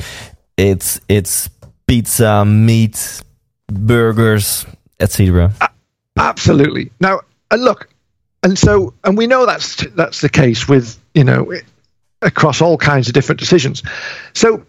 it's 0.58 1.00
it's 1.10 1.50
pizza, 1.88 2.46
meat, 2.46 3.22
burgers, 3.68 4.66
etc. 5.00 5.54
Absolutely. 6.18 6.92
Now, 7.00 7.22
and 7.52 7.64
look, 7.64 7.90
and 8.44 8.58
so, 8.58 8.94
and 9.04 9.18
we 9.18 9.28
know 9.28 9.46
that's 9.46 9.76
that's 9.88 10.22
the 10.22 10.30
case 10.30 10.68
with 10.68 10.98
you 11.14 11.24
know 11.24 11.52
across 12.22 12.62
all 12.62 12.78
kinds 12.78 13.08
of 13.08 13.14
different 13.14 13.40
decisions. 13.40 13.84
So, 14.34 14.66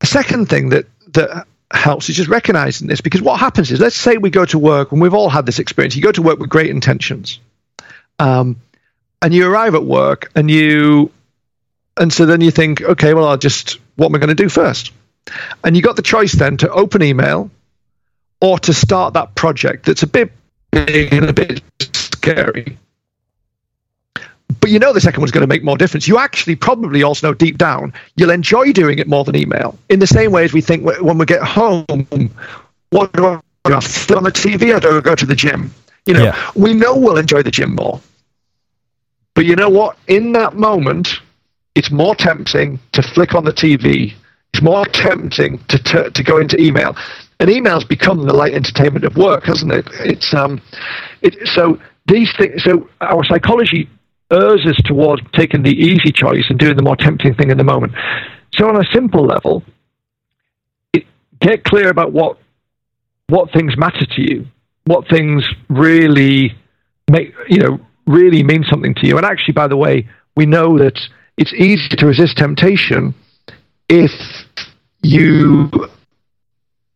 the 0.00 0.06
second 0.06 0.48
thing 0.48 0.70
that 0.70 0.86
that 1.12 1.46
helps 1.70 2.08
is 2.08 2.16
just 2.16 2.28
recognizing 2.28 2.86
this 2.86 3.00
because 3.00 3.22
what 3.22 3.40
happens 3.40 3.70
is, 3.70 3.80
let's 3.80 3.96
say 3.96 4.16
we 4.16 4.30
go 4.30 4.44
to 4.44 4.58
work 4.58 4.92
and 4.92 5.00
we've 5.00 5.14
all 5.14 5.28
had 5.28 5.46
this 5.46 5.58
experience. 5.58 5.96
You 5.96 6.02
go 6.02 6.12
to 6.12 6.22
work 6.22 6.38
with 6.38 6.50
great 6.50 6.70
intentions, 6.70 7.40
um, 8.18 8.56
and 9.22 9.32
you 9.32 9.48
arrive 9.48 9.74
at 9.74 9.84
work 9.84 10.30
and 10.34 10.50
you, 10.50 11.10
and 11.96 12.12
so 12.12 12.26
then 12.26 12.40
you 12.40 12.50
think, 12.50 12.82
okay, 12.82 13.14
well, 13.14 13.26
I'll 13.26 13.38
just 13.38 13.78
what 13.96 14.06
am 14.06 14.14
I 14.14 14.18
going 14.18 14.34
to 14.36 14.42
do 14.42 14.48
first? 14.48 14.92
And 15.62 15.74
you 15.74 15.82
got 15.82 15.96
the 15.96 16.02
choice 16.02 16.32
then 16.32 16.58
to 16.58 16.70
open 16.70 17.02
email 17.02 17.50
or 18.40 18.58
to 18.58 18.74
start 18.74 19.14
that 19.14 19.34
project 19.34 19.86
that's 19.86 20.02
a 20.02 20.06
bit 20.06 20.30
big 20.70 21.14
and 21.14 21.30
a 21.30 21.32
bit 21.32 21.62
scary. 21.80 22.78
But 24.64 24.70
you 24.70 24.78
know 24.78 24.94
the 24.94 25.00
second 25.02 25.20
one's 25.20 25.30
going 25.30 25.42
to 25.42 25.46
make 25.46 25.62
more 25.62 25.76
difference. 25.76 26.08
You 26.08 26.16
actually 26.16 26.56
probably 26.56 27.02
also 27.02 27.28
know 27.28 27.34
deep 27.34 27.58
down 27.58 27.92
you'll 28.16 28.30
enjoy 28.30 28.72
doing 28.72 28.98
it 28.98 29.06
more 29.06 29.22
than 29.22 29.36
email. 29.36 29.78
In 29.90 29.98
the 29.98 30.06
same 30.06 30.32
way 30.32 30.42
as 30.42 30.54
we 30.54 30.62
think 30.62 30.86
when 31.02 31.18
we 31.18 31.26
get 31.26 31.42
home, 31.42 31.84
what 32.88 33.12
do 33.12 33.26
I 33.26 33.40
do? 33.66 33.74
I 33.74 33.80
sit 33.80 34.16
on 34.16 34.22
the 34.24 34.30
TV 34.32 34.74
or 34.74 34.80
do 34.80 34.96
I 34.96 35.00
go 35.02 35.14
to 35.14 35.26
the 35.26 35.34
gym? 35.34 35.70
You 36.06 36.14
know, 36.14 36.24
Yeah. 36.24 36.50
we 36.54 36.72
know 36.72 36.96
we'll 36.96 37.18
enjoy 37.18 37.42
the 37.42 37.50
gym 37.50 37.74
more. 37.74 38.00
But 39.34 39.44
you 39.44 39.54
know 39.54 39.68
what? 39.68 39.98
In 40.06 40.32
that 40.32 40.54
moment, 40.54 41.20
it's 41.74 41.90
more 41.90 42.14
tempting 42.14 42.80
to 42.92 43.02
flick 43.02 43.34
on 43.34 43.44
the 43.44 43.52
TV. 43.52 44.14
It's 44.54 44.62
more 44.62 44.86
tempting 44.86 45.58
to 45.68 45.78
to, 45.78 46.10
to 46.10 46.22
go 46.22 46.38
into 46.38 46.58
email, 46.58 46.96
and 47.38 47.50
email's 47.50 47.84
become 47.84 48.24
the 48.24 48.32
light 48.32 48.54
entertainment 48.54 49.04
of 49.04 49.14
work, 49.18 49.44
hasn't 49.44 49.72
it? 49.72 49.86
It's 50.00 50.32
um, 50.32 50.62
it, 51.20 51.36
so 51.48 51.78
these 52.06 52.32
things. 52.38 52.62
So 52.64 52.88
our 53.02 53.24
psychology 53.26 53.90
urges 54.30 54.72
us 54.72 54.76
towards 54.84 55.22
taking 55.32 55.62
the 55.62 55.70
easy 55.70 56.12
choice 56.12 56.44
and 56.48 56.58
doing 56.58 56.76
the 56.76 56.82
more 56.82 56.96
tempting 56.96 57.34
thing 57.34 57.50
in 57.50 57.58
the 57.58 57.64
moment. 57.64 57.92
So 58.54 58.68
on 58.68 58.76
a 58.76 58.84
simple 58.92 59.24
level, 59.26 59.62
it, 60.92 61.04
get 61.40 61.64
clear 61.64 61.88
about 61.88 62.12
what 62.12 62.38
what 63.28 63.50
things 63.52 63.76
matter 63.76 64.04
to 64.04 64.22
you, 64.22 64.46
what 64.84 65.08
things 65.08 65.48
really 65.68 66.54
make 67.10 67.34
you 67.48 67.58
know 67.58 67.80
really 68.06 68.42
mean 68.42 68.64
something 68.68 68.94
to 68.96 69.06
you. 69.06 69.16
And 69.16 69.26
actually, 69.26 69.54
by 69.54 69.68
the 69.68 69.76
way, 69.76 70.08
we 70.36 70.46
know 70.46 70.78
that 70.78 70.98
it's 71.36 71.52
easy 71.54 71.88
to 71.96 72.06
resist 72.06 72.36
temptation 72.36 73.14
if 73.88 74.12
you 75.02 75.70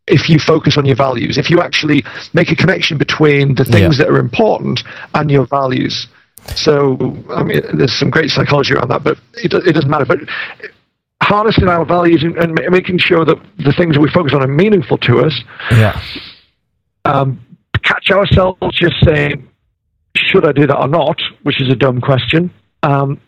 if 0.07 0.29
you 0.31 0.39
focus 0.39 0.79
on 0.79 0.87
your 0.87 0.97
values, 0.97 1.37
if 1.37 1.51
you 1.51 1.61
actually 1.61 2.03
make 2.33 2.51
a 2.51 2.57
connection 2.57 2.97
between 2.97 3.55
the 3.55 3.65
things 3.65 3.99
Yeah. 3.99 4.05
that 4.05 4.09
are 4.13 4.19
important 4.19 4.83
and 5.15 5.31
your 5.31 5.47
values. 5.47 6.09
So, 6.55 6.97
I 7.31 7.43
mean, 7.45 7.61
there's 7.75 7.97
some 7.99 8.11
great 8.11 8.31
psychology 8.31 8.75
around 8.75 8.89
that, 8.91 9.05
but 9.05 9.19
it, 9.35 9.53
it 9.53 9.73
doesn't 9.73 9.91
matter. 9.91 10.05
But 10.07 10.21
harnessing 11.23 11.69
our 11.69 11.85
values 11.85 12.23
and, 12.23 12.37
and 12.39 12.59
making 12.71 12.99
sure 12.99 13.25
that 13.25 13.37
the 13.59 13.73
things 13.73 13.95
that 13.95 14.01
we 14.01 14.11
focus 14.11 14.33
on 14.35 14.43
are 14.43 14.47
meaningful 14.49 14.99
to 14.99 15.21
us, 15.21 15.39
Yeah. 15.71 16.01
um, 17.05 17.41
catch 17.83 18.11
ourselves 18.11 18.59
just 18.73 18.95
saying, 19.05 19.49
should 20.17 20.45
I 20.47 20.53
do 20.53 20.67
that 20.67 20.77
or 20.77 20.89
not, 20.89 21.21
which 21.43 21.61
is 21.61 21.71
a 21.71 21.77
dumb 21.77 22.01
question, 22.01 22.51
um, 22.83 23.21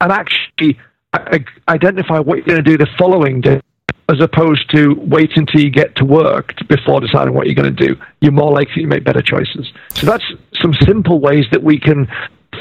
and 0.00 0.10
actually 0.12 0.78
identify 1.68 2.18
what 2.18 2.38
you're 2.38 2.46
going 2.46 2.64
to 2.64 2.70
do 2.70 2.76
the 2.78 2.88
following 2.98 3.40
day, 3.40 3.60
as 4.08 4.20
opposed 4.20 4.68
to 4.70 4.94
wait 4.98 5.30
until 5.36 5.60
you 5.60 5.70
get 5.70 5.94
to 5.96 6.04
work 6.04 6.54
before 6.68 7.00
deciding 7.00 7.34
what 7.34 7.46
you're 7.46 7.54
going 7.54 7.74
to 7.74 7.86
do. 7.86 7.96
You're 8.20 8.32
more 8.32 8.52
likely 8.52 8.82
to 8.82 8.88
make 8.88 9.04
better 9.04 9.22
choices. 9.22 9.72
So 9.94 10.06
that's 10.06 10.24
some 10.60 10.74
simple 10.84 11.20
ways 11.20 11.44
that 11.52 11.62
we 11.62 11.78
can 11.78 12.08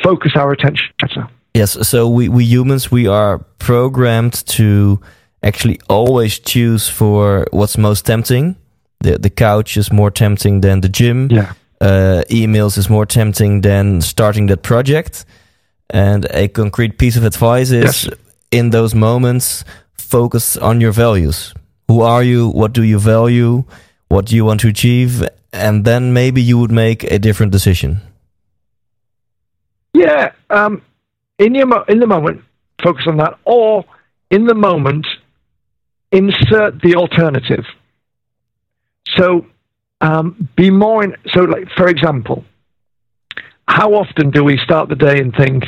focus 0.04 0.32
our 0.36 0.52
attention 0.52 0.88
better. 1.00 1.28
Yes, 1.54 1.88
so 1.88 2.08
we, 2.10 2.30
we 2.30 2.46
humans, 2.46 2.92
we 2.92 3.08
are 3.08 3.39
programmed 3.60 4.46
to 4.48 5.00
actually 5.44 5.80
always 5.89 6.39
choose 6.39 6.88
for 6.88 7.46
what's 7.52 7.78
most 7.78 8.06
tempting. 8.06 8.56
The, 9.02 9.18
the 9.18 9.30
couch 9.30 9.76
is 9.78 9.92
more 9.92 10.12
tempting 10.12 10.62
than 10.62 10.82
the 10.82 10.89
gym. 10.89 11.30
Yeah. 11.30 11.54
Uh, 11.82 12.24
emails 12.30 12.78
is 12.78 12.89
more 12.89 13.06
tempting 13.06 13.62
than 13.62 14.02
starting 14.02 14.48
that 14.48 14.62
project. 14.62 15.26
And 15.89 16.26
a 16.30 16.48
concrete 16.48 16.98
piece 16.98 17.18
of 17.18 17.26
advice 17.26 17.72
is 17.72 18.06
Yes. 18.06 18.10
in 18.52 18.70
those 18.70 18.96
moments, 18.96 19.66
focus 19.98 20.56
on 20.58 20.80
your 20.80 20.94
values. 20.94 21.54
Who 21.88 22.02
are 22.02 22.24
you? 22.24 22.48
What 22.50 22.72
do 22.74 22.84
you 22.84 23.00
value? 23.00 23.64
What 24.08 24.28
do 24.28 24.36
you 24.36 24.46
want 24.46 24.62
to 24.62 24.68
achieve? 24.70 25.28
And 25.52 25.84
then 25.84 26.14
maybe 26.14 26.42
you 26.42 26.58
would 26.60 26.72
make 26.72 27.04
a 27.12 27.18
different 27.20 27.52
decision. 27.52 28.00
Yeah, 29.94 30.32
um, 30.50 30.82
in 31.39 31.56
your 31.56 31.68
mo- 31.68 31.86
in 31.88 32.00
the 32.00 32.08
moment, 32.08 32.42
focus 32.84 33.06
on 33.08 33.18
that, 33.18 33.38
or 33.46 33.84
in 34.30 34.46
the 34.46 34.56
moment, 34.56 35.06
insert 36.12 36.82
the 36.82 36.96
alternative. 36.96 37.66
So, 39.18 39.46
um, 40.00 40.48
be 40.56 40.70
more 40.70 41.04
in. 41.04 41.16
So, 41.34 41.42
like 41.42 41.68
for 41.76 41.88
example, 41.88 42.46
how 43.68 43.94
often 43.94 44.32
do 44.32 44.44
we 44.44 44.58
start 44.64 44.89
the 44.89 44.96
day 44.96 45.20
and 45.20 45.34
think, 45.36 45.64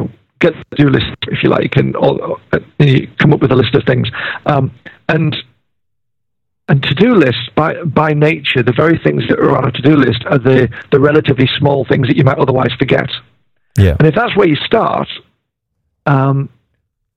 oh, 0.00 0.08
get 0.40 0.54
the 0.70 0.76
do 0.76 0.88
list 0.88 1.16
if 1.28 1.42
you 1.42 1.50
like, 1.50 1.76
and, 1.76 1.94
or, 1.96 2.38
and 2.52 2.64
you 2.78 3.08
come 3.18 3.32
up 3.32 3.40
with 3.40 3.52
a 3.52 3.56
list 3.56 3.74
of 3.74 3.84
things, 3.84 4.08
um, 4.46 4.70
and 5.08 5.36
and 6.68 6.82
to-do 6.82 7.14
lists, 7.14 7.48
by 7.54 7.82
by 7.84 8.12
nature, 8.14 8.62
the 8.62 8.72
very 8.72 8.98
things 8.98 9.22
that 9.28 9.38
are 9.38 9.56
on 9.56 9.68
a 9.68 9.72
to-do 9.72 9.96
list 9.96 10.24
are 10.26 10.38
the 10.38 10.68
the 10.92 11.00
relatively 11.00 11.48
small 11.58 11.84
things 11.84 12.06
that 12.08 12.16
you 12.16 12.24
might 12.24 12.38
otherwise 12.38 12.72
forget. 12.78 13.10
Yeah. 13.78 13.96
And 13.98 14.08
if 14.08 14.14
that's 14.14 14.36
where 14.36 14.46
you 14.48 14.56
start, 14.56 15.08
um, 16.06 16.48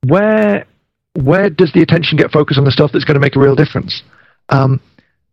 where 0.05 0.65
where 1.13 1.49
does 1.49 1.71
the 1.73 1.81
attention 1.81 2.17
get 2.17 2.31
focused 2.31 2.59
on 2.59 2.65
the 2.65 2.71
stuff 2.71 2.91
that's 2.91 3.05
going 3.05 3.15
to 3.15 3.21
make 3.21 3.35
a 3.35 3.39
real 3.39 3.55
difference? 3.55 4.03
Um, 4.49 4.79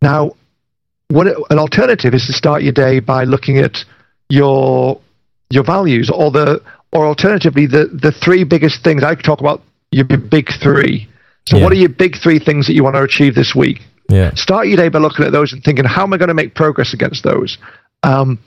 now, 0.01 0.33
what 1.09 1.27
it- 1.27 1.37
an 1.51 1.59
alternative 1.59 2.15
is 2.15 2.27
to 2.27 2.33
start 2.33 2.62
your 2.62 2.73
day 2.73 3.01
by 3.01 3.25
looking 3.25 3.59
at 3.59 3.85
your 4.29 5.01
your 5.51 5.65
values, 5.65 6.09
or 6.11 6.31
the 6.31 6.62
or 6.93 7.05
alternatively 7.07 7.67
the 7.67 7.87
the 7.93 8.12
three 8.12 8.45
biggest 8.45 8.83
things. 8.85 9.03
I 9.03 9.15
could 9.15 9.25
talk 9.25 9.41
about 9.41 9.62
your 9.91 10.05
big 10.07 10.51
three. 10.62 11.09
So, 11.49 11.57
Yeah. 11.59 11.65
what 11.65 11.73
are 11.73 11.77
your 11.77 11.91
big 11.91 12.17
three 12.17 12.39
things 12.39 12.67
that 12.67 12.75
you 12.75 12.83
want 12.85 12.97
to 12.97 13.03
achieve 13.03 13.35
this 13.35 13.55
week? 13.55 13.83
Yeah. 14.09 14.35
Start 14.35 14.69
your 14.69 14.77
day 14.77 14.89
by 14.89 14.99
looking 14.99 15.25
at 15.25 15.33
those 15.33 15.53
and 15.53 15.63
thinking, 15.63 15.85
how 15.85 16.03
am 16.03 16.13
I 16.13 16.19
going 16.19 16.29
to 16.29 16.35
make 16.35 16.55
progress 16.55 16.93
against 16.93 17.25
those? 17.25 17.59
Um, 18.03 18.39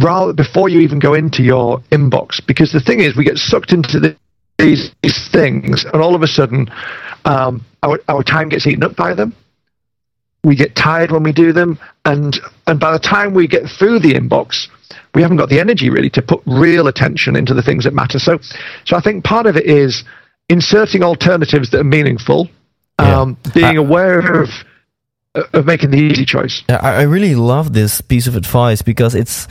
rather 0.00 0.32
before 0.32 0.68
you 0.68 0.80
even 0.80 0.98
go 0.98 1.14
into 1.14 1.42
your 1.42 1.80
inbox, 1.90 2.44
because 2.46 2.72
the 2.72 2.80
thing 2.80 3.00
is, 3.00 3.16
we 3.16 3.24
get 3.24 3.38
sucked 3.38 3.72
into 3.72 3.98
the, 3.98 4.16
these, 4.58 4.90
these 5.02 5.28
things, 5.30 5.84
and 5.84 6.00
all 6.00 6.14
of 6.14 6.22
a 6.22 6.26
sudden, 6.26 6.70
um, 7.24 7.64
our 7.82 7.98
our 8.08 8.22
time 8.22 8.48
gets 8.48 8.66
eaten 8.66 8.84
up 8.84 8.96
by 8.96 9.14
them. 9.14 9.34
We 10.44 10.56
get 10.56 10.74
tired 10.74 11.10
when 11.10 11.22
we 11.22 11.32
do 11.32 11.52
them, 11.52 11.78
and 12.04 12.38
and 12.66 12.80
by 12.80 12.92
the 12.92 12.98
time 12.98 13.34
we 13.34 13.46
get 13.46 13.68
through 13.68 14.00
the 14.00 14.14
inbox, 14.14 14.68
we 15.14 15.22
haven't 15.22 15.36
got 15.36 15.48
the 15.48 15.60
energy 15.60 15.90
really 15.90 16.10
to 16.10 16.22
put 16.22 16.42
real 16.46 16.88
attention 16.88 17.36
into 17.36 17.54
the 17.54 17.62
things 17.62 17.84
that 17.84 17.94
matter. 17.94 18.18
So, 18.18 18.38
so 18.84 18.96
I 18.96 19.00
think 19.00 19.24
part 19.24 19.46
of 19.46 19.56
it 19.56 19.66
is 19.66 20.04
inserting 20.48 21.02
alternatives 21.02 21.70
that 21.70 21.80
are 21.80 21.84
meaningful, 21.84 22.48
Yeah. 23.02 23.20
um, 23.20 23.36
being 23.54 23.76
aware 23.78 24.42
of 24.42 24.48
of 25.34 25.64
making 25.66 25.90
the 25.90 25.98
easy 25.98 26.24
choice. 26.24 26.62
I, 26.68 26.74
I 26.74 27.02
really 27.02 27.34
love 27.34 27.72
this 27.72 28.00
piece 28.00 28.26
of 28.26 28.36
advice 28.36 28.82
because 28.82 29.14
it's 29.14 29.48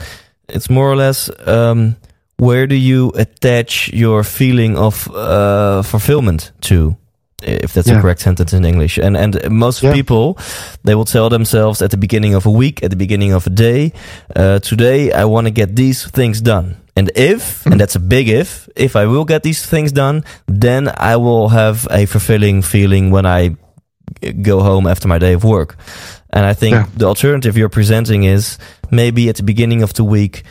it's 0.48 0.70
more 0.70 0.90
or 0.90 0.96
less 0.96 1.30
um, 1.46 1.96
where 2.36 2.66
do 2.66 2.74
you 2.74 3.12
attach 3.14 3.92
your 3.92 4.24
feeling 4.24 4.76
of 4.76 5.08
uh, 5.14 5.82
fulfillment 5.82 6.52
to, 6.62 6.96
if 7.42 7.72
that's 7.72 7.86
the 7.88 7.94
Yeah. 7.94 8.00
correct 8.00 8.20
sentence 8.20 8.52
in 8.56 8.64
English. 8.64 8.98
And 8.98 9.16
and 9.16 9.38
most 9.50 9.82
Yeah. 9.82 9.92
people 9.94 10.36
they 10.84 10.94
will 10.94 11.04
tell 11.04 11.28
themselves 11.28 11.82
at 11.82 11.90
the 11.90 11.96
beginning 11.96 12.34
of 12.34 12.46
a 12.46 12.50
week, 12.50 12.82
at 12.82 12.90
the 12.90 12.96
beginning 12.96 13.32
of 13.34 13.46
a 13.46 13.50
day, 13.50 13.92
uh, 14.36 14.58
today 14.60 15.10
I 15.12 15.24
want 15.24 15.46
to 15.46 15.50
get 15.52 15.76
these 15.76 16.10
things 16.10 16.40
done. 16.42 16.76
And 16.96 17.10
if, 17.14 17.64
and 17.66 17.80
that's 17.80 17.96
a 17.96 18.00
big 18.00 18.28
if, 18.28 18.68
if 18.76 18.96
I 18.96 19.06
will 19.06 19.24
get 19.24 19.42
these 19.42 19.66
things 19.66 19.92
done, 19.92 20.22
then 20.46 20.88
I 20.88 21.16
will 21.16 21.48
have 21.48 21.86
a 21.90 22.06
fulfilling 22.06 22.62
feeling 22.62 23.10
when 23.12 23.24
I 23.26 23.56
go 24.42 24.60
home 24.60 24.86
after 24.90 25.08
my 25.08 25.18
day 25.18 25.32
of 25.34 25.42
work. 25.42 25.76
And 26.34 26.44
I 26.44 26.54
think 26.54 26.74
Yeah. 26.74 26.86
the 26.98 27.06
alternative 27.06 27.56
you're 27.58 27.70
presenting 27.70 28.24
is 28.24 28.58
maybe 28.90 29.28
at 29.30 29.36
the 29.36 29.42
beginning 29.42 29.82
of 29.82 29.92
the 29.92 30.04
week, 30.04 30.42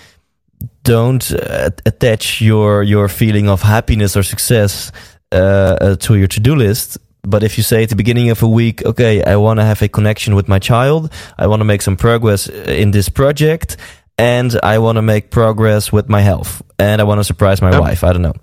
don't 0.84 1.32
uh, 1.32 1.70
attach 1.86 2.42
your 2.42 2.84
your 2.84 3.08
feeling 3.10 3.50
of 3.50 3.62
happiness 3.62 4.16
or 4.16 4.24
success 4.24 4.92
uh, 5.32 5.36
uh, 5.82 5.96
to 5.98 6.16
your 6.16 6.28
to-do 6.28 6.56
list. 6.56 6.98
But 7.24 7.44
if 7.44 7.56
you 7.58 7.64
say 7.64 7.84
at 7.84 7.90
the 7.90 7.96
beginning 7.96 8.32
of 8.32 8.42
a 8.42 8.48
week, 8.48 8.84
okay, 8.86 9.24
I 9.24 9.36
want 9.36 9.60
to 9.60 9.64
have 9.64 9.82
a 9.84 9.88
connection 9.88 10.34
with 10.36 10.48
my 10.48 10.58
child, 10.60 11.12
I 11.38 11.46
want 11.48 11.60
to 11.60 11.66
make 11.66 11.82
some 11.84 11.96
progress 11.96 12.48
in 12.50 12.92
this 12.92 13.10
project, 13.10 13.78
and 14.18 14.60
I 14.64 14.80
want 14.80 14.96
to 14.98 15.02
make 15.04 15.30
progress 15.30 15.92
with 15.94 16.10
my 16.10 16.22
health, 16.22 16.62
and 16.80 17.00
I 17.00 17.04
want 17.04 17.20
to 17.20 17.24
surprise 17.24 17.62
my 17.62 17.80
wife. 17.80 18.04
I 18.04 18.14
don't 18.14 18.24
know. 18.24 18.34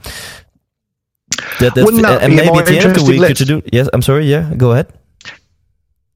That, 1.60 1.74
that's- 1.74 1.84
Wouldn't 1.84 2.02
that 2.04 2.22
and 2.22 2.30
be 2.32 2.38
a 2.38 2.42
maybe 2.42 2.48
more 2.50 2.60
at 2.60 2.66
the 2.66 2.78
end 2.78 2.86
of 2.86 2.94
the 2.94 3.00
interesting 3.00 3.10
week, 3.10 3.20
list? 3.20 3.36
to 3.38 3.44
do. 3.44 3.62
Yes, 3.72 3.88
I'm 3.92 4.02
sorry. 4.02 4.26
Yeah, 4.26 4.54
go 4.56 4.72
ahead. 4.72 4.92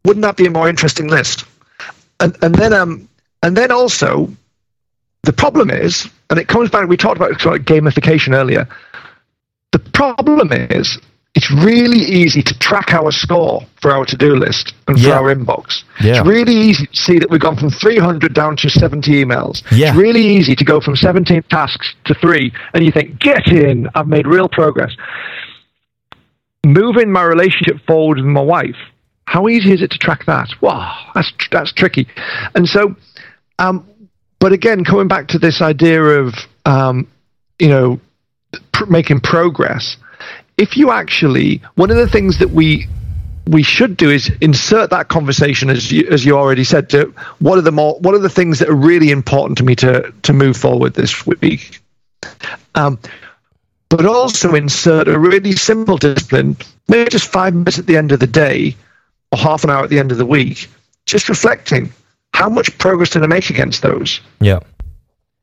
Wouldn't 0.05 0.23
that 0.23 0.37
be 0.37 0.47
a 0.47 0.51
more 0.51 0.69
interesting 0.69 1.09
list? 1.09 1.45
And 2.21 2.37
and 2.43 2.55
then 2.55 2.73
um 2.73 3.09
and 3.43 3.57
then 3.57 3.71
also 3.71 4.31
the 5.23 5.33
problem 5.33 5.71
is, 5.71 6.09
and 6.31 6.39
it 6.39 6.49
comes 6.49 6.71
back. 6.71 6.89
We 6.89 6.97
talked 6.97 7.17
about 7.17 7.33
gamification 7.33 8.35
earlier. 8.35 8.69
The 9.73 9.79
problem 9.79 10.53
is, 10.53 10.99
it's 11.35 11.51
really 11.51 11.99
easy 11.99 12.43
to 12.43 12.59
track 12.59 12.93
our 12.93 13.11
score 13.11 13.63
for 13.81 13.91
our 13.91 14.05
to-do 14.05 14.37
list 14.37 14.75
and 14.87 15.01
for 15.01 15.09
Yeah. 15.09 15.19
our 15.19 15.35
inbox. 15.35 15.83
Yeah. 16.01 16.19
It's 16.19 16.27
really 16.29 16.55
easy 16.55 16.87
to 16.87 16.95
see 16.97 17.19
that 17.19 17.31
we've 17.31 17.41
gone 17.41 17.57
from 17.57 17.71
300 17.71 18.35
down 18.35 18.55
to 18.57 18.69
70 18.69 19.25
emails. 19.25 19.63
Yeah. 19.73 19.89
It's 19.89 19.97
really 19.97 20.21
easy 20.27 20.55
to 20.55 20.65
go 20.65 20.79
from 20.81 20.95
17 20.95 21.43
tasks 21.49 21.95
to 22.05 22.15
three, 22.15 22.53
and 22.75 22.85
you 22.85 22.91
think, 22.93 23.19
"Get 23.19 23.47
in! 23.49 23.89
I've 23.95 24.09
made 24.09 24.27
real 24.27 24.49
progress." 24.49 24.93
Moving 26.65 27.11
my 27.11 27.23
relationship 27.25 27.79
forward 27.87 28.19
with 28.19 28.27
my 28.27 28.41
wife. 28.43 28.77
How 29.27 29.49
easy 29.49 29.73
is 29.73 29.83
it 29.83 29.91
to 29.93 29.99
track 29.99 30.27
that? 30.27 30.49
Wow, 30.61 30.95
that's 31.15 31.33
that's 31.51 31.73
tricky. 31.73 32.07
And 32.55 32.69
so, 32.69 32.95
um, 33.59 33.85
but 34.39 34.53
again, 34.53 34.85
coming 34.85 35.09
back 35.09 35.29
to 35.29 35.39
this 35.39 35.63
idea 35.63 36.03
of 36.03 36.35
um, 36.67 37.07
you 37.59 37.69
know 37.69 38.01
pr- 38.85 38.91
making 38.91 39.21
progress. 39.21 39.97
If 40.57 40.77
you 40.77 40.91
actually, 40.91 41.63
one 41.75 41.91
of 41.91 41.97
the 41.97 42.09
things 42.09 42.39
that 42.39 42.51
we 42.51 42.87
we 43.47 43.63
should 43.65 43.97
do 43.97 44.09
is 44.09 44.31
insert 44.41 44.91
that 44.91 45.09
conversation 45.09 45.69
as 45.69 45.91
you, 45.91 46.07
as 46.09 46.25
you 46.25 46.37
already 46.37 46.63
said 46.63 46.89
to 46.91 47.13
what 47.41 47.59
are 47.59 47.63
the 47.63 47.73
more 47.73 47.99
what 47.99 48.15
are 48.15 48.21
the 48.21 48.29
things 48.29 48.61
that 48.61 48.69
are 48.69 48.75
really 48.75 49.11
important 49.11 49.59
to 49.59 49.65
me 49.65 49.75
to 49.75 50.13
to 50.23 50.33
move 50.33 50.57
forward 50.57 50.95
this 50.95 51.27
week 51.27 51.81
um, 52.77 53.01
but 53.89 54.07
also 54.07 54.55
insert 54.55 55.09
a 55.09 55.19
really 55.19 55.51
simple 55.53 55.97
discipline 55.99 56.57
maybe 56.87 57.11
just 57.11 57.27
five 57.27 57.53
minutes 57.53 57.81
at 57.81 57.87
the 57.87 57.97
end 57.97 58.13
of 58.13 58.21
the 58.21 58.29
day 58.29 58.77
or 59.33 59.39
half 59.39 59.65
an 59.65 59.71
hour 59.71 59.83
at 59.83 59.91
the 59.91 59.99
end 59.99 60.13
of 60.13 60.19
the 60.19 60.27
week 60.27 60.69
just 61.05 61.29
reflecting 61.29 61.93
how 62.33 62.49
much 62.49 62.79
progress 62.79 63.11
did 63.11 63.25
i 63.25 63.27
make 63.27 63.51
against 63.51 63.83
those 63.83 64.21
Yeah. 64.41 64.61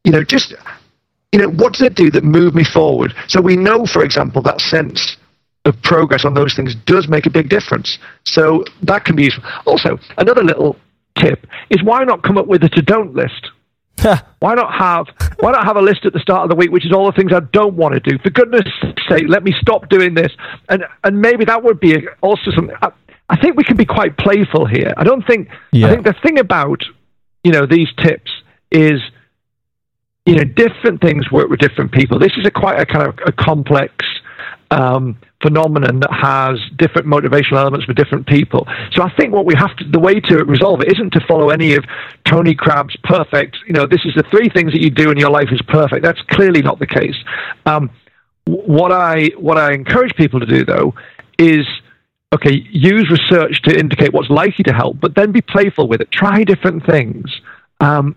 you 0.05 0.13
know, 0.13 0.23
just 0.23 0.53
you 1.32 1.39
know, 1.39 1.49
what 1.49 1.73
does 1.73 1.82
it 1.82 1.95
do 1.95 2.09
that 2.11 2.23
move 2.23 2.55
me 2.55 2.63
forward? 2.63 3.13
So 3.27 3.41
we 3.41 3.55
know, 3.55 3.86
for 3.86 4.03
example, 4.03 4.41
that 4.43 4.61
sense 4.61 5.17
of 5.65 5.80
progress 5.84 6.25
on 6.25 6.34
those 6.34 6.55
things 6.55 6.75
does 6.86 7.07
make 7.07 7.25
a 7.25 7.30
big 7.30 7.49
difference. 7.49 7.99
So 8.25 8.63
that 8.84 9.05
can 9.05 9.15
be 9.15 9.25
useful. 9.25 9.43
Also, 9.65 9.99
another 10.17 10.43
little 10.43 10.77
tip 11.17 11.45
is 11.69 11.84
why 11.84 12.03
not 12.03 12.23
come 12.23 12.38
up 12.38 12.47
with 12.47 12.63
a 12.63 12.69
to 12.69 12.82
don't 12.82 13.13
list? 13.13 13.51
why 14.39 14.53
not 14.53 14.73
have 14.73 15.07
why 15.39 15.51
not 15.51 15.65
have 15.65 15.75
a 15.75 15.82
list 15.82 16.05
at 16.05 16.13
the 16.13 16.19
start 16.19 16.43
of 16.43 16.49
the 16.49 16.55
week, 16.55 16.71
which 16.71 16.86
is 16.86 16.93
all 16.93 17.05
the 17.05 17.11
things 17.11 17.32
I 17.34 17.41
don't 17.51 17.75
want 17.75 17.93
to 17.95 17.99
do? 17.99 18.17
For 18.19 18.30
goodness' 18.30 18.71
sake, 19.09 19.25
let 19.27 19.43
me 19.43 19.53
stop 19.59 19.89
doing 19.89 20.13
this, 20.13 20.32
and 20.69 20.86
and 21.03 21.21
maybe 21.21 21.45
that 21.45 21.63
would 21.63 21.80
be 21.80 22.07
also 22.21 22.51
something. 22.51 22.75
I, 22.82 22.91
I 23.27 23.38
think 23.38 23.57
we 23.57 23.63
can 23.63 23.77
be 23.77 23.86
quite 23.86 24.17
playful 24.17 24.65
here. 24.65 24.93
I 24.97 25.03
don't 25.03 25.25
think. 25.27 25.49
Yeah. 25.71 25.88
I 25.88 25.89
think 25.91 26.05
the 26.05 26.15
thing 26.23 26.39
about 26.39 26.82
you 27.43 27.51
know 27.51 27.65
these 27.65 27.89
tips 27.97 28.32
is 28.71 29.01
you 30.26 30.36
know 30.36 30.43
different 30.43 31.01
things 31.01 31.32
work 31.32 31.49
with 31.49 31.59
different 31.59 31.91
people. 31.91 32.20
This 32.20 32.34
is 32.38 32.45
a 32.45 32.51
quite 32.51 32.80
a 32.80 32.86
kind 32.86 33.07
of 33.07 33.17
a 33.26 33.32
complex 33.32 33.93
um, 34.72 35.17
phenomenon 35.41 35.99
that 36.01 36.11
has 36.11 36.59
different 36.78 37.07
motivational 37.07 37.57
elements 37.57 37.86
for 37.86 37.93
different 37.93 38.28
people. 38.28 38.67
So 38.91 39.01
I 39.01 39.11
think 39.17 39.34
what 39.34 39.45
we 39.45 39.55
have 39.57 39.76
to, 39.78 39.86
the 39.86 39.99
way 39.99 40.20
to 40.20 40.43
resolve 40.45 40.82
it 40.82 40.91
isn't 40.91 41.11
to 41.13 41.22
follow 41.28 41.49
any 41.49 41.74
of 41.76 41.86
Tony 42.26 42.53
Crabbe's 42.53 42.95
perfect, 43.03 43.57
you 43.65 43.74
know, 43.74 43.88
this 43.88 44.01
is 44.05 44.13
the 44.15 44.24
three 44.30 44.49
things 44.49 44.74
that 44.74 44.82
you 44.82 44.89
do 44.89 45.09
and 45.09 45.20
your 45.20 45.32
life 45.32 45.49
is 45.51 45.61
perfect. 45.67 46.03
That's 46.03 46.22
clearly 46.30 46.61
not 46.61 46.80
the 46.80 46.88
case. 46.88 47.15
Um, 47.65 47.89
what 48.45 48.91
I, 48.91 49.30
what 49.38 49.57
I 49.57 49.74
encourage 49.74 50.13
people 50.15 50.39
to 50.39 50.45
do 50.45 50.65
though 50.65 50.93
is, 51.38 51.65
okay, 52.36 52.61
use 52.70 53.09
research 53.09 53.61
to 53.63 53.78
indicate 53.78 54.13
what's 54.13 54.30
likely 54.30 54.63
to 54.65 54.74
help, 54.74 54.99
but 54.99 55.15
then 55.15 55.32
be 55.32 55.41
playful 55.41 55.88
with 55.88 56.01
it. 56.01 56.11
Try 56.11 56.43
different 56.43 56.86
things. 56.86 57.26
Um, 57.80 58.15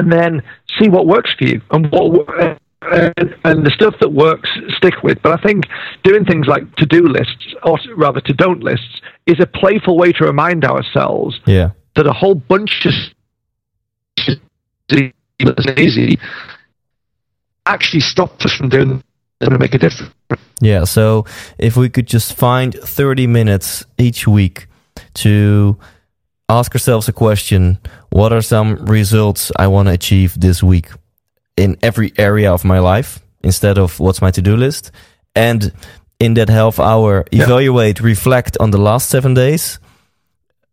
and 0.00 0.10
then 0.10 0.42
see 0.78 0.88
what 0.88 1.06
works 1.06 1.30
for 1.38 1.44
you 1.44 1.60
and 1.70 1.90
what 1.92 2.58
and, 2.82 3.36
and, 3.44 3.66
the 3.66 3.70
stuff 3.74 3.94
that 4.00 4.10
works 4.10 4.48
stick 4.78 4.94
with. 5.02 5.20
But 5.22 5.38
I 5.38 5.42
think 5.42 5.64
doing 6.02 6.24
things 6.24 6.46
like 6.46 6.74
to 6.76 6.86
do 6.86 7.06
lists, 7.06 7.54
or 7.62 7.78
rather 7.94 8.22
to 8.22 8.32
don't 8.32 8.62
lists, 8.62 9.02
is 9.26 9.38
a 9.38 9.46
playful 9.46 9.98
way 9.98 10.12
to 10.12 10.24
remind 10.24 10.64
ourselves 10.64 11.38
yeah. 11.46 11.72
that 11.96 12.06
a 12.06 12.12
whole 12.14 12.34
bunch 12.34 12.86
of 12.86 12.94
easy 15.78 16.18
actually 17.66 18.00
stops 18.00 18.46
us 18.46 18.52
from 18.54 18.70
doing 18.70 19.02
going 19.40 19.52
to 19.52 19.58
make 19.58 19.74
a 19.74 19.78
difference. 19.78 20.12
Yeah, 20.60 20.84
so 20.84 21.24
if 21.58 21.76
we 21.76 21.88
could 21.88 22.06
just 22.06 22.36
find 22.36 22.74
30 22.74 23.26
minutes 23.26 23.84
each 23.98 24.26
week 24.26 24.66
to 25.14 25.78
ask 26.50 26.74
ourselves 26.74 27.08
a 27.08 27.12
question 27.12 27.78
what 28.10 28.32
are 28.32 28.42
some 28.42 28.76
results 28.86 29.52
I 29.56 29.68
want 29.68 29.88
to 29.88 29.94
achieve 29.94 30.38
this 30.40 30.62
week? 30.62 30.88
in 31.60 31.76
every 31.82 32.12
area 32.16 32.52
of 32.52 32.64
my 32.64 32.78
life 32.78 33.20
instead 33.42 33.78
of 33.78 34.00
what's 34.00 34.22
my 34.22 34.30
to-do 34.30 34.56
list 34.56 34.90
and 35.34 35.72
in 36.18 36.34
that 36.34 36.48
half 36.48 36.78
hour 36.78 37.24
evaluate 37.32 38.00
yeah. 38.00 38.06
reflect 38.06 38.56
on 38.60 38.70
the 38.70 38.78
last 38.78 39.10
seven 39.10 39.34
days 39.34 39.78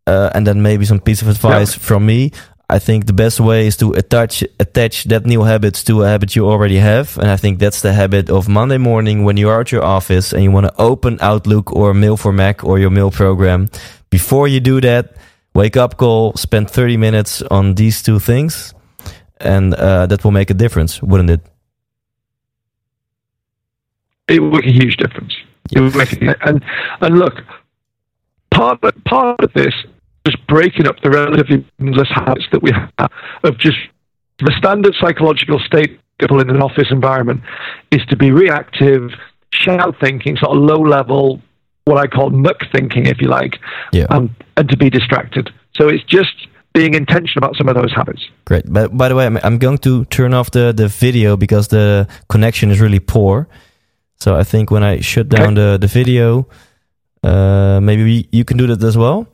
uh, 0.06 0.30
and 0.34 0.46
then 0.46 0.62
maybe 0.62 0.84
some 0.84 1.00
piece 1.00 1.20
of 1.22 1.28
advice 1.28 1.74
yeah. 1.74 1.82
from 1.82 2.06
me 2.06 2.32
i 2.70 2.78
think 2.78 3.06
the 3.06 3.12
best 3.12 3.38
way 3.40 3.66
is 3.66 3.76
to 3.76 3.92
attach 3.92 4.42
attach 4.58 5.04
that 5.04 5.26
new 5.26 5.42
habits 5.42 5.84
to 5.84 6.02
a 6.02 6.08
habit 6.08 6.34
you 6.34 6.46
already 6.46 6.76
have 6.76 7.18
and 7.18 7.30
i 7.30 7.36
think 7.36 7.58
that's 7.58 7.82
the 7.82 7.92
habit 7.92 8.30
of 8.30 8.48
monday 8.48 8.78
morning 8.78 9.24
when 9.24 9.36
you 9.36 9.48
are 9.48 9.60
at 9.60 9.72
your 9.72 9.84
office 9.84 10.32
and 10.32 10.42
you 10.42 10.50
want 10.50 10.66
to 10.66 10.74
open 10.80 11.18
outlook 11.20 11.72
or 11.72 11.92
mail 11.92 12.16
for 12.16 12.32
mac 12.32 12.64
or 12.64 12.78
your 12.78 12.90
mail 12.90 13.10
program 13.10 13.68
before 14.10 14.48
you 14.48 14.60
do 14.60 14.80
that 14.80 15.14
wake 15.58 15.76
up 15.76 15.96
call 15.96 16.32
spend 16.34 16.70
30 16.70 16.96
minutes 16.96 17.42
on 17.50 17.74
these 17.74 18.02
two 18.02 18.20
things 18.20 18.74
and 19.40 19.74
uh, 19.74 20.06
that 20.06 20.22
will 20.22 20.30
make 20.30 20.50
a 20.50 20.54
difference, 20.54 21.02
wouldn't 21.02 21.30
it? 21.30 21.40
It 24.28 24.40
would 24.40 24.52
make 24.52 24.66
a 24.66 24.72
huge 24.72 24.96
difference. 24.96 25.34
It 25.74 25.80
would 25.80 25.96
make 25.96 26.22
a, 26.22 26.36
and 26.48 26.64
and 27.00 27.18
look, 27.18 27.34
part 28.50 28.78
of, 28.84 29.04
part 29.04 29.42
of 29.42 29.52
this 29.54 29.74
is 30.26 30.36
breaking 30.46 30.86
up 30.86 30.96
the 31.02 31.10
relatively 31.10 31.66
meaningless 31.78 32.08
habits 32.14 32.46
that 32.52 32.62
we 32.62 32.70
have 32.72 33.10
of 33.42 33.58
just 33.58 33.78
the 34.38 34.52
standard 34.58 34.94
psychological 35.00 35.58
state 35.58 35.98
people 36.20 36.40
in 36.40 36.50
an 36.50 36.62
office 36.62 36.88
environment 36.90 37.40
is 37.90 38.04
to 38.10 38.16
be 38.16 38.30
reactive, 38.30 39.10
shallow 39.50 39.92
thinking, 40.00 40.36
sort 40.36 40.56
of 40.56 40.62
low 40.62 40.80
level, 40.80 41.40
what 41.88 41.98
I 41.98 42.06
call 42.06 42.30
muck 42.30 42.60
thinking, 42.70 43.06
if 43.06 43.20
you 43.20 43.28
like, 43.28 43.54
yeah. 43.92 44.06
um, 44.10 44.36
and 44.56 44.68
to 44.68 44.76
be 44.76 44.90
distracted. 44.90 45.50
So 45.76 45.88
it's 45.88 46.04
just 46.04 46.36
being 46.74 46.94
intentional 46.94 47.38
about 47.38 47.56
some 47.56 47.68
of 47.68 47.74
those 47.74 47.92
habits. 47.92 48.22
Great. 48.44 48.64
But 48.70 48.96
by 48.96 49.08
the 49.08 49.14
way, 49.14 49.26
I'm 49.26 49.58
going 49.58 49.78
to 49.78 50.04
turn 50.06 50.34
off 50.34 50.50
the, 50.50 50.72
the 50.72 50.88
video 50.88 51.36
because 51.36 51.68
the 51.68 52.06
connection 52.28 52.70
is 52.70 52.80
really 52.80 53.00
poor. 53.00 53.48
So 54.20 54.36
I 54.36 54.44
think 54.44 54.70
when 54.70 54.82
I 54.82 55.00
shut 55.00 55.28
down 55.28 55.58
okay. 55.58 55.72
the, 55.72 55.78
the 55.78 55.86
video, 55.86 56.46
uh, 57.22 57.80
maybe 57.80 58.04
we, 58.04 58.28
you 58.32 58.44
can 58.44 58.56
do 58.56 58.66
that 58.66 58.82
as 58.82 58.96
well. 58.96 59.26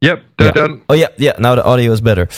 Yep, 0.00 0.22
yeah. 0.40 0.50
done. 0.52 0.82
Oh 0.88 0.94
yeah, 0.94 1.08
yeah. 1.16 1.32
Now 1.38 1.54
the 1.54 1.64
audio 1.64 1.90
is 1.92 2.00
better. 2.00 2.28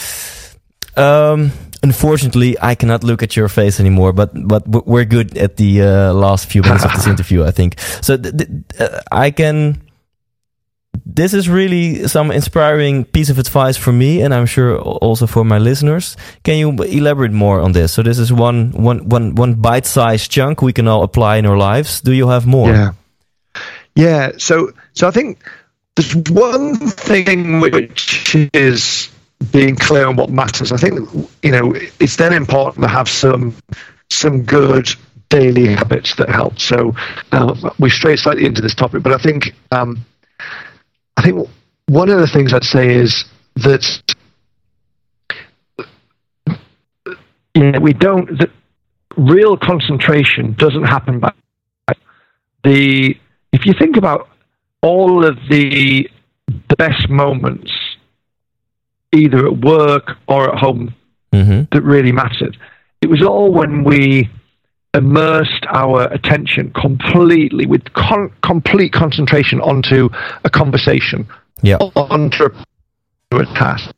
Um, 0.97 1.51
unfortunately, 1.87 2.57
I 2.61 2.75
cannot 2.75 3.05
look 3.05 3.23
at 3.23 3.37
your 3.37 3.49
face 3.49 3.81
anymore. 3.81 4.13
But 4.13 4.31
but 4.35 4.67
we're 4.67 5.05
good 5.05 5.37
at 5.39 5.57
the 5.57 5.83
uh, 5.83 6.13
last 6.13 6.51
few 6.51 6.63
minutes 6.63 6.85
of 6.85 6.93
this 6.93 7.07
interview, 7.15 7.45
I 7.45 7.53
think. 7.53 7.81
So 8.03 8.17
th- 8.17 8.37
th- 8.37 8.51
uh, 8.81 9.01
I 9.13 9.31
can 9.31 9.87
this 11.05 11.35
is 11.35 11.49
really 11.49 12.09
some 12.09 12.31
inspiring 12.31 13.05
piece 13.05 13.31
of 13.31 13.39
advice 13.39 13.77
for 13.77 13.93
me, 13.93 14.23
and 14.23 14.35
I'm 14.35 14.47
sure 14.47 14.79
also 14.79 15.27
for 15.27 15.45
my 15.45 15.59
listeners. 15.59 16.17
Can 16.43 16.59
you 16.59 16.71
elaborate 16.83 17.33
more 17.33 17.61
on 17.61 17.73
this? 17.73 17.93
So 17.93 18.03
this 18.03 18.19
is 18.19 18.33
one 18.33 18.73
one 18.73 19.09
one 19.09 19.35
one 19.35 19.55
bite-sized 19.55 20.31
chunk 20.31 20.63
we 20.63 20.73
can 20.73 20.89
all 20.89 21.03
apply 21.03 21.37
in 21.37 21.47
our 21.47 21.57
lives. 21.57 22.01
Do 22.01 22.13
you 22.13 22.29
have 22.29 22.47
more? 22.47 22.71
Yeah, 22.71 22.93
yeah. 23.95 24.33
So 24.39 24.73
so 24.95 25.09
I 25.09 25.11
think 25.11 25.39
there's 25.95 26.17
one 26.31 26.77
thing 26.77 27.61
which 27.61 28.37
is 28.53 29.09
being 29.53 29.77
clear 29.77 30.07
on 30.07 30.17
what 30.17 30.31
matters. 30.31 30.73
I 30.73 30.77
think 30.77 31.09
you 31.43 31.51
know 31.51 31.73
it's 32.01 32.17
then 32.17 32.33
important 32.33 32.83
to 32.83 32.89
have 32.89 33.09
some 33.09 33.55
some 34.11 34.43
good 34.43 34.89
daily 35.29 35.75
habits 35.75 36.15
that 36.17 36.29
help. 36.29 36.59
So 36.59 36.95
uh, 37.33 37.71
we 37.79 37.91
stray 37.91 38.17
slightly 38.17 38.47
into 38.47 38.63
this 38.63 38.75
topic, 38.75 39.03
but 39.03 39.13
I 39.13 39.19
think. 39.19 39.55
Um, 39.73 40.05
I 41.17 41.23
think 41.23 41.49
one 41.87 42.11
of 42.11 42.19
the 42.21 42.27
things 42.27 42.53
I'd 42.53 42.65
say 42.65 42.95
is 42.95 43.25
that 43.57 44.15
you 47.55 47.71
know, 47.71 47.81
we 47.81 47.93
don't. 47.93 48.39
The 48.39 48.51
real 49.17 49.57
concentration 49.57 50.55
doesn't 50.55 50.85
happen 50.85 51.21
by 51.21 51.33
the. 52.65 53.17
If 53.53 53.65
you 53.65 53.73
think 53.79 53.97
about 53.97 54.29
all 54.83 55.25
of 55.25 55.39
the 55.49 56.09
the 56.69 56.77
best 56.77 57.09
moments, 57.09 57.73
either 59.17 59.47
at 59.47 59.59
work 59.59 60.17
or 60.29 60.53
at 60.53 60.59
home, 60.59 60.95
mm-hmm. 61.33 61.63
that 61.73 61.83
really 61.83 62.13
mattered, 62.13 62.57
it 63.01 63.09
was 63.09 63.23
all 63.23 63.53
when 63.53 63.85
we 63.85 64.29
immersed 64.95 65.67
our 65.69 66.05
attention 66.13 66.73
completely 66.73 67.67
with 67.67 67.93
con- 67.93 68.33
complete 68.43 68.93
concentration 68.93 69.61
onto 69.61 70.09
a 70.45 70.51
conversation, 70.51 71.27
yeah. 71.63 71.77
onto 71.77 72.47
a 73.33 73.45
task. 73.45 73.95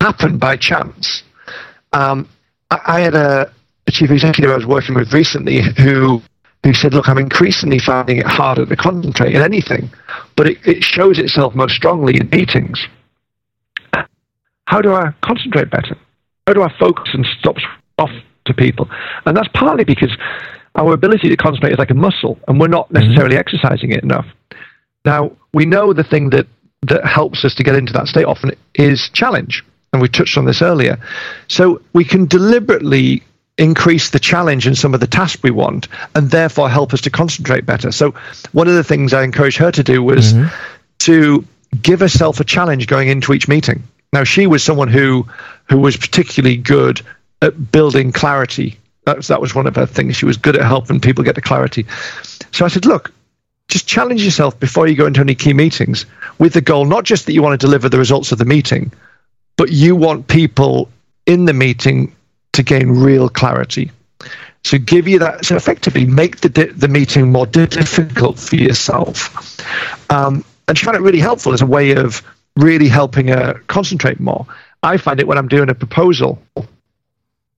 Happened 0.00 0.40
by 0.40 0.56
chance. 0.56 1.22
Um, 1.92 2.28
I, 2.70 2.80
I, 2.86 3.00
had 3.00 3.14
a, 3.14 3.52
a 3.86 3.90
chief 3.90 4.10
executive 4.10 4.50
I 4.50 4.56
was 4.56 4.66
working 4.66 4.94
with 4.94 5.12
recently 5.12 5.62
who 5.78 6.22
who 6.64 6.74
said, 6.74 6.94
"Look, 6.94 7.08
I'm 7.08 7.18
increasingly 7.18 7.78
finding 7.78 8.18
it 8.18 8.26
harder 8.26 8.66
to 8.66 8.76
concentrate 8.76 9.34
in 9.34 9.42
anything, 9.42 9.90
but 10.36 10.48
it, 10.48 10.58
it 10.66 10.82
shows 10.82 11.18
itself 11.18 11.54
most 11.54 11.74
strongly 11.74 12.16
in 12.16 12.28
meetings. 12.30 12.86
How 14.66 14.80
do 14.80 14.92
I 14.92 15.12
concentrate 15.22 15.70
better? 15.70 15.96
How 16.46 16.52
do 16.52 16.62
I 16.62 16.72
focus 16.78 17.10
and 17.12 17.26
stop 17.40 17.56
off 17.98 18.10
to 18.46 18.54
people. 18.54 18.88
And 19.24 19.36
that's 19.36 19.48
partly 19.54 19.84
because 19.84 20.16
our 20.74 20.92
ability 20.92 21.28
to 21.28 21.36
concentrate 21.36 21.72
is 21.72 21.78
like 21.78 21.90
a 21.90 21.94
muscle, 21.94 22.38
and 22.48 22.58
we're 22.58 22.68
not 22.68 22.86
mm-hmm. 22.86 23.04
necessarily 23.04 23.36
mm-hmm. 23.36 23.40
exercising 23.40 23.92
it 23.92 24.02
enough. 24.02 24.26
Now, 25.04 25.32
we 25.52 25.66
know 25.66 25.92
the 25.92 26.04
thing 26.04 26.30
that, 26.30 26.46
that 26.82 27.04
helps 27.04 27.44
us 27.44 27.54
to 27.56 27.62
get 27.62 27.76
into 27.76 27.92
that 27.92 28.06
state 28.06 28.24
often 28.24 28.52
is 28.74 29.08
challenge. 29.10 29.64
And 29.92 30.02
we 30.02 30.08
touched 30.08 30.36
on 30.36 30.44
this 30.44 30.62
earlier. 30.62 30.98
So 31.48 31.80
we 31.92 32.04
can 32.04 32.26
deliberately 32.26 33.22
increase 33.56 34.10
the 34.10 34.18
challenge 34.18 34.66
in 34.66 34.74
some 34.74 34.92
of 34.92 35.00
the 35.00 35.06
tasks 35.06 35.42
we 35.42 35.50
want 35.50 35.88
and 36.14 36.30
therefore 36.30 36.68
help 36.68 36.92
us 36.92 37.00
to 37.02 37.10
concentrate 37.10 37.64
better. 37.64 37.90
So 37.90 38.12
one 38.52 38.68
of 38.68 38.74
the 38.74 38.84
things 38.84 39.14
I 39.14 39.22
encouraged 39.22 39.56
her 39.58 39.70
to 39.72 39.82
do 39.82 40.02
was 40.02 40.34
mm-hmm. 40.34 40.54
to 40.98 41.44
give 41.80 42.00
herself 42.00 42.40
a 42.40 42.44
challenge 42.44 42.86
going 42.86 43.08
into 43.08 43.32
each 43.32 43.48
meeting. 43.48 43.84
Now 44.12 44.24
she 44.24 44.46
was 44.46 44.62
someone 44.62 44.88
who 44.88 45.28
who 45.68 45.78
was 45.78 45.96
particularly 45.96 46.56
good 46.56 47.02
at 47.42 47.72
building 47.72 48.12
clarity. 48.12 48.78
That 49.04 49.16
was, 49.18 49.28
that 49.28 49.40
was 49.40 49.54
one 49.54 49.66
of 49.66 49.76
her 49.76 49.86
things. 49.86 50.16
She 50.16 50.26
was 50.26 50.36
good 50.36 50.56
at 50.56 50.62
helping 50.62 51.00
people 51.00 51.22
get 51.22 51.36
to 51.36 51.40
clarity. 51.40 51.86
So 52.52 52.64
I 52.64 52.68
said, 52.68 52.86
look, 52.86 53.12
just 53.68 53.86
challenge 53.86 54.24
yourself 54.24 54.58
before 54.58 54.86
you 54.86 54.96
go 54.96 55.06
into 55.06 55.20
any 55.20 55.34
key 55.34 55.52
meetings 55.52 56.06
with 56.38 56.52
the 56.52 56.60
goal 56.60 56.84
not 56.84 57.04
just 57.04 57.26
that 57.26 57.32
you 57.32 57.42
want 57.42 57.60
to 57.60 57.66
deliver 57.66 57.88
the 57.88 57.98
results 57.98 58.32
of 58.32 58.38
the 58.38 58.44
meeting, 58.44 58.92
but 59.56 59.70
you 59.72 59.96
want 59.96 60.28
people 60.28 60.88
in 61.26 61.44
the 61.44 61.52
meeting 61.52 62.14
to 62.52 62.62
gain 62.62 62.90
real 62.90 63.28
clarity. 63.28 63.90
So 64.64 64.78
give 64.78 65.06
you 65.06 65.20
that. 65.20 65.44
So 65.44 65.54
effectively, 65.54 66.06
make 66.06 66.40
the 66.40 66.48
the 66.48 66.88
meeting 66.88 67.30
more 67.30 67.46
difficult 67.46 68.38
for 68.38 68.56
yourself. 68.56 69.60
Um, 70.10 70.44
and 70.66 70.76
she 70.76 70.84
found 70.84 70.96
it 70.96 71.02
really 71.02 71.20
helpful 71.20 71.52
as 71.52 71.62
a 71.62 71.66
way 71.66 71.94
of 71.94 72.22
really 72.56 72.88
helping 72.88 73.28
her 73.28 73.60
concentrate 73.68 74.18
more. 74.20 74.46
I 74.82 74.96
find 74.96 75.20
it 75.20 75.26
when 75.26 75.38
I'm 75.38 75.48
doing 75.48 75.68
a 75.68 75.74
proposal, 75.74 76.38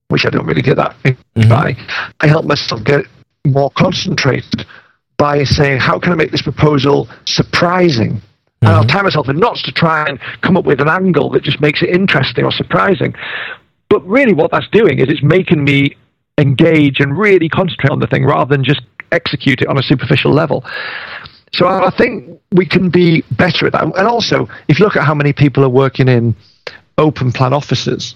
which 0.09 0.26
I 0.26 0.30
don't 0.30 0.46
really 0.46 0.62
get 0.62 0.76
that 0.76 0.96
mm-hmm. 1.03 1.49
by. 1.49 1.76
I 2.20 2.26
help 2.26 2.46
myself 2.46 2.84
get 2.84 3.05
more 3.46 3.70
concentrated 3.70 4.66
by 5.16 5.44
saying, 5.44 5.80
how 5.80 5.99
can 5.99 6.12
I 6.12 6.14
make 6.14 6.30
this 6.30 6.42
proposal 6.42 7.09
surprising? 7.24 8.22
And 8.61 8.70
I'll 8.70 8.82
mm-hmm. 8.82 8.90
tie 8.90 9.03
myself 9.03 9.28
in 9.28 9.38
knots 9.38 9.62
to 9.64 9.72
try 9.72 10.09
and 10.09 10.18
come 10.42 10.57
up 10.57 10.64
with 10.64 10.80
an 10.80 10.88
angle 10.88 11.30
that 11.30 11.42
just 11.42 11.61
makes 11.61 11.82
it 11.82 11.90
interesting 11.90 12.44
or 12.44 12.51
surprising. 12.51 13.14
But 13.88 14.07
really, 14.07 14.34
what 14.34 14.51
that's 14.51 14.68
doing 14.68 14.99
is 14.99 15.09
it's 15.09 15.22
making 15.22 15.64
me 15.64 15.96
engage 16.38 17.01
and 17.01 17.16
really 17.16 17.49
concentrate 17.49 17.90
on 17.90 18.01
the 18.01 18.07
thing 18.07 18.24
rather 18.24 18.55
than 18.55 18.64
just 18.64 18.82
execute 19.12 19.61
it 19.61 19.68
on 19.68 19.78
a 19.78 19.82
superficial 19.82 20.32
level. 20.32 20.64
So 21.59 21.67
I 21.67 21.91
think 21.91 22.41
we 22.53 22.67
can 22.67 22.89
be 22.89 23.25
better 23.33 23.67
at 23.67 23.73
that. 23.73 23.83
And 23.83 24.07
also, 24.07 24.49
if 24.69 24.79
you 24.79 24.85
look 24.85 24.95
at 24.95 25.03
how 25.03 25.13
many 25.13 25.33
people 25.33 25.65
are 25.65 25.69
working 25.69 26.07
in 26.07 26.37
open 26.99 27.33
plan 27.33 27.53
offices, 27.53 28.15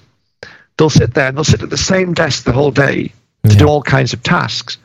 they'll 0.76 0.88
sit 0.88 1.14
there 1.14 1.26
and 1.26 1.36
they'll 1.36 1.42
sit 1.42 1.60
at 1.60 1.68
the 1.68 1.76
same 1.76 2.14
desk 2.14 2.44
the 2.44 2.52
whole 2.52 2.70
day 2.70 3.08
to 3.42 3.52
yeah. 3.52 3.58
do 3.58 3.66
all 3.66 3.82
kinds 3.82 4.12
of 4.12 4.22
tasks. 4.22 4.78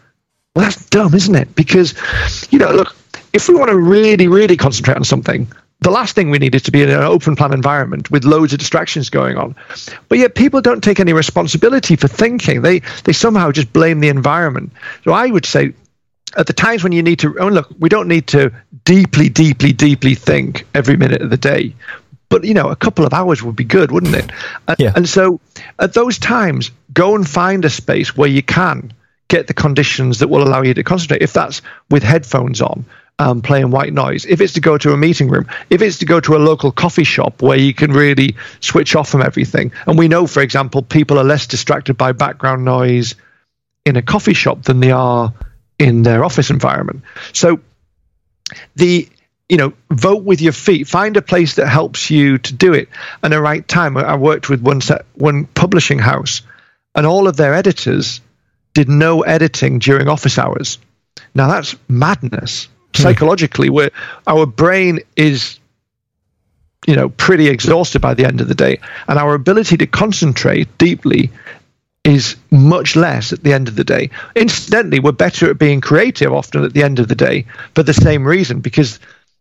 Well, 0.56 0.66
that's 0.66 0.90
dumb, 0.90 1.14
isn't 1.14 1.36
it? 1.36 1.56
Because, 1.56 1.94
you 2.52 2.58
know, 2.58 2.72
look, 2.72 2.96
if 3.32 3.48
we 3.48 3.54
want 3.54 3.70
to 3.70 3.78
really, 3.78 4.28
really 4.28 4.58
concentrate 4.58 4.98
on 4.98 5.04
something, 5.04 5.48
the 5.82 5.92
last 5.92 6.16
thing 6.16 6.32
we 6.32 6.40
need 6.40 6.56
is 6.56 6.64
to 6.64 6.72
be 6.72 6.82
in 6.82 6.90
an 6.90 7.04
open 7.04 7.36
plan 7.36 7.54
environment 7.54 8.10
with 8.10 8.26
loads 8.26 8.54
of 8.54 8.58
distractions 8.58 9.12
going 9.12 9.38
on. 9.38 9.56
But 10.10 10.18
yet 10.18 10.34
people 10.34 10.62
don't 10.62 10.84
take 10.84 11.00
any 11.00 11.14
responsibility 11.14 11.96
for 11.96 12.08
thinking. 12.08 12.64
They 12.64 12.80
they 13.04 13.14
somehow 13.14 13.52
just 13.52 13.72
blame 13.72 14.00
the 14.00 14.10
environment. 14.10 14.72
So 15.04 15.12
I 15.12 15.28
would 15.28 15.46
say 15.46 15.74
at 16.38 16.48
the 16.48 16.54
times 16.54 16.84
when 16.84 16.94
you 16.94 17.04
need 17.04 17.20
to 17.20 17.38
oh 17.40 17.48
look, 17.48 17.68
we 17.80 17.90
don't 17.90 18.08
need 18.08 18.28
to 18.28 18.52
deeply, 18.86 19.30
deeply, 19.30 19.74
deeply 19.74 20.16
think 20.16 20.66
every 20.74 20.96
minute 20.96 21.22
of 21.22 21.30
the 21.30 21.38
day. 21.38 21.74
But 22.30 22.44
you 22.44 22.54
know, 22.54 22.70
a 22.70 22.76
couple 22.76 23.06
of 23.06 23.14
hours 23.14 23.42
would 23.44 23.56
be 23.56 23.64
good, 23.64 23.92
wouldn't 23.92 24.16
it? 24.16 24.32
And, 24.68 24.80
yeah. 24.80 24.94
and 24.96 25.10
so 25.10 25.40
at 25.80 25.94
those 25.94 26.20
times, 26.20 26.72
go 26.94 27.16
and 27.16 27.28
find 27.28 27.66
a 27.66 27.70
space 27.70 28.16
where 28.16 28.30
you 28.30 28.44
can 28.44 28.94
get 29.28 29.48
the 29.48 29.54
conditions 29.54 30.20
that 30.20 30.30
will 30.30 30.44
allow 30.44 30.62
you 30.62 30.74
to 30.74 30.84
concentrate. 30.84 31.22
If 31.22 31.34
that's 31.34 31.62
with 31.90 32.04
headphones 32.04 32.62
on, 32.62 32.86
um, 33.20 33.42
playing 33.42 33.72
white 33.72 33.94
noise, 33.94 34.26
if 34.26 34.42
it's 34.42 34.54
to 34.54 34.62
go 34.62 34.78
to 34.78 34.94
a 34.94 34.98
meeting 34.98 35.30
room, 35.30 35.48
if 35.70 35.82
it's 35.82 35.98
to 36.00 36.06
go 36.06 36.20
to 36.20 36.36
a 36.36 36.38
local 36.38 36.72
coffee 36.72 37.04
shop 37.04 37.42
where 37.42 37.58
you 37.58 37.74
can 37.74 37.92
really 37.92 38.36
switch 38.60 38.96
off 38.96 39.10
from 39.10 39.22
everything. 39.22 39.72
And 39.88 39.98
we 39.98 40.08
know, 40.08 40.28
for 40.28 40.42
example, 40.42 40.84
people 40.84 41.18
are 41.18 41.24
less 41.24 41.48
distracted 41.48 41.96
by 41.96 42.12
background 42.12 42.64
noise 42.64 43.16
in 43.86 43.96
a 43.96 44.02
coffee 44.02 44.34
shop 44.34 44.64
than 44.64 44.80
they 44.82 44.92
are 44.92 45.34
in 45.80 46.04
their 46.04 46.24
office 46.24 46.50
environment. 46.50 47.04
So 47.34 47.60
the 48.76 49.08
you 49.50 49.58
know, 49.58 49.74
vote 49.90 50.24
with 50.24 50.42
your 50.42 50.54
feet. 50.54 50.88
Find 50.88 51.16
a 51.16 51.22
place 51.22 51.56
that 51.56 51.68
helps 51.68 52.10
you 52.10 52.38
to 52.38 52.54
do 52.54 52.74
it. 52.74 52.90
And 53.24 53.32
the 53.32 53.42
right 53.42 53.66
time. 53.66 53.98
I 53.98 54.16
worked 54.16 54.50
with 54.50 54.62
one 54.62 54.82
set, 54.82 55.06
one 55.16 55.46
publishing 55.46 56.00
house, 56.00 56.42
and 56.96 57.06
all 57.06 57.28
of 57.28 57.38
their 57.38 57.54
editors 57.54 58.22
did 58.74 58.90
no 58.90 59.22
editing 59.22 59.80
during 59.80 60.08
office 60.08 60.38
hours. 60.38 60.80
Now 61.34 61.48
that's 61.48 61.76
madness. 61.88 62.68
Hmm. 62.96 63.04
Psychologically, 63.04 63.70
where 63.70 63.92
our 64.26 64.46
brain 64.46 65.00
is, 65.16 65.60
you 66.86 66.96
know, 66.96 67.10
pretty 67.10 67.48
exhausted 67.48 68.00
by 68.02 68.16
the 68.16 68.26
end 68.26 68.42
of 68.42 68.48
the 68.50 68.56
day, 68.56 68.80
and 69.08 69.18
our 69.18 69.34
ability 69.34 69.78
to 69.78 69.88
concentrate 69.88 70.78
deeply 70.78 71.32
is 72.08 72.38
much 72.52 72.96
less 72.96 73.34
at 73.34 73.44
the 73.44 73.52
end 73.52 73.68
of 73.68 73.76
the 73.76 73.84
day. 73.84 74.10
Incidentally, 74.34 75.02
we're 75.02 75.12
better 75.12 75.52
at 75.52 75.60
being 75.60 75.82
creative 75.82 76.32
often 76.32 76.64
at 76.64 76.74
the 76.74 76.82
end 76.82 77.00
of 77.00 77.10
the 77.10 77.16
day 77.16 77.46
for 77.76 77.84
the 77.84 77.94
same 77.94 78.26
reason, 78.26 78.62
because 78.62 79.00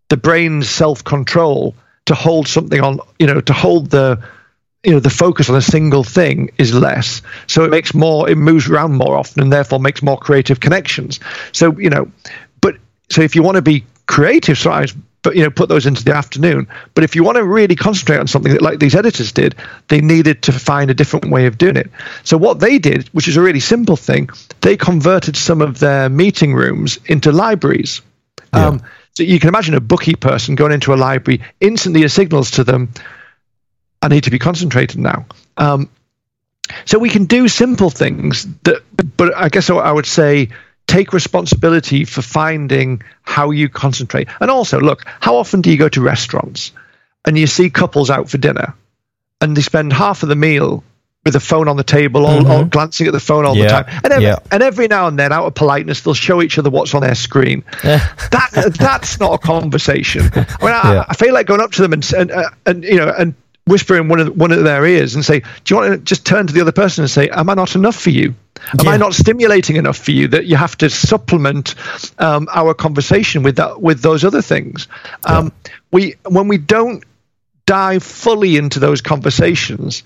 the 0.09 0.17
brain's 0.17 0.69
self 0.69 1.05
control 1.05 1.77
to 2.07 2.15
hold 2.15 2.49
something 2.49 2.81
on, 2.81 2.99
you 3.21 3.27
know, 3.29 3.41
to 3.41 3.53
hold 3.53 3.91
the 3.91 4.21
you 4.83 4.93
know 4.93 5.01
the 5.01 5.11
focus 5.11 5.49
on 5.49 5.57
a 5.57 5.63
single 5.63 6.05
thing 6.05 6.51
is 6.59 6.73
less 6.73 7.21
so 7.49 7.65
it 7.65 7.71
makes 7.71 7.93
more 7.93 8.29
it 8.31 8.37
moves 8.37 8.69
around 8.69 8.95
more 8.95 9.17
often 9.17 9.43
and 9.43 9.53
therefore 9.53 9.81
makes 9.81 10.01
more 10.01 10.17
creative 10.17 10.61
connections 10.61 11.19
so 11.51 11.77
you 11.77 11.91
know 11.91 12.09
but 12.61 12.77
so 13.11 13.21
if 13.21 13.35
you 13.35 13.43
want 13.43 13.57
to 13.57 13.63
be 13.63 13.85
creative 14.07 14.57
sometimes 14.57 14.95
but 15.27 15.35
you 15.35 15.43
know 15.43 15.51
put 15.51 15.69
those 15.69 15.87
into 15.87 16.05
the 16.05 16.15
afternoon 16.15 16.69
but 16.95 17.03
if 17.03 17.17
you 17.17 17.25
want 17.25 17.35
to 17.35 17.43
really 17.43 17.75
concentrate 17.75 18.19
on 18.19 18.29
something 18.29 18.53
that 18.53 18.63
like 18.63 18.79
these 18.79 18.95
editors 18.95 19.33
did 19.33 19.57
they 19.89 20.01
needed 20.01 20.41
to 20.41 20.53
find 20.53 20.89
a 20.89 20.95
different 20.95 21.29
way 21.29 21.47
of 21.47 21.59
doing 21.59 21.77
it 21.77 21.91
so 22.23 22.37
what 22.37 22.61
they 22.61 22.79
did 22.79 23.09
which 23.09 23.27
is 23.27 23.37
a 23.37 23.41
really 23.41 23.59
simple 23.59 23.97
thing 23.97 24.31
they 24.61 24.77
converted 24.77 25.37
some 25.37 25.61
of 25.61 25.81
their 25.81 26.09
meeting 26.09 26.55
rooms 26.55 27.01
into 27.07 27.33
libraries 27.33 28.03
yeah. 28.55 28.69
um, 28.69 28.83
so 29.15 29.25
you 29.25 29.41
can 29.41 29.49
imagine 29.49 29.75
a 29.75 29.81
bookie 29.81 30.15
person 30.15 30.55
going 30.55 30.71
into 30.71 30.95
a 30.95 30.97
library 30.97 31.43
instantly 31.61 32.05
it 32.05 32.11
signals 32.11 32.53
to 32.53 32.63
them 32.63 32.93
I 34.03 34.09
need 34.09 34.25
to 34.25 34.31
be 34.31 34.39
concentrated 34.39 35.01
now. 35.01 35.27
Um, 35.57 35.89
so 36.85 36.99
we 36.99 37.11
can 37.11 37.25
do 37.25 37.49
simple 37.49 37.91
things 37.91 38.47
that, 38.63 38.83
but 39.17 39.37
I 39.37 39.49
guess 39.49 39.69
I 39.69 39.91
would 39.91 40.07
say 40.07 40.51
take 40.87 41.13
responsibility 41.13 42.05
for 42.05 42.23
finding 42.23 43.03
how 43.23 43.51
you 43.51 43.69
concentrate. 43.69 44.29
And 44.41 44.51
also, 44.51 44.81
look, 44.81 45.05
how 45.21 45.37
often 45.37 45.61
do 45.61 45.71
you 45.71 45.77
go 45.77 45.89
to 45.89 46.01
restaurants 46.01 46.73
and 47.25 47.37
you 47.37 47.47
see 47.47 47.71
couples 47.71 48.11
out 48.11 48.31
for 48.31 48.39
dinner 48.39 48.75
and 49.41 49.57
they 49.57 49.63
spend 49.63 49.93
half 49.93 50.23
of 50.23 50.29
the 50.29 50.37
meal 50.37 50.85
with 51.27 51.35
a 51.35 51.41
phone 51.41 51.67
on 51.67 51.77
the 51.77 51.83
table, 51.83 52.25
or, 52.25 52.41
mm-hmm. 52.41 52.51
all 52.51 52.65
glancing 52.65 53.09
at 53.09 53.13
the 53.13 53.19
phone 53.19 53.45
all 53.45 53.57
yeah. 53.57 53.65
the 53.65 53.69
time, 53.69 54.01
and 54.05 54.13
every, 54.13 54.25
yeah. 54.27 54.39
and 54.53 54.63
every 54.63 54.87
now 54.87 55.09
and 55.09 55.19
then, 55.19 55.33
out 55.33 55.45
of 55.45 55.57
politeness, 55.57 56.03
they'll 56.03 56.15
show 56.15 56.41
each 56.41 56.57
other 56.57 56.71
what's 56.71 56.95
on 56.95 57.03
their 57.03 57.17
screen. 57.17 57.65
that 57.83 58.77
that's 58.79 59.19
not 59.19 59.35
a 59.35 59.39
conversation. 59.39 60.23
I 60.23 60.37
mean, 60.37 60.47
I, 60.73 60.95
yeah. 60.95 61.05
I, 61.09 61.15
feel 61.15 61.35
like 61.35 61.49
going 61.49 61.61
up 61.61 61.73
to 61.73 61.83
them 61.83 61.95
and 61.95 62.13
and, 62.13 62.31
uh, 62.31 62.51
and 62.65 62.85
you 62.85 62.97
know 62.97 63.13
and 63.19 63.35
whisper 63.67 63.97
in 63.97 64.09
one 64.09 64.21
of, 64.21 64.37
one 64.37 64.53
of 64.53 64.63
their 64.65 64.87
ears 64.87 65.15
and 65.15 65.25
say, 65.25 65.41
Do 65.41 65.75
you 65.75 65.77
want 65.77 65.93
to 65.93 65.99
just 65.99 66.25
turn 66.25 66.47
to 66.47 66.53
the 66.53 66.61
other 66.61 66.73
person 66.73 67.03
and 67.03 67.11
say, 67.11 67.29
Am 67.29 67.51
I 67.51 67.55
not 67.55 67.75
enough 67.75 67.97
for 67.97 68.11
you? 68.11 68.35
Am 68.79 68.85
yeah. 68.85 68.91
I 68.93 68.97
not 68.97 69.15
stimulating 69.15 69.77
enough 69.77 69.99
for 69.99 70.13
you 70.13 70.29
that 70.29 70.47
you 70.47 70.57
have 70.57 70.77
to 70.79 70.89
supplement 70.89 71.75
um, 72.19 72.49
our 72.53 72.75
conversation 72.75 73.43
with 73.43 73.57
that 73.57 73.81
with 73.81 74.01
those 74.01 74.25
other 74.25 74.43
things? 74.43 74.89
Um. 75.25 75.53
We 75.93 76.17
when 76.29 76.49
we 76.49 76.59
don't 76.59 77.05
dive 77.67 78.03
fully 78.03 78.57
into 78.57 78.81
those 78.81 79.01
conversations, 79.01 80.05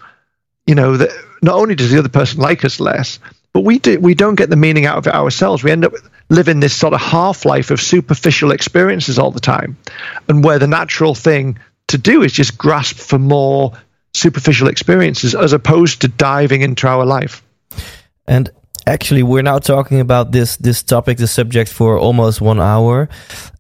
you 0.67 0.75
know, 0.75 0.97
that 0.97 1.11
not 1.43 1.57
only 1.57 1.75
does 1.75 1.91
the 1.91 1.99
other 1.99 2.09
person 2.09 2.41
like 2.41 2.65
us 2.65 2.81
less, 2.81 3.19
but 3.53 3.61
we 3.61 3.79
do 3.79 3.99
we 4.01 4.15
don't 4.15 4.37
get 4.37 4.51
the 4.51 4.57
meaning 4.57 4.87
out 4.87 4.99
of 4.99 5.07
it 5.07 5.15
ourselves. 5.15 5.63
We 5.63 5.71
end 5.71 5.85
up 5.85 5.93
living 6.29 6.61
this 6.61 6.75
sort 6.75 6.95
of 6.95 7.01
half 7.01 7.45
life 7.45 7.71
of 7.71 7.81
superficial 7.81 8.53
experiences 8.53 9.19
all 9.19 9.31
the 9.31 9.41
time, 9.41 9.77
and 10.29 10.45
where 10.45 10.59
the 10.59 10.67
natural 10.67 11.15
thing 11.15 11.59
to 11.91 11.99
do 11.99 12.23
is 12.23 12.33
just 12.33 12.57
grasp 12.57 12.97
for 12.97 13.19
more 13.19 13.73
superficial 14.15 14.69
experiences 14.69 15.35
as 15.35 15.53
opposed 15.53 16.01
to 16.01 16.09
diving 16.09 16.63
into 16.63 16.89
our 16.89 17.05
life. 17.05 17.43
And 18.27 18.51
actually, 18.87 19.23
we're 19.23 19.43
now 19.43 19.59
talking 19.59 20.01
about 20.01 20.33
this 20.33 20.57
this 20.57 20.83
topic, 20.83 21.19
the 21.19 21.27
subject, 21.27 21.71
for 21.73 21.99
almost 21.99 22.41
one 22.41 22.61
hour, 22.61 23.09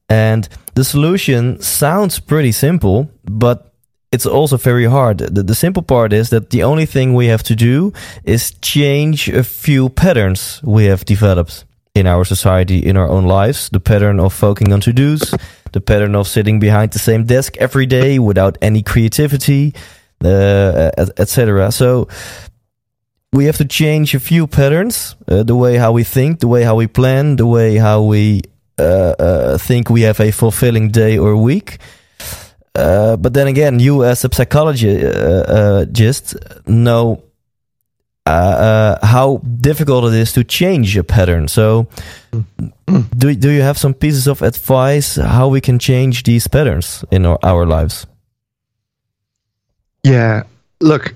and 0.09 0.49
the 0.74 0.85
solution 0.85 1.61
sounds 1.61 2.20
pretty 2.20 2.53
simple, 2.53 3.09
but 3.24 3.72
it's 4.12 4.26
also 4.26 4.57
very 4.57 4.87
hard. 4.87 5.18
The, 5.18 5.43
the 5.43 5.55
simple 5.55 5.83
part 5.83 6.12
is 6.12 6.31
that 6.31 6.51
the 6.51 6.64
only 6.64 6.87
thing 6.87 7.14
we 7.14 7.26
have 7.26 7.43
to 7.45 7.55
do 7.55 7.93
is 8.24 8.53
change 8.61 9.28
a 9.28 9.45
few 9.45 9.89
patterns 9.89 10.61
we 10.64 10.87
have 10.87 11.05
developed 11.05 11.64
in 11.95 12.07
our 12.07 12.24
society, 12.24 12.78
in 12.78 12.97
our 12.97 13.09
own 13.09 13.26
lives. 13.26 13.68
The 13.70 13.81
pattern 13.81 14.20
of 14.20 14.33
focusing 14.33 14.72
on 14.72 14.81
to 14.81 14.93
dos, 14.93 15.35
the 15.73 15.81
pattern 15.81 16.14
of 16.14 16.27
sitting 16.27 16.59
behind 16.59 16.93
the 16.93 16.99
same 16.99 17.25
desk 17.25 17.57
every 17.59 17.87
day 17.87 18.18
without 18.18 18.59
any 18.61 18.83
creativity, 18.83 19.75
uh, 20.25 20.91
etc. 21.16 21.73
So 21.73 22.09
we 23.33 23.45
have 23.47 23.57
to 23.59 23.64
change 23.64 24.14
a 24.14 24.21
few 24.21 24.47
patterns, 24.47 25.16
uh, 25.29 25.43
the 25.43 25.55
way 25.55 25.77
how 25.77 25.93
we 25.93 26.05
think, 26.05 26.41
the 26.41 26.49
way 26.49 26.62
how 26.62 26.75
we 26.75 26.87
plan, 26.87 27.37
the 27.37 27.47
way 27.47 27.77
how 27.77 28.03
we 28.03 28.43
uh, 28.79 29.14
uh 29.18 29.59
think 29.59 29.91
we 29.91 30.03
have 30.03 30.21
a 30.21 30.31
fulfilling 30.31 30.91
day 30.91 31.18
or 31.18 31.37
week. 31.37 31.79
Uh, 32.75 33.16
but 33.16 33.35
then 33.35 33.47
again, 33.47 33.81
you 33.81 34.05
as 34.05 34.25
a 34.25 34.33
psychologist 34.33 35.05
uh, 35.05 35.85
know 36.66 37.23
uh, 38.31 38.33
uh, 38.33 39.07
how 39.07 39.39
difficult 39.39 40.05
it 40.05 40.14
is 40.14 40.33
to 40.33 40.45
change 40.45 40.97
a 40.97 41.03
pattern. 41.03 41.49
So, 41.49 41.89
do 43.18 43.35
do 43.35 43.51
you 43.51 43.62
have 43.62 43.76
some 43.76 43.95
pieces 43.95 44.28
of 44.28 44.43
advice 44.43 45.16
how 45.16 45.49
we 45.49 45.61
can 45.61 45.78
change 45.78 46.22
these 46.22 46.49
patterns 46.49 47.05
in 47.11 47.26
our, 47.26 47.39
our 47.43 47.66
lives? 47.66 48.07
Yeah, 50.05 50.45
look, 50.81 51.14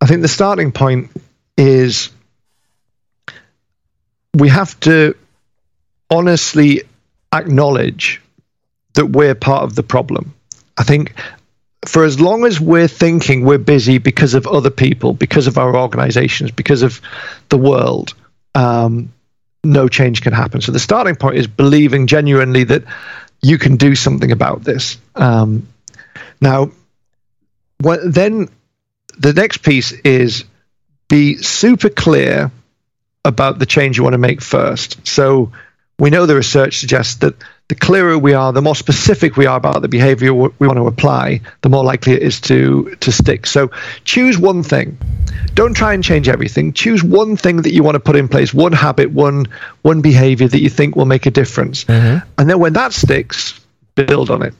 I 0.00 0.06
think 0.06 0.22
the 0.22 0.28
starting 0.28 0.72
point 0.72 1.10
is 1.56 2.10
we 4.34 4.48
have 4.48 4.78
to 4.80 5.14
honestly 6.10 6.82
acknowledge 7.32 8.20
that 8.94 9.06
we're 9.06 9.34
part 9.34 9.62
of 9.62 9.74
the 9.74 9.82
problem. 9.82 10.34
I 10.76 10.82
think 10.82 11.14
for 11.86 12.04
as 12.04 12.20
long 12.20 12.44
as 12.44 12.60
we're 12.60 12.88
thinking 12.88 13.44
we're 13.44 13.58
busy 13.58 13.98
because 13.98 14.34
of 14.34 14.46
other 14.46 14.70
people, 14.70 15.12
because 15.12 15.46
of 15.46 15.58
our 15.58 15.76
organizations, 15.76 16.50
because 16.50 16.82
of 16.82 17.00
the 17.48 17.58
world, 17.58 18.14
um, 18.54 19.12
no 19.62 19.88
change 19.88 20.22
can 20.22 20.32
happen. 20.32 20.60
So 20.60 20.72
the 20.72 20.78
starting 20.78 21.16
point 21.16 21.36
is 21.36 21.46
believing 21.46 22.06
genuinely 22.06 22.64
that 22.64 22.84
you 23.42 23.58
can 23.58 23.76
do 23.76 23.94
something 23.94 24.32
about 24.32 24.64
this. 24.64 24.98
Um, 25.14 25.68
now, 26.40 26.70
then 27.78 28.48
the 29.18 29.32
next 29.32 29.58
piece 29.58 29.92
is 29.92 30.44
be 31.08 31.36
super 31.36 31.88
clear 31.88 32.50
about 33.24 33.58
the 33.58 33.66
change 33.66 33.96
you 33.96 34.02
want 34.02 34.14
to 34.14 34.18
make 34.18 34.40
first. 34.40 35.06
So 35.06 35.52
we 35.98 36.10
know 36.10 36.26
the 36.26 36.36
research 36.36 36.78
suggests 36.78 37.16
that 37.16 37.34
the 37.68 37.74
clearer 37.74 38.16
we 38.16 38.32
are, 38.32 38.52
the 38.52 38.62
more 38.62 38.76
specific 38.76 39.36
we 39.36 39.46
are 39.46 39.56
about 39.56 39.82
the 39.82 39.88
behavior 39.88 40.32
we 40.32 40.66
want 40.66 40.76
to 40.76 40.86
apply, 40.86 41.40
the 41.62 41.68
more 41.68 41.82
likely 41.82 42.12
it 42.12 42.22
is 42.22 42.40
to 42.42 42.94
to 43.00 43.10
stick. 43.10 43.46
So 43.46 43.70
choose 44.04 44.38
one 44.38 44.62
thing. 44.62 44.98
Don't 45.54 45.74
try 45.74 45.94
and 45.94 46.04
change 46.04 46.28
everything. 46.28 46.72
Choose 46.72 47.02
one 47.02 47.36
thing 47.36 47.62
that 47.62 47.72
you 47.72 47.82
want 47.82 47.96
to 47.96 48.00
put 48.00 48.14
in 48.14 48.28
place, 48.28 48.54
one 48.54 48.72
habit, 48.72 49.10
one 49.10 49.46
one 49.82 50.00
behavior 50.00 50.46
that 50.46 50.60
you 50.60 50.70
think 50.70 50.94
will 50.94 51.06
make 51.06 51.26
a 51.26 51.30
difference. 51.30 51.84
Mm-hmm. 51.84 52.28
And 52.38 52.50
then 52.50 52.60
when 52.60 52.74
that 52.74 52.92
sticks, 52.92 53.60
build 53.96 54.30
on 54.30 54.42
it. 54.42 54.54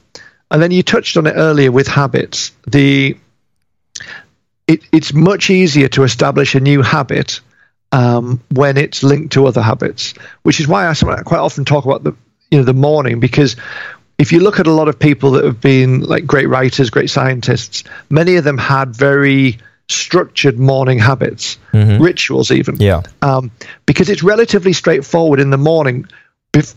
And 0.51 0.61
then 0.61 0.71
you 0.71 0.83
touched 0.83 1.15
on 1.17 1.27
it 1.27 1.33
earlier 1.35 1.71
with 1.71 1.87
habits. 1.87 2.51
The 2.67 3.17
it, 4.67 4.81
it's 4.91 5.13
much 5.13 5.49
easier 5.49 5.87
to 5.89 6.03
establish 6.03 6.55
a 6.55 6.59
new 6.59 6.81
habit 6.81 7.39
um, 7.93 8.43
when 8.51 8.75
it's 8.75 9.01
linked 9.01 9.33
to 9.33 9.47
other 9.47 9.61
habits, 9.61 10.13
which 10.43 10.59
is 10.59 10.67
why 10.67 10.87
I 10.87 10.93
quite 10.93 11.39
often 11.39 11.63
talk 11.63 11.85
about 11.85 12.03
the 12.03 12.15
you 12.51 12.57
know 12.57 12.63
the 12.63 12.73
morning 12.73 13.19
because 13.19 13.55
if 14.17 14.31
you 14.31 14.39
look 14.39 14.59
at 14.59 14.67
a 14.67 14.71
lot 14.71 14.87
of 14.87 14.97
people 14.97 15.31
that 15.31 15.45
have 15.45 15.61
been 15.61 16.01
like 16.01 16.25
great 16.25 16.47
writers, 16.47 16.89
great 16.89 17.09
scientists, 17.09 17.83
many 18.09 18.35
of 18.35 18.43
them 18.43 18.57
had 18.57 18.95
very 18.95 19.59
structured 19.89 20.59
morning 20.59 20.99
habits, 20.99 21.57
mm-hmm. 21.71 22.01
rituals, 22.01 22.51
even. 22.51 22.77
Yeah. 22.77 23.03
Um, 23.21 23.51
because 23.85 24.09
it's 24.09 24.23
relatively 24.23 24.73
straightforward 24.73 25.39
in 25.39 25.49
the 25.49 25.57
morning 25.57 26.07
bef- 26.51 26.75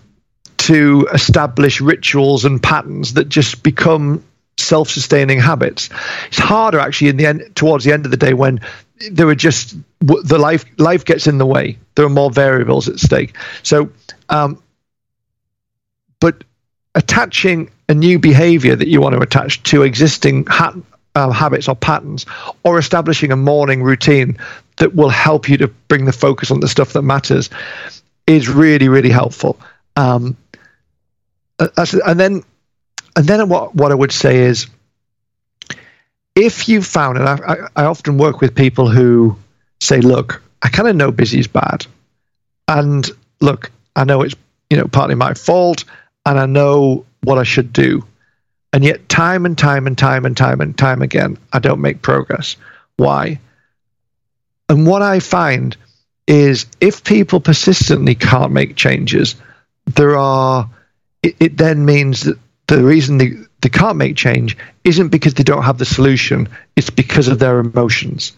to 0.58 1.08
establish 1.12 1.80
rituals 1.80 2.44
and 2.44 2.62
patterns 2.62 3.14
that 3.14 3.28
just 3.28 3.62
become 3.62 4.22
self-sustaining 4.58 5.40
habits. 5.40 5.88
It's 6.28 6.38
harder 6.38 6.78
actually 6.78 7.08
in 7.08 7.16
the 7.16 7.26
end, 7.26 7.56
towards 7.56 7.84
the 7.84 7.92
end 7.92 8.04
of 8.04 8.10
the 8.10 8.18
day 8.18 8.34
when 8.34 8.60
there 9.10 9.26
are 9.28 9.34
just 9.34 9.74
the 10.00 10.38
life 10.38 10.66
life 10.78 11.06
gets 11.06 11.26
in 11.26 11.38
the 11.38 11.46
way. 11.46 11.78
There 11.94 12.04
are 12.04 12.10
more 12.10 12.30
variables 12.30 12.88
at 12.88 13.00
stake. 13.00 13.34
So. 13.62 13.90
Um, 14.28 14.62
but 16.20 16.44
attaching 16.94 17.70
a 17.88 17.94
new 17.94 18.18
behavior 18.18 18.76
that 18.76 18.88
you 18.88 19.00
want 19.00 19.14
to 19.14 19.20
attach 19.20 19.62
to 19.64 19.82
existing 19.82 20.46
ha- 20.46 20.76
uh, 21.14 21.30
habits 21.30 21.68
or 21.68 21.74
patterns, 21.74 22.26
or 22.62 22.78
establishing 22.78 23.32
a 23.32 23.36
morning 23.36 23.82
routine 23.82 24.38
that 24.76 24.94
will 24.94 25.08
help 25.08 25.48
you 25.48 25.56
to 25.56 25.68
bring 25.88 26.04
the 26.04 26.12
focus 26.12 26.50
on 26.50 26.60
the 26.60 26.68
stuff 26.68 26.92
that 26.92 27.02
matters, 27.02 27.50
is 28.26 28.48
really 28.48 28.88
really 28.88 29.10
helpful. 29.10 29.58
Um, 29.96 30.36
and 31.58 32.18
then, 32.18 32.42
and 33.16 33.26
then 33.26 33.48
what 33.48 33.74
what 33.74 33.92
I 33.92 33.94
would 33.94 34.12
say 34.12 34.38
is, 34.38 34.68
if 36.34 36.68
you've 36.68 36.86
found, 36.86 37.18
and 37.18 37.28
I, 37.28 37.56
I 37.76 37.84
often 37.84 38.16
work 38.16 38.40
with 38.40 38.54
people 38.54 38.88
who 38.88 39.36
say, 39.80 40.00
look, 40.00 40.42
I 40.62 40.68
kind 40.68 40.88
of 40.88 40.96
know 40.96 41.10
busy 41.10 41.40
is 41.40 41.48
bad, 41.48 41.86
and 42.68 43.08
look, 43.40 43.70
I 43.96 44.04
know 44.04 44.22
it's 44.22 44.34
you 44.70 44.76
know 44.76 44.86
partly 44.86 45.16
my 45.16 45.34
fault 45.34 45.84
and 46.24 46.38
I 46.38 46.46
know 46.46 47.06
what 47.22 47.38
I 47.38 47.44
should 47.44 47.72
do. 47.72 48.04
And 48.72 48.84
yet, 48.84 49.08
time 49.08 49.46
and 49.46 49.58
time 49.58 49.86
and 49.86 49.98
time 49.98 50.24
and 50.24 50.36
time 50.36 50.60
and 50.60 50.76
time 50.76 51.02
again, 51.02 51.38
I 51.52 51.58
don't 51.58 51.80
make 51.80 52.02
progress. 52.02 52.56
Why? 52.96 53.40
And 54.68 54.86
what 54.86 55.02
I 55.02 55.18
find 55.18 55.76
is 56.26 56.66
if 56.80 57.02
people 57.02 57.40
persistently 57.40 58.14
can't 58.14 58.52
make 58.52 58.76
changes, 58.76 59.34
there 59.86 60.16
are, 60.16 60.70
it, 61.22 61.34
it 61.40 61.56
then 61.56 61.84
means 61.84 62.22
that 62.22 62.38
the 62.68 62.84
reason 62.84 63.18
they, 63.18 63.32
they 63.62 63.68
can't 63.68 63.96
make 63.96 64.14
change 64.14 64.56
isn't 64.84 65.08
because 65.08 65.34
they 65.34 65.42
don't 65.42 65.64
have 65.64 65.78
the 65.78 65.84
solution, 65.84 66.48
it's 66.76 66.90
because 66.90 67.26
of 67.26 67.40
their 67.40 67.58
emotions. 67.58 68.32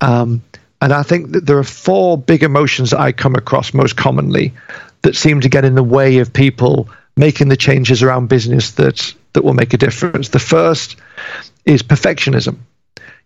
Um, 0.00 0.42
and 0.80 0.92
I 0.92 1.02
think 1.02 1.32
that 1.32 1.44
there 1.44 1.58
are 1.58 1.64
four 1.64 2.16
big 2.16 2.42
emotions 2.42 2.90
that 2.90 3.00
I 3.00 3.12
come 3.12 3.34
across 3.34 3.74
most 3.74 3.96
commonly 3.96 4.54
that 5.02 5.14
seem 5.14 5.42
to 5.42 5.48
get 5.50 5.66
in 5.66 5.74
the 5.74 5.82
way 5.82 6.18
of 6.18 6.32
people 6.32 6.88
making 7.16 7.48
the 7.48 7.56
changes 7.56 8.02
around 8.02 8.28
busyness 8.28 8.72
that 8.72 9.14
that 9.32 9.44
will 9.44 9.54
make 9.54 9.74
a 9.74 9.78
difference. 9.78 10.28
The 10.28 10.38
first 10.38 10.96
is 11.64 11.82
perfectionism. 11.82 12.56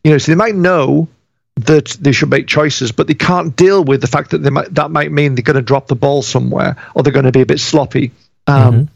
You 0.04 0.12
know, 0.12 0.18
so 0.18 0.32
they 0.32 0.36
might 0.36 0.54
know 0.54 1.08
that 1.56 1.96
they 2.00 2.12
should 2.12 2.30
make 2.30 2.46
choices, 2.46 2.92
but 2.92 3.06
they 3.08 3.14
can't 3.14 3.54
deal 3.56 3.82
with 3.82 4.00
the 4.00 4.06
fact 4.06 4.30
that 4.30 4.38
they 4.38 4.50
might, 4.50 4.72
that 4.74 4.90
might 4.90 5.10
mean 5.10 5.34
they're 5.34 5.42
going 5.42 5.56
to 5.56 5.62
drop 5.62 5.88
the 5.88 5.96
ball 5.96 6.22
somewhere 6.22 6.76
or 6.94 7.02
they're 7.02 7.12
going 7.12 7.24
to 7.24 7.32
be 7.32 7.40
a 7.40 7.46
bit 7.46 7.60
sloppy. 7.60 8.12
Um, 8.46 8.74
mm-hmm. 8.74 8.94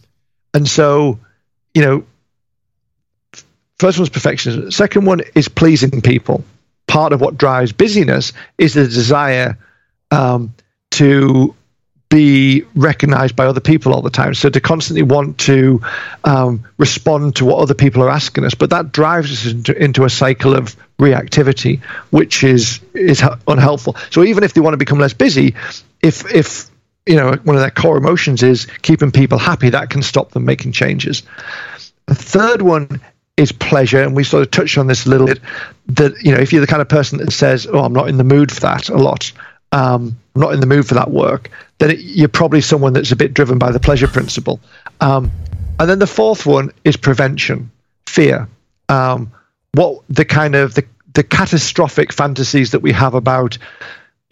And 0.55 0.69
so, 0.69 1.19
you 1.75 1.83
know, 1.83 2.05
first 3.79 3.99
one's 3.99 4.11
perfectionism. 4.11 4.73
Second 4.73 5.07
one 5.07 5.23
is 5.35 5.49
pleasing 5.49 6.01
people. 6.03 6.45
Part 6.87 7.13
of 7.13 7.21
what 7.21 7.37
drives 7.37 7.73
busyness 7.73 8.33
is 8.59 8.75
the 8.75 8.85
desire 8.85 9.59
um, 10.11 10.55
to 10.93 11.55
be 12.13 12.63
recognized 12.75 13.35
by 13.35 13.47
other 13.47 13.61
people 13.61 13.95
all 13.95 14.03
the 14.03 14.11
time. 14.11 14.35
So 14.35 14.51
to 14.51 14.61
constantly 14.61 15.03
want 15.03 15.39
to 15.39 15.81
um, 16.25 16.63
respond 16.77 17.37
to 17.37 17.47
what 17.47 17.59
other 17.59 17.73
people 17.73 18.03
are 18.03 18.11
asking 18.11 18.45
us, 18.45 18.55
but 18.55 18.69
that 18.69 18.93
drives 18.93 19.33
us 19.33 19.51
into, 19.51 19.75
into, 19.83 20.05
a 20.05 20.11
cycle 20.11 20.55
of 20.55 20.77
reactivity, 20.99 21.81
which 22.11 22.45
is 22.45 22.81
is 22.93 23.23
unhelpful. 23.49 23.97
So 24.11 24.25
even 24.25 24.45
if 24.45 24.53
they 24.53 24.61
want 24.61 24.75
to 24.75 24.79
become 24.79 24.99
less 24.99 25.15
busy, 25.15 25.55
if 26.03 26.31
if 26.31 26.71
you 27.07 27.17
know 27.17 27.33
one 27.45 27.57
of 27.57 27.63
their 27.63 27.71
core 27.71 27.97
emotions 27.97 28.43
is 28.43 28.67
keeping 28.83 29.11
people 29.11 29.39
happy, 29.39 29.71
that 29.71 29.89
can 29.89 30.03
stop 30.03 30.33
them 30.33 30.45
making 30.45 30.73
changes. 30.73 31.23
The 32.09 32.15
third 32.15 32.61
one 32.61 33.01
is 33.39 33.53
pleasure, 33.53 34.03
and 34.03 34.15
we 34.15 34.25
sort 34.25 34.43
of 34.43 34.51
touched 34.51 34.77
on 34.77 34.87
this 34.87 35.07
a 35.07 35.09
little 35.09 35.29
bit. 35.29 35.41
That 35.87 36.13
you 36.23 36.33
know, 36.33 36.41
if 36.41 36.53
you're 36.53 36.61
the 36.61 36.67
kind 36.67 36.83
of 36.83 36.91
person 36.91 37.19
that 37.19 37.33
says, 37.33 37.67
"Oh, 37.67 37.79
I'm 37.79 37.95
not 37.95 38.09
in 38.09 38.19
the 38.19 38.25
mood 38.25 38.53
for 38.53 38.61
that," 38.61 38.91
a 38.91 38.99
lot. 38.99 39.33
Um, 39.73 40.19
not 40.35 40.53
in 40.55 40.61
the 40.61 40.67
mood 40.67 40.87
for 40.87 40.95
that 40.95 41.11
work, 41.11 41.51
then 41.79 41.91
it, 41.91 42.01
you're 42.01 42.29
probably 42.29 42.61
someone 42.61 42.93
that's 42.93 43.13
a 43.13 43.17
bit 43.17 43.35
driven 43.35 43.59
by 43.59 43.71
the 43.71 43.81
pleasure 43.81 44.09
principle. 44.09 44.61
Um, 45.01 45.31
and 45.79 45.89
then 45.89 45.99
the 45.99 46.07
fourth 46.07 46.47
one 46.47 46.71
is 46.85 46.97
prevention, 46.97 47.71
fear. 48.07 48.49
Um, 48.89 49.33
what 49.73 50.03
the 50.09 50.25
kind 50.25 50.55
of 50.55 50.75
the, 50.75 50.85
the 51.15 51.23
catastrophic 51.23 52.13
fantasies 52.13 52.71
that 52.73 52.81
we 52.81 52.93
have 52.93 53.15
about 53.15 53.59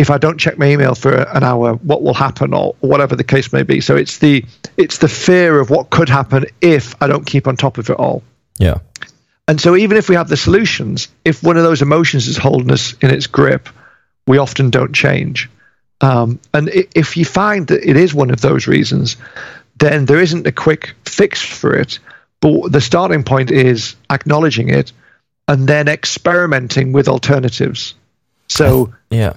if 0.01 0.11
I 0.11 0.16
don't 0.16 0.38
check 0.38 0.57
my 0.57 0.66
email 0.66 0.94
for 0.94 1.12
an 1.14 1.44
hour, 1.44 1.74
what 1.74 2.03
will 2.03 2.14
happen, 2.14 2.55
or, 2.55 2.74
or 2.80 2.88
whatever 2.88 3.14
the 3.16 3.24
case 3.24 3.53
may 3.53 3.62
be. 3.62 3.82
So 3.82 3.96
it's 3.96 4.16
the 4.16 4.44
it's 4.78 4.98
the 4.98 5.09
fear 5.09 5.61
of 5.61 5.68
what 5.68 5.90
could 5.90 6.09
happen 6.09 6.46
if 6.62 6.94
I 7.03 7.07
don't 7.07 7.26
keep 7.26 7.46
on 7.46 7.57
top 7.57 7.76
of 7.76 7.90
it 7.90 7.96
all. 7.96 8.22
Yeah. 8.59 8.78
And 9.46 9.61
so 9.61 9.76
even 9.76 9.98
if 9.98 10.09
we 10.09 10.14
have 10.14 10.28
the 10.28 10.38
solutions, 10.38 11.09
if 11.24 11.42
one 11.42 11.59
of 11.59 11.64
those 11.64 11.82
emotions 11.82 12.28
is 12.28 12.38
holding 12.38 12.70
us 12.70 12.94
in 13.03 13.11
its 13.11 13.26
grip, 13.26 13.68
we 14.26 14.38
often 14.38 14.70
don't 14.70 14.94
change. 14.94 15.51
Um, 16.01 16.40
and 16.55 16.70
if 16.72 17.16
you 17.16 17.24
find 17.24 17.66
that 17.68 17.88
it 17.88 17.96
is 17.96 18.14
one 18.14 18.30
of 18.30 18.40
those 18.40 18.66
reasons, 18.66 19.16
then 19.76 20.07
there 20.07 20.20
isn't 20.20 20.46
a 20.46 20.53
quick 20.53 20.94
fix 21.05 21.42
for 21.42 21.74
it. 21.74 21.98
But 22.40 22.72
the 22.72 22.80
starting 22.80 23.22
point 23.22 23.51
is 23.51 23.96
acknowledging 24.09 24.70
it 24.70 24.92
and 25.46 25.68
then 25.68 25.88
experimenting 25.88 26.92
with 26.92 27.09
alternatives. 27.09 27.94
So, 28.48 28.94
yeah. 29.11 29.34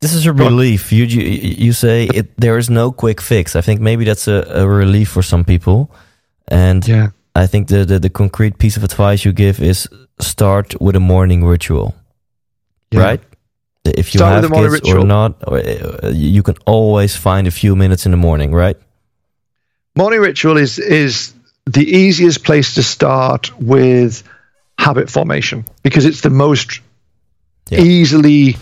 This 0.00 0.12
is 0.12 0.26
a 0.26 0.34
relief. 0.34 0.92
You 0.92 1.04
you, 1.04 1.22
you 1.22 1.72
say 1.72 2.04
it, 2.04 2.36
there 2.36 2.58
is 2.58 2.68
no 2.68 2.92
quick 2.92 3.22
fix. 3.22 3.56
I 3.56 3.62
think 3.62 3.80
maybe 3.80 4.04
that's 4.04 4.28
a, 4.28 4.44
a 4.54 4.68
relief 4.68 5.08
for 5.08 5.22
some 5.22 5.44
people. 5.44 5.90
And 6.48 6.86
yeah. 6.86 7.10
I 7.34 7.46
think 7.46 7.68
the, 7.68 7.86
the, 7.86 7.98
the 7.98 8.10
concrete 8.10 8.58
piece 8.58 8.76
of 8.76 8.84
advice 8.84 9.24
you 9.24 9.32
give 9.32 9.62
is 9.62 9.88
start 10.20 10.78
with 10.78 10.96
a 10.96 11.00
morning 11.00 11.42
ritual. 11.42 11.94
Yeah. 12.90 13.00
Right? 13.00 13.20
If 13.84 14.14
you 14.14 14.18
Start 14.18 14.42
have 14.42 14.52
kids 14.52 14.72
ritual. 14.72 15.02
or 15.02 15.06
not, 15.06 15.42
uh, 15.46 16.08
you 16.12 16.42
can 16.42 16.56
always 16.66 17.16
find 17.16 17.46
a 17.46 17.50
few 17.50 17.76
minutes 17.76 18.06
in 18.06 18.10
the 18.10 18.16
morning, 18.16 18.52
right? 18.52 18.76
Morning 19.96 20.20
ritual 20.20 20.56
is 20.56 20.78
is 20.78 21.34
the 21.66 21.84
easiest 21.84 22.44
place 22.44 22.74
to 22.74 22.82
start 22.82 23.56
with 23.60 24.22
habit 24.78 25.08
formation 25.08 25.64
because 25.82 26.04
it's 26.04 26.20
the 26.20 26.30
most 26.30 26.80
yeah. 27.70 27.80
easily 27.80 28.56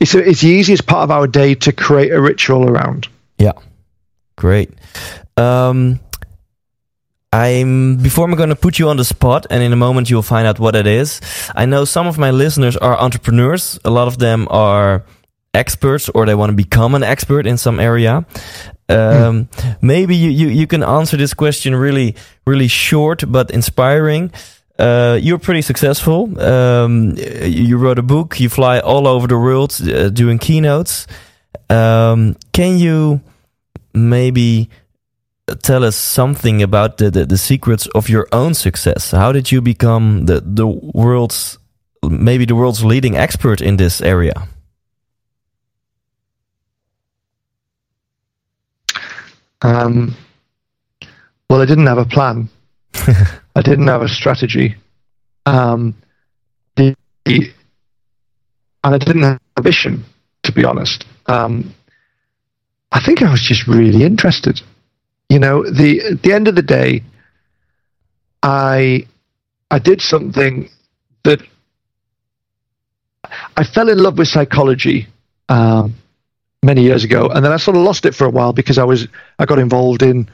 it's 0.00 0.14
a, 0.14 0.28
it's 0.28 0.40
the 0.40 0.48
easiest 0.48 0.86
part 0.86 1.04
of 1.04 1.10
our 1.10 1.26
day 1.26 1.54
to 1.54 1.72
create 1.72 2.12
a 2.12 2.20
ritual 2.20 2.68
around. 2.68 3.08
Yeah, 3.38 3.52
great. 4.36 4.70
Um, 5.36 6.00
I'm 7.32 7.96
before 7.96 8.24
I'm 8.24 8.34
going 8.36 8.48
to 8.48 8.56
put 8.56 8.78
you 8.78 8.88
on 8.88 8.96
the 8.96 9.04
spot, 9.04 9.46
and 9.50 9.62
in 9.62 9.72
a 9.72 9.76
moment 9.76 10.08
you'll 10.08 10.22
find 10.22 10.46
out 10.46 10.58
what 10.58 10.74
it 10.74 10.86
is. 10.86 11.20
I 11.54 11.66
know 11.66 11.84
some 11.84 12.06
of 12.06 12.18
my 12.18 12.30
listeners 12.30 12.76
are 12.76 12.98
entrepreneurs. 12.98 13.78
A 13.84 13.90
lot 13.90 14.08
of 14.08 14.18
them 14.18 14.48
are 14.50 15.04
experts, 15.52 16.08
or 16.08 16.24
they 16.24 16.34
want 16.34 16.50
to 16.50 16.56
become 16.56 16.94
an 16.94 17.02
expert 17.02 17.46
in 17.46 17.58
some 17.58 17.80
area. 17.80 18.24
Um, 18.88 19.48
hmm. 19.52 19.70
Maybe 19.82 20.16
you, 20.16 20.30
you 20.30 20.48
you 20.48 20.66
can 20.66 20.82
answer 20.82 21.18
this 21.18 21.34
question 21.34 21.74
really 21.76 22.14
really 22.46 22.68
short 22.68 23.24
but 23.28 23.50
inspiring. 23.50 24.32
Uh, 24.78 25.18
you're 25.20 25.40
pretty 25.40 25.62
successful. 25.62 26.40
Um, 26.40 27.16
you 27.16 27.76
wrote 27.76 27.98
a 27.98 28.02
book. 28.02 28.40
You 28.40 28.48
fly 28.48 28.78
all 28.78 29.06
over 29.06 29.26
the 29.26 29.36
world 29.36 29.76
uh, 29.82 30.08
doing 30.08 30.38
keynotes. 30.38 31.06
Um, 31.68 32.36
can 32.52 32.78
you 32.78 33.20
maybe 33.92 34.70
tell 35.62 35.84
us 35.84 35.96
something 35.96 36.62
about 36.62 36.98
the, 36.98 37.10
the, 37.10 37.24
the, 37.26 37.38
secrets 37.38 37.86
of 37.94 38.08
your 38.08 38.28
own 38.32 38.54
success. 38.54 39.10
How 39.10 39.32
did 39.32 39.50
you 39.52 39.60
become 39.60 40.26
the, 40.26 40.40
the 40.40 40.66
world's 40.66 41.58
maybe 42.02 42.44
the 42.44 42.54
world's 42.54 42.84
leading 42.84 43.16
expert 43.16 43.60
in 43.60 43.76
this 43.76 44.00
area? 44.00 44.48
Um, 49.62 50.14
well, 51.50 51.60
I 51.60 51.66
didn't 51.66 51.86
have 51.86 51.98
a 51.98 52.04
plan. 52.04 52.48
I 52.94 53.62
didn't 53.62 53.88
have 53.88 54.02
a 54.02 54.08
strategy. 54.08 54.76
Um, 55.46 55.94
the, 56.76 56.94
the- 57.24 57.52
and 58.84 58.94
I 58.94 58.98
didn't 58.98 59.22
have 59.22 59.40
a 59.56 59.62
vision, 59.62 60.04
to 60.44 60.52
be 60.52 60.64
honest. 60.64 61.04
Um, 61.26 61.74
I 62.92 63.00
think 63.00 63.22
I 63.22 63.30
was 63.30 63.42
just 63.42 63.66
really 63.66 64.04
interested. 64.04 64.62
You 65.28 65.38
know, 65.38 65.68
the 65.68 66.00
at 66.00 66.22
the 66.22 66.32
end 66.32 66.48
of 66.48 66.54
the 66.54 66.62
day, 66.62 67.02
I 68.42 69.06
I 69.70 69.78
did 69.78 70.00
something 70.00 70.70
that 71.24 71.42
I 73.56 73.64
fell 73.64 73.88
in 73.88 73.98
love 73.98 74.16
with 74.16 74.28
psychology 74.28 75.06
um, 75.48 75.94
many 76.62 76.82
years 76.82 77.04
ago, 77.04 77.28
and 77.28 77.44
then 77.44 77.52
I 77.52 77.58
sort 77.58 77.76
of 77.76 77.82
lost 77.82 78.06
it 78.06 78.14
for 78.14 78.26
a 78.26 78.30
while 78.30 78.52
because 78.52 78.78
I 78.78 78.84
was 78.84 79.06
I 79.38 79.44
got 79.44 79.58
involved 79.58 80.02
in 80.02 80.28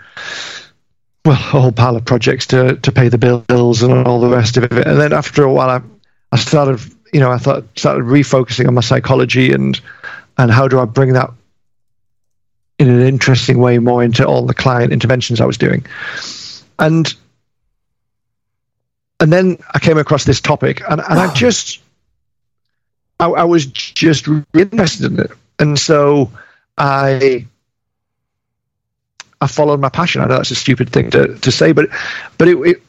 well 1.25 1.35
a 1.35 1.37
whole 1.37 1.73
pile 1.73 1.97
of 1.97 2.05
projects 2.05 2.47
to 2.49 2.77
to 2.77 2.93
pay 2.93 3.09
the 3.09 3.19
bills 3.19 3.83
and 3.83 4.07
all 4.07 4.21
the 4.21 4.29
rest 4.29 4.57
of 4.57 4.65
it, 4.65 4.87
and 4.87 5.01
then 5.01 5.13
after 5.13 5.43
a 5.43 5.53
while 5.53 5.71
I 5.71 5.83
I 6.31 6.37
started 6.37 6.81
you 7.13 7.21
know 7.21 7.31
I 7.31 7.39
thought 7.39 7.65
started 7.77 8.05
refocusing 8.05 8.69
on 8.69 8.75
my 8.75 8.81
psychology 8.81 9.53
and 9.53 9.81
and 10.39 10.51
how 10.51 10.69
do 10.69 10.79
I 10.79 10.85
bring 10.85 11.15
that 11.15 11.31
in 12.79 12.89
an 12.89 13.03
interesting 13.03 13.59
way 13.59 13.79
more 13.79 14.03
into 14.03 14.27
all 14.27 14.47
the 14.47 14.55
client 14.55 14.93
interventions 14.93 15.41
I 15.41 15.47
was 15.47 15.59
doing, 15.59 15.85
and 16.79 17.13
and 19.21 19.33
then 19.33 19.59
I 19.73 19.79
came 19.79 19.99
across 19.99 20.25
this 20.25 20.41
topic, 20.41 20.83
and, 20.89 21.01
and 21.01 21.19
I 21.19 21.33
just 21.33 21.81
I, 23.21 23.27
I 23.27 23.45
was 23.45 23.67
just 23.67 24.27
really 24.27 24.45
interested 24.55 25.13
in 25.13 25.21
it, 25.21 25.31
and 25.59 25.79
so 25.79 26.31
I 26.77 27.47
I 29.41 29.47
followed 29.47 29.81
my 29.81 29.89
passion. 29.89 30.23
I 30.23 30.27
know 30.27 30.37
that's 30.37 30.51
a 30.51 30.57
stupid 30.57 30.91
thing 30.91 31.11
to, 31.11 31.37
to 31.39 31.53
say, 31.53 31.73
but 31.73 31.91
but 32.39 32.49
it, 32.49 32.57
it 32.59 32.83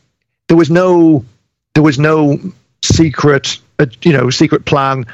there 0.48 0.58
was 0.58 0.70
no 0.70 1.26
there 1.74 1.84
was 1.84 2.00
no 2.00 2.40
secret 2.82 3.60
uh, 3.80 3.86
you 4.02 4.14
know 4.14 4.30
secret 4.30 4.66
plan. 4.66 5.06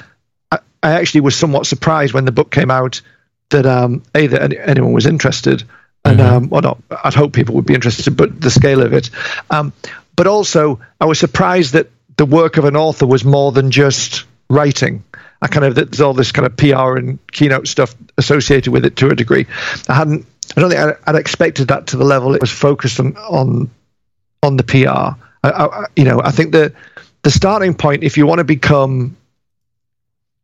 I, 0.51 0.59
I 0.83 0.91
actually 0.91 1.21
was 1.21 1.35
somewhat 1.35 1.65
surprised 1.65 2.13
when 2.13 2.25
the 2.25 2.31
book 2.31 2.51
came 2.51 2.71
out 2.71 3.01
that 3.51 3.65
um, 3.65 4.03
a 4.15 4.27
that 4.27 4.41
any, 4.41 4.57
anyone 4.57 4.93
was 4.93 5.05
interested, 5.05 5.63
and 6.03 6.19
um, 6.19 6.49
well, 6.49 6.61
not 6.61 6.81
I'd 7.03 7.13
hope 7.13 7.33
people 7.33 7.55
would 7.55 7.65
be 7.65 7.73
interested, 7.73 8.15
but 8.17 8.41
the 8.41 8.49
scale 8.49 8.81
of 8.81 8.93
it. 8.93 9.09
Um, 9.49 9.73
but 10.15 10.27
also, 10.27 10.81
I 10.99 11.05
was 11.05 11.19
surprised 11.19 11.73
that 11.73 11.89
the 12.17 12.25
work 12.25 12.57
of 12.57 12.65
an 12.65 12.75
author 12.75 13.05
was 13.05 13.23
more 13.23 13.51
than 13.51 13.71
just 13.71 14.25
writing. 14.49 15.03
I 15.41 15.47
kind 15.47 15.65
of 15.65 15.75
there's 15.75 16.01
all 16.01 16.13
this 16.13 16.31
kind 16.31 16.45
of 16.45 16.55
PR 16.57 16.97
and 16.97 17.19
keynote 17.31 17.67
stuff 17.67 17.95
associated 18.17 18.71
with 18.71 18.85
it 18.85 18.97
to 18.97 19.09
a 19.09 19.15
degree. 19.15 19.47
I 19.87 19.93
hadn't. 19.93 20.25
I 20.55 20.61
don't 20.61 20.69
think 20.69 20.81
I'd, 20.81 20.95
I'd 21.07 21.15
expected 21.15 21.69
that 21.69 21.87
to 21.87 21.97
the 21.97 22.03
level 22.03 22.35
it 22.35 22.41
was 22.41 22.51
focused 22.51 22.99
on 22.99 23.15
on, 23.17 23.71
on 24.43 24.57
the 24.57 24.63
PR. 24.63 25.17
I, 25.43 25.49
I, 25.49 25.85
you 25.95 26.03
know, 26.03 26.21
I 26.21 26.31
think 26.31 26.51
that 26.51 26.73
the 27.23 27.31
starting 27.31 27.73
point, 27.73 28.03
if 28.03 28.17
you 28.17 28.27
want 28.27 28.39
to 28.39 28.43
become, 28.43 29.17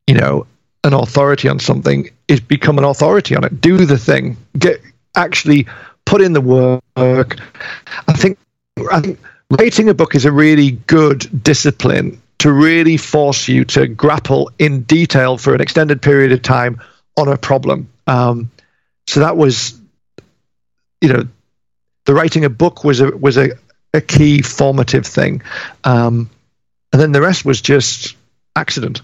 you 0.08 0.16
know, 0.16 0.48
an 0.84 0.94
authority 0.94 1.50
on 1.50 1.60
something, 1.60 2.10
is 2.28 2.40
become 2.40 2.78
an 2.78 2.84
authority 2.84 3.36
on 3.36 3.44
it. 3.44 3.60
Do 3.62 3.86
the 3.86 3.98
thing. 3.98 4.38
Get 4.58 4.82
actually 5.16 5.68
put 6.06 6.22
in 6.22 6.34
the 6.34 6.42
work. 6.42 7.38
I 8.08 8.14
think. 8.14 8.38
I 8.92 9.02
think 9.02 9.20
writing 9.50 9.90
a 9.90 9.94
book 9.94 10.16
is 10.16 10.26
a 10.26 10.32
really 10.32 10.72
good 10.72 11.44
discipline 11.44 12.22
to 12.40 12.52
really 12.52 12.98
force 12.98 13.48
you 13.48 13.66
to 13.66 13.88
grapple 13.88 14.52
in 14.60 14.84
detail 14.84 15.38
for 15.38 15.56
an 15.56 15.62
extended 15.62 16.02
period 16.02 16.32
of 16.32 16.42
time 16.42 16.80
on 17.18 17.28
a 17.28 17.38
problem. 17.38 17.90
Um, 18.06 18.52
so 19.08 19.22
that 19.22 19.36
was, 19.36 19.80
you 21.02 21.10
know, 21.12 21.28
the 22.06 22.14
writing 22.14 22.46
a 22.46 22.50
book 22.50 22.84
was 22.84 23.00
a 23.00 23.10
was 23.10 23.38
a, 23.38 23.52
a 23.94 24.02
key 24.02 24.42
formative 24.42 25.06
thing, 25.06 25.42
um, 25.84 26.30
and 26.94 27.02
then 27.02 27.12
the 27.12 27.22
rest 27.22 27.44
was 27.44 27.62
just 27.62 28.16
accident. 28.56 29.02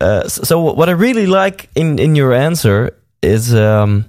Uh, 0.00 0.26
so, 0.28 0.60
what 0.60 0.88
I 0.88 0.92
really 0.92 1.26
like 1.26 1.68
in 1.74 1.98
in 1.98 2.16
your 2.16 2.32
answer 2.32 2.96
is 3.22 3.54
um, 3.54 4.06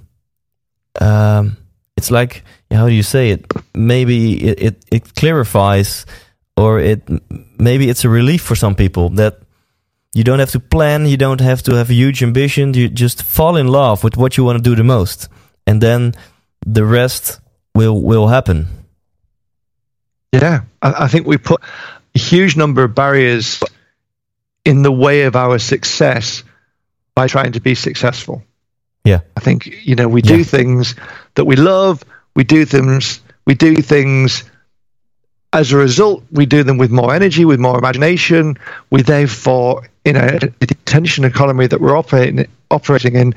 um, 1.00 1.56
it's 1.96 2.10
like 2.10 2.42
how 2.70 2.88
do 2.88 2.94
you 2.94 3.02
say 3.02 3.30
it? 3.30 3.46
Maybe 3.74 4.42
it, 4.42 4.62
it, 4.62 4.84
it 4.90 5.14
clarifies, 5.14 6.06
or 6.56 6.80
it 6.80 7.02
maybe 7.58 7.88
it's 7.88 8.04
a 8.04 8.08
relief 8.08 8.42
for 8.42 8.54
some 8.54 8.74
people 8.74 9.10
that 9.10 9.40
you 10.14 10.24
don't 10.24 10.38
have 10.38 10.50
to 10.52 10.60
plan, 10.60 11.06
you 11.06 11.16
don't 11.16 11.40
have 11.40 11.62
to 11.62 11.74
have 11.74 11.90
a 11.90 11.94
huge 11.94 12.22
ambition. 12.22 12.74
You 12.74 12.88
just 12.88 13.22
fall 13.22 13.56
in 13.56 13.68
love 13.68 14.04
with 14.04 14.16
what 14.16 14.36
you 14.36 14.44
want 14.44 14.58
to 14.58 14.62
do 14.62 14.76
the 14.76 14.84
most, 14.84 15.28
and 15.66 15.80
then 15.80 16.12
the 16.66 16.84
rest 16.84 17.40
will 17.74 18.00
will 18.00 18.28
happen. 18.28 18.66
Yeah, 20.32 20.62
I, 20.80 21.04
I 21.04 21.08
think 21.08 21.26
we 21.26 21.38
put 21.38 21.60
a 22.14 22.18
huge 22.18 22.56
number 22.56 22.84
of 22.84 22.94
barriers 22.94 23.62
in 24.64 24.82
the 24.82 24.92
way 24.92 25.22
of 25.22 25.36
our 25.36 25.58
success 25.58 26.42
by 27.14 27.26
trying 27.26 27.52
to 27.52 27.60
be 27.60 27.74
successful. 27.74 28.42
Yeah. 29.04 29.20
I 29.36 29.40
think 29.40 29.86
you 29.86 29.96
know 29.96 30.08
we 30.08 30.22
do 30.22 30.38
Yeah. 30.38 30.44
things 30.44 30.94
that 31.34 31.44
we 31.44 31.56
love. 31.56 32.04
We 32.34 32.44
do 32.44 32.64
things. 32.64 33.20
We 33.46 33.54
do 33.54 33.74
things. 33.76 34.44
As 35.52 35.72
a 35.72 35.76
result, 35.76 36.24
we 36.30 36.46
do 36.46 36.62
them 36.62 36.78
with 36.78 36.90
more 36.90 37.14
energy, 37.14 37.44
with 37.44 37.60
more 37.60 37.76
imagination. 37.78 38.56
We 38.90 39.02
therefore, 39.02 39.88
in 40.04 40.16
a, 40.16 40.38
a 40.42 40.48
attention 40.62 41.24
economy 41.24 41.66
that 41.66 41.80
we're 41.80 41.96
operating 41.96 42.46
operating 42.70 43.16
in, 43.16 43.34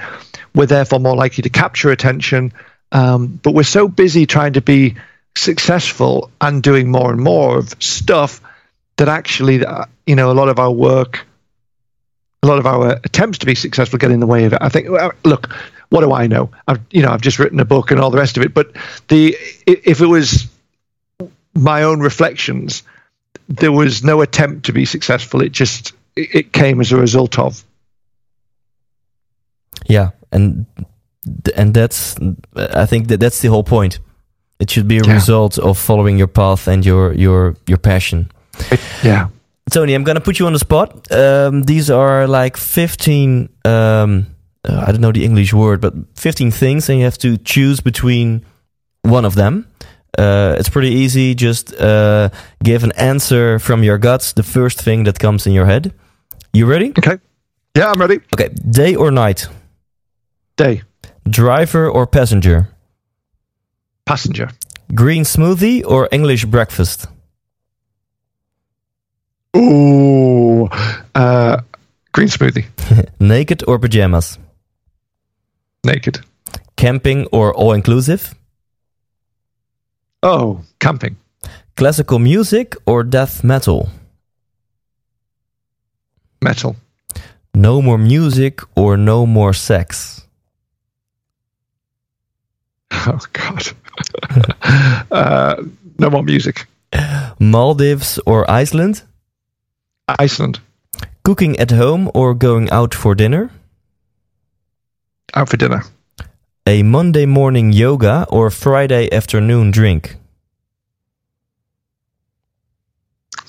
we're 0.53 0.67
therefore 0.67 0.99
more 0.99 1.15
likely 1.15 1.41
to 1.41 1.49
capture 1.49 1.91
attention. 1.91 2.53
Um, 2.91 3.39
but 3.43 3.53
we're 3.53 3.63
so 3.63 3.89
busy 3.89 4.25
trying 4.25 4.53
to 4.53 4.61
be 4.61 4.95
successful 5.35 6.31
and 6.39 6.63
doing 6.63 6.89
more 6.89 7.11
and 7.11 7.19
more 7.19 7.57
of 7.57 7.75
stuff 7.83 8.39
that 8.95 9.09
actually, 9.09 9.65
uh, 9.65 9.85
you 10.05 10.15
know, 10.15 10.31
a 10.31 10.33
lot 10.33 10.49
of 10.49 10.59
our 10.59 10.71
work 10.71 11.25
a 12.43 12.47
lot 12.47 12.59
of 12.59 12.67
our 12.67 12.99
attempts 13.03 13.39
to 13.39 13.45
be 13.45 13.55
successful 13.55 13.97
get 13.97 14.11
in 14.11 14.19
the 14.19 14.27
way 14.27 14.45
of 14.45 14.53
it. 14.53 14.59
I 14.61 14.69
think. 14.69 14.87
Look, 15.23 15.51
what 15.89 16.01
do 16.01 16.13
I 16.13 16.27
know? 16.27 16.51
I've 16.67 16.79
you 16.91 17.01
know 17.01 17.09
I've 17.09 17.21
just 17.21 17.39
written 17.39 17.59
a 17.59 17.65
book 17.65 17.89
and 17.91 17.99
all 17.99 18.11
the 18.11 18.19
rest 18.19 18.37
of 18.37 18.43
it. 18.43 18.53
But 18.53 18.71
the 19.07 19.35
if 19.65 19.99
it 19.99 20.05
was 20.05 20.47
my 21.55 21.83
own 21.83 22.01
reflections, 22.01 22.83
there 23.49 23.71
was 23.71 24.03
no 24.03 24.21
attempt 24.21 24.67
to 24.67 24.73
be 24.73 24.85
successful. 24.85 25.41
It 25.41 25.51
just 25.53 25.93
it 26.15 26.35
it 26.35 26.53
came 26.53 26.81
as 26.81 26.91
a 26.91 26.97
result 26.97 27.39
of. 27.39 27.63
Yeah, 29.87 30.11
and 30.31 30.65
and 31.55 31.73
that's 31.73 32.15
I 32.55 32.85
think 32.85 33.07
that 33.07 33.19
that's 33.19 33.41
the 33.41 33.49
whole 33.49 33.63
point. 33.63 33.99
It 34.59 34.69
should 34.69 34.87
be 34.87 34.99
a 34.99 35.03
Yeah. 35.03 35.13
result 35.13 35.57
of 35.57 35.77
following 35.77 36.17
your 36.17 36.27
path 36.29 36.67
and 36.67 36.85
your 36.85 37.13
your 37.13 37.55
your 37.67 37.77
passion. 37.79 38.29
Yeah. 39.03 39.27
Tony, 39.71 39.93
I'm 39.93 40.03
gonna 40.03 40.21
put 40.21 40.39
you 40.39 40.45
on 40.45 40.53
the 40.53 40.59
spot. 40.59 41.11
Um, 41.11 41.63
these 41.63 41.89
are 41.89 42.27
like 42.27 42.55
15. 42.57 43.49
Um, 43.65 44.27
uh, 44.63 44.83
I 44.87 44.91
don't 44.91 45.01
know 45.01 45.11
the 45.11 45.25
English 45.25 45.53
word, 45.53 45.81
but 45.81 45.93
15 46.15 46.51
things, 46.51 46.89
and 46.89 46.99
you 46.99 47.05
have 47.05 47.17
to 47.19 47.37
choose 47.37 47.81
between 47.81 48.45
one 49.01 49.25
of 49.25 49.35
them. 49.35 49.67
Uh, 50.17 50.55
it's 50.57 50.69
pretty 50.69 50.89
easy. 50.89 51.35
Just 51.35 51.73
uh, 51.73 52.29
give 52.63 52.83
an 52.83 52.91
answer 52.93 53.59
from 53.59 53.83
your 53.83 53.97
guts. 53.97 54.33
The 54.33 54.43
first 54.43 54.81
thing 54.81 55.03
that 55.05 55.19
comes 55.19 55.45
in 55.45 55.53
your 55.53 55.65
head. 55.65 55.93
You 56.53 56.65
ready? 56.65 56.93
Okay. 56.97 57.19
Yeah, 57.75 57.91
I'm 57.91 57.99
ready. 57.99 58.19
Okay. 58.33 58.49
Day 58.69 58.95
or 58.95 59.11
night? 59.11 59.47
Day. 60.55 60.83
Driver 61.29 61.89
or 61.89 62.07
passenger? 62.07 62.69
Passenger. 64.05 64.49
Green 64.93 65.23
smoothie 65.23 65.83
or 65.85 66.07
English 66.11 66.45
breakfast? 66.45 67.07
Ooh. 69.55 70.69
Uh, 71.13 71.61
green 72.11 72.27
smoothie. 72.27 72.65
Naked 73.19 73.63
or 73.67 73.79
pajamas? 73.79 74.37
Naked. 75.83 76.19
Camping 76.75 77.27
or 77.31 77.53
all 77.53 77.73
inclusive? 77.73 78.35
Oh, 80.23 80.61
camping. 80.79 81.15
Classical 81.77 82.19
music 82.19 82.75
or 82.85 83.03
death 83.03 83.43
metal? 83.43 83.89
Metal. 86.41 86.75
No 87.53 87.81
more 87.81 87.97
music 87.97 88.61
or 88.75 88.97
no 88.97 89.25
more 89.25 89.53
sex? 89.53 90.21
Oh 93.07 93.19
God. 93.33 93.63
uh, 95.11 95.55
no 95.99 96.09
more 96.09 96.23
music. 96.23 96.65
Maldives 97.39 98.19
or 98.25 98.49
Iceland? 98.49 99.03
Iceland. 100.07 100.59
Cooking 101.23 101.57
at 101.59 101.71
home 101.71 102.11
or 102.13 102.33
going 102.33 102.69
out 102.69 102.93
for 102.93 103.15
dinner? 103.15 103.49
Out 105.33 105.49
for 105.49 105.57
dinner. 105.57 105.83
A 106.67 106.83
Monday 106.83 107.25
morning 107.25 107.73
yoga 107.73 108.25
or 108.29 108.49
Friday 108.49 109.11
afternoon 109.11 109.71
drink? 109.71 110.15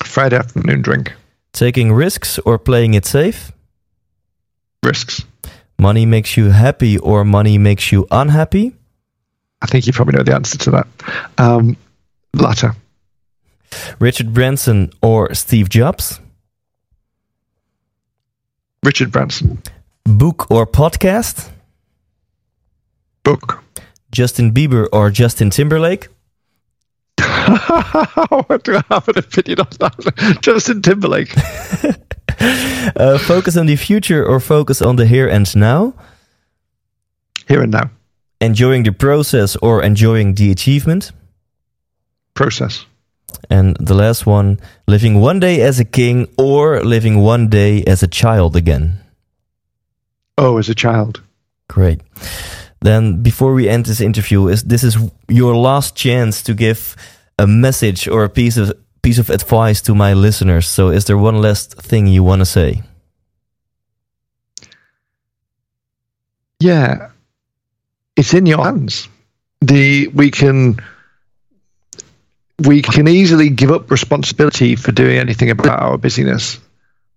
Friday 0.05 0.37
afternoon 0.37 0.83
drink. 0.83 1.12
Taking 1.53 1.93
risks 1.93 2.39
or 2.41 2.59
playing 2.59 2.95
it 2.95 3.05
safe? 3.05 3.53
Risks. 4.83 5.24
Money 5.78 6.07
makes 6.07 6.37
you 6.37 6.51
happy 6.51 6.99
or 6.99 7.24
money 7.24 7.59
makes 7.59 7.93
you 7.93 8.07
unhappy? 8.11 8.74
I 9.61 9.66
think 9.66 9.87
you 9.87 9.93
probably 9.93 10.16
know 10.16 10.23
the 10.23 10.35
answer 10.35 10.59
to 10.59 10.70
that. 10.70 10.87
Um, 11.39 11.77
latter. 12.35 12.74
Richard 13.99 14.33
Branson 14.33 14.91
or 15.03 15.35
Steve 15.35 15.69
Jobs? 15.69 16.20
Richard 18.87 19.11
Branson. 19.11 19.61
Book 20.05 20.49
or 20.49 20.65
podcast? 20.65 21.51
Book. 23.25 23.65
Justin 24.13 24.53
Bieber 24.53 24.87
or 24.93 25.11
Justin 25.11 25.51
Timberlake? 25.51 26.07
what 27.19 28.63
do 28.63 28.77
I 28.77 28.83
have 28.89 29.09
an 29.09 29.19
opinion 29.19 29.59
on 29.59 29.67
that? 29.81 30.39
Justin 30.41 30.83
Timberlake. 30.83 31.37
uh, 32.97 33.19
focus 33.19 33.57
on 33.57 33.67
the 33.67 33.75
future 33.75 34.25
or 34.25 34.39
focus 34.39 34.81
on 34.81 34.95
the 34.95 35.05
here 35.05 35.27
and 35.27 35.57
now? 35.57 35.93
Here 37.49 37.63
and 37.63 37.73
now. 37.73 37.91
Enjoying 38.41 38.85
the 38.85 38.93
process 38.93 39.57
or 39.57 39.83
enjoying 39.83 40.37
the 40.37 40.53
achievement? 40.53 41.11
Process. 42.35 42.87
And 43.51 43.77
the 43.78 43.94
last 43.94 44.27
one, 44.27 44.59
living 44.86 45.20
one 45.20 45.40
day 45.40 45.61
as 45.61 45.78
a 45.78 45.85
king 45.85 46.28
or 46.36 46.82
living 46.82 47.23
one 47.23 47.48
day 47.48 47.82
as 47.85 48.03
a 48.03 48.09
child 48.09 48.57
again? 48.57 48.98
Oh, 50.39 50.59
as 50.59 50.69
a 50.69 50.74
child. 50.74 51.23
Great. 51.69 52.01
Then, 52.81 53.23
before 53.23 53.55
we 53.55 53.69
end 53.69 53.86
this 53.86 54.01
interview, 54.01 54.48
is 54.48 54.65
this 54.65 54.85
is 54.85 54.97
your 55.28 55.57
last 55.57 55.97
chance 55.97 56.43
to 56.43 56.55
give 56.55 56.97
a 57.39 57.47
message 57.47 58.07
or 58.09 58.24
a 58.24 58.28
piece 58.28 58.57
of 58.57 58.73
piece 59.03 59.19
of 59.19 59.31
advice 59.31 59.81
to 59.82 59.94
my 59.94 60.12
listeners. 60.12 60.66
So, 60.66 60.90
is 60.90 61.05
there 61.07 61.19
one 61.19 61.40
last 61.40 61.74
thing 61.82 62.07
you 62.07 62.23
want 62.23 62.40
to 62.40 62.47
say? 62.47 62.82
Yeah, 66.61 67.11
it's 68.16 68.35
in 68.35 68.47
your 68.47 68.65
hands. 68.65 69.09
The 69.61 70.09
we 70.09 70.31
can 70.31 70.77
we 72.65 72.83
can 72.83 73.09
easily 73.09 73.51
give 73.51 73.70
up 73.70 73.91
responsibility 73.91 74.77
for 74.77 74.93
doing 74.93 75.19
anything 75.19 75.51
about 75.51 75.81
our 75.81 75.99
busyness, 75.99 76.59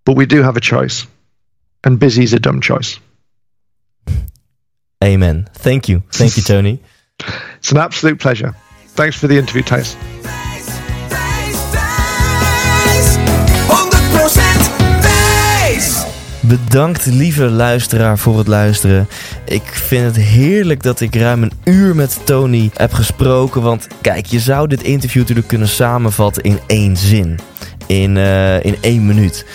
but 0.04 0.16
we 0.16 0.26
do 0.26 0.42
have 0.42 0.56
a 0.56 0.60
choice, 0.60 1.06
and 1.84 1.98
busy 1.98 2.24
is 2.24 2.32
a 2.32 2.38
dumb 2.40 2.60
choice. 2.60 2.98
Amen. 5.02 5.48
Thank 5.54 5.88
you. 5.88 6.02
Thank 6.10 6.36
you, 6.36 6.42
Tony. 6.42 6.80
it's 7.56 7.72
an 7.72 7.78
absolute 7.78 8.20
pleasure. 8.20 8.54
Thanks 8.88 9.18
for 9.18 9.28
the 9.28 9.38
interview, 9.38 9.62
Thijs. 9.62 10.49
Bedankt, 16.50 17.06
lieve 17.06 17.44
luisteraar, 17.44 18.18
voor 18.18 18.38
het 18.38 18.46
luisteren. 18.46 19.08
Ik 19.44 19.62
vind 19.62 20.04
het 20.04 20.16
heerlijk 20.16 20.82
dat 20.82 21.00
ik 21.00 21.14
ruim 21.14 21.42
een 21.42 21.52
uur 21.64 21.94
met 21.94 22.20
Tony 22.24 22.70
heb 22.74 22.92
gesproken. 22.92 23.62
Want 23.62 23.86
kijk, 24.00 24.26
je 24.26 24.40
zou 24.40 24.68
dit 24.68 24.82
interview 24.82 25.20
natuurlijk 25.20 25.48
kunnen 25.48 25.68
samenvatten 25.68 26.42
in 26.42 26.58
één 26.66 26.96
zin. 26.96 27.38
In, 27.86 28.16
uh, 28.16 28.64
in 28.64 28.76
één 28.80 29.06
minuut. 29.06 29.46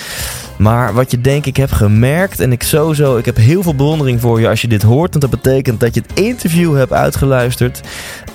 Maar 0.58 0.94
wat 0.94 1.12
je 1.12 1.22
denk 1.22 1.46
ik 1.46 1.58
heb 1.58 1.72
gemerkt, 1.72 2.40
en 2.40 2.52
ik 2.52 2.64
sowieso, 2.64 3.18
ik 3.18 3.26
heb 3.26 3.36
heel 3.36 3.64
veel 3.64 3.76
bewondering 3.76 4.22
voor 4.22 4.40
je 4.40 4.50
als 4.50 4.62
je 4.62 4.68
dit 4.68 4.82
hoort, 4.82 5.10
want 5.10 5.32
dat 5.32 5.42
betekent 5.42 5.80
dat 5.80 5.94
je 5.96 6.02
het 6.08 6.20
interview 6.20 6.76
hebt 6.76 6.94
uitgeluisterd. 6.94 7.82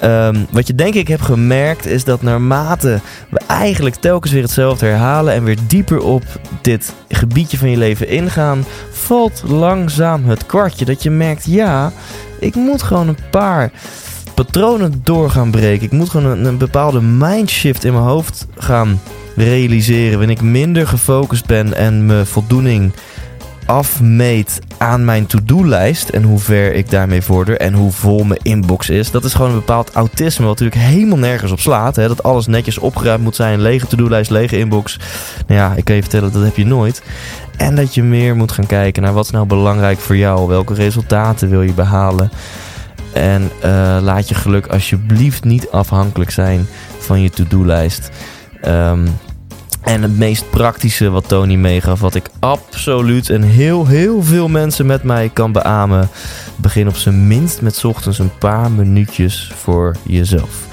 Um, 0.05 0.47
wat 0.51 0.67
je 0.67 0.75
denk 0.75 0.95
ik 0.95 1.09
heb 1.09 1.21
gemerkt 1.21 1.87
is 1.87 2.05
dat 2.05 2.23
naarmate 2.23 3.01
we 3.29 3.41
eigenlijk 3.47 3.95
telkens 3.95 4.33
weer 4.33 4.43
hetzelfde 4.43 4.87
herhalen 4.87 5.35
en 5.35 5.45
weer 5.45 5.59
dieper 5.67 6.03
op 6.03 6.23
dit 6.61 6.93
gebiedje 7.09 7.59
van 7.59 7.71
je 7.71 7.77
leven 7.77 8.09
ingaan, 8.09 8.65
valt 8.91 9.43
langzaam 9.47 10.25
het 10.25 10.47
kwartje 10.47 10.85
dat 10.85 11.03
je 11.03 11.11
merkt, 11.11 11.45
ja, 11.45 11.93
ik 12.41 12.55
moet 12.55 12.83
gewoon 12.83 13.09
een 13.09 13.19
paar 13.31 13.71
patronen 14.35 15.01
door 15.05 15.31
gaan 15.31 15.51
breken. 15.51 15.87
Ik 15.87 15.93
moet 15.93 16.11
gewoon 16.11 16.45
een 16.45 16.59
bepaalde 16.59 17.01
mindshift 17.01 17.85
in 17.85 17.93
mijn 17.93 18.05
hoofd 18.05 18.47
gaan 18.59 19.01
realiseren. 19.37 20.19
Wanneer 20.19 20.37
ik 20.37 20.43
minder 20.43 20.87
gefocust 20.87 21.47
ben 21.47 21.75
en 21.75 22.07
mijn 22.07 22.27
voldoening 22.27 22.93
afmeet 23.71 24.59
aan 24.79 25.05
mijn 25.05 25.27
to-do-lijst 25.27 26.09
en 26.09 26.23
hoe 26.23 26.39
ver 26.39 26.75
ik 26.75 26.91
daarmee 26.91 27.23
vorder 27.23 27.57
en 27.57 27.73
hoe 27.73 27.93
vol 27.93 28.25
mijn 28.25 28.41
inbox 28.43 28.89
is. 28.91 29.11
Dat 29.11 29.25
is 29.25 29.35
gewoon 29.35 29.51
een 29.51 29.57
bepaald 29.57 29.91
autisme 29.91 30.47
wat 30.47 30.59
natuurlijk 30.59 30.87
helemaal 30.87 31.19
nergens 31.19 31.53
op 31.53 31.61
slaat. 31.61 31.97
Hè? 31.97 32.09
Dat 32.09 32.23
alles 32.23 32.47
netjes 32.47 32.79
opgeruimd 32.79 33.23
moet 33.23 33.37
zijn, 33.37 33.61
lege 33.61 33.87
to-do-lijst, 33.87 34.31
lege 34.31 34.59
inbox. 34.59 34.99
Nou 35.47 35.61
ja, 35.61 35.73
ik 35.77 35.85
kan 35.85 35.95
je 35.95 36.03
vertellen, 36.03 36.33
dat 36.33 36.43
heb 36.43 36.57
je 36.57 36.67
nooit. 36.67 37.03
En 37.57 37.75
dat 37.75 37.95
je 37.95 38.03
meer 38.03 38.37
moet 38.37 38.53
gaan 38.53 38.67
kijken 38.67 39.03
naar 39.03 39.13
wat 39.13 39.25
is 39.25 39.31
nou 39.31 39.47
belangrijk 39.47 39.99
voor 39.99 40.17
jou. 40.17 40.49
Welke 40.49 40.75
resultaten 40.75 41.49
wil 41.49 41.63
je 41.63 41.73
behalen. 41.73 42.31
En 43.13 43.51
uh, 43.65 43.99
laat 44.03 44.29
je 44.29 44.35
geluk 44.35 44.67
alsjeblieft 44.67 45.45
niet 45.45 45.71
afhankelijk 45.71 46.31
zijn 46.31 46.67
van 46.99 47.21
je 47.21 47.31
to-do-lijst. 47.31 48.11
Um, 48.67 49.09
en 49.81 50.03
het 50.03 50.19
meest 50.19 50.51
praktische 50.51 51.11
wat 51.11 51.29
Tony 51.29 51.55
meegaf, 51.55 52.01
wat 52.01 52.15
ik 52.15 52.31
absoluut 52.39 53.31
en 53.31 53.43
heel, 53.43 53.87
heel 53.87 54.23
veel 54.23 54.49
mensen 54.49 54.87
met 54.87 55.03
mij 55.03 55.31
kan 55.33 55.53
beamen. 55.53 56.09
Begin 56.57 56.89
op 56.89 56.97
zijn 56.97 57.27
minst 57.27 57.61
met 57.61 57.85
ochtends 57.85 58.19
een 58.19 58.39
paar 58.39 58.71
minuutjes 58.71 59.53
voor 59.55 59.97
jezelf. 60.03 60.67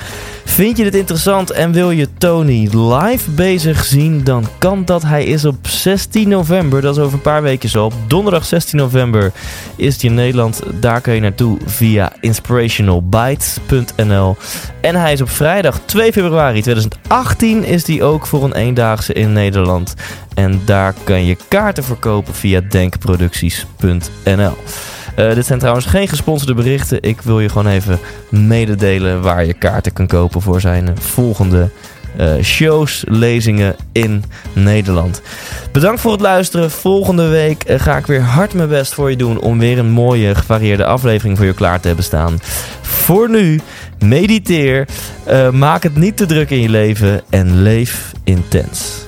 Vind 0.47 0.77
je 0.77 0.83
dit 0.83 0.95
interessant 0.95 1.51
en 1.51 1.71
wil 1.71 1.91
je 1.91 2.07
Tony 2.17 2.69
live 2.71 3.31
bezig 3.31 3.83
zien? 3.83 4.23
Dan 4.23 4.47
kan 4.57 4.85
dat. 4.85 5.03
Hij 5.03 5.25
is 5.25 5.45
op 5.45 5.67
16 5.67 6.29
november, 6.29 6.81
dat 6.81 6.97
is 6.97 7.03
over 7.03 7.13
een 7.13 7.21
paar 7.21 7.41
weken 7.41 7.69
zo. 7.69 7.85
Op 7.85 7.93
donderdag 8.07 8.45
16 8.45 8.79
november 8.79 9.31
is 9.75 10.01
hij 10.01 10.09
in 10.09 10.15
Nederland. 10.15 10.61
Daar 10.79 11.01
kun 11.01 11.13
je 11.13 11.21
naartoe 11.21 11.57
via 11.65 12.11
inspirationalbites.nl. 12.19 14.35
En 14.81 14.95
hij 14.95 15.13
is 15.13 15.21
op 15.21 15.29
vrijdag 15.29 15.79
2 15.85 16.11
februari 16.11 16.61
2018 16.61 17.63
is 17.63 17.87
hij 17.87 18.01
ook 18.01 18.25
voor 18.25 18.43
een 18.43 18.55
eendaagse 18.55 19.13
in 19.13 19.33
Nederland. 19.33 19.93
En 20.33 20.61
daar 20.65 20.93
kan 21.03 21.25
je 21.25 21.37
kaarten 21.47 21.83
verkopen 21.83 22.33
via 22.33 22.61
denkproducties.nl. 22.61 24.57
Uh, 25.17 25.33
dit 25.33 25.45
zijn 25.45 25.59
trouwens 25.59 25.85
geen 25.85 26.07
gesponsorde 26.07 26.53
berichten. 26.53 27.01
Ik 27.01 27.21
wil 27.21 27.39
je 27.39 27.49
gewoon 27.49 27.67
even 27.67 27.99
mededelen 28.29 29.21
waar 29.21 29.45
je 29.45 29.53
kaarten 29.53 29.93
kan 29.93 30.07
kopen 30.07 30.41
voor 30.41 30.61
zijn 30.61 30.97
volgende 30.99 31.69
uh, 32.19 32.33
shows, 32.43 33.03
lezingen 33.07 33.75
in 33.91 34.23
Nederland. 34.53 35.21
Bedankt 35.71 36.01
voor 36.01 36.11
het 36.11 36.21
luisteren. 36.21 36.71
Volgende 36.71 37.27
week 37.27 37.69
uh, 37.69 37.79
ga 37.79 37.97
ik 37.97 38.05
weer 38.05 38.21
hard 38.21 38.53
mijn 38.53 38.69
best 38.69 38.93
voor 38.93 39.09
je 39.09 39.15
doen 39.15 39.39
om 39.39 39.59
weer 39.59 39.79
een 39.79 39.89
mooie 39.89 40.35
gevarieerde 40.35 40.85
aflevering 40.85 41.37
voor 41.37 41.45
je 41.45 41.53
klaar 41.53 41.79
te 41.79 41.87
hebben 41.87 42.05
staan. 42.05 42.39
Voor 42.81 43.29
nu, 43.29 43.59
mediteer, 43.99 44.87
maak 45.51 45.83
het 45.83 45.95
niet 45.95 46.17
te 46.17 46.25
druk 46.25 46.49
in 46.49 46.61
je 46.61 46.69
leven 46.69 47.21
en 47.29 47.61
leef 47.61 48.11
intens. 48.23 49.06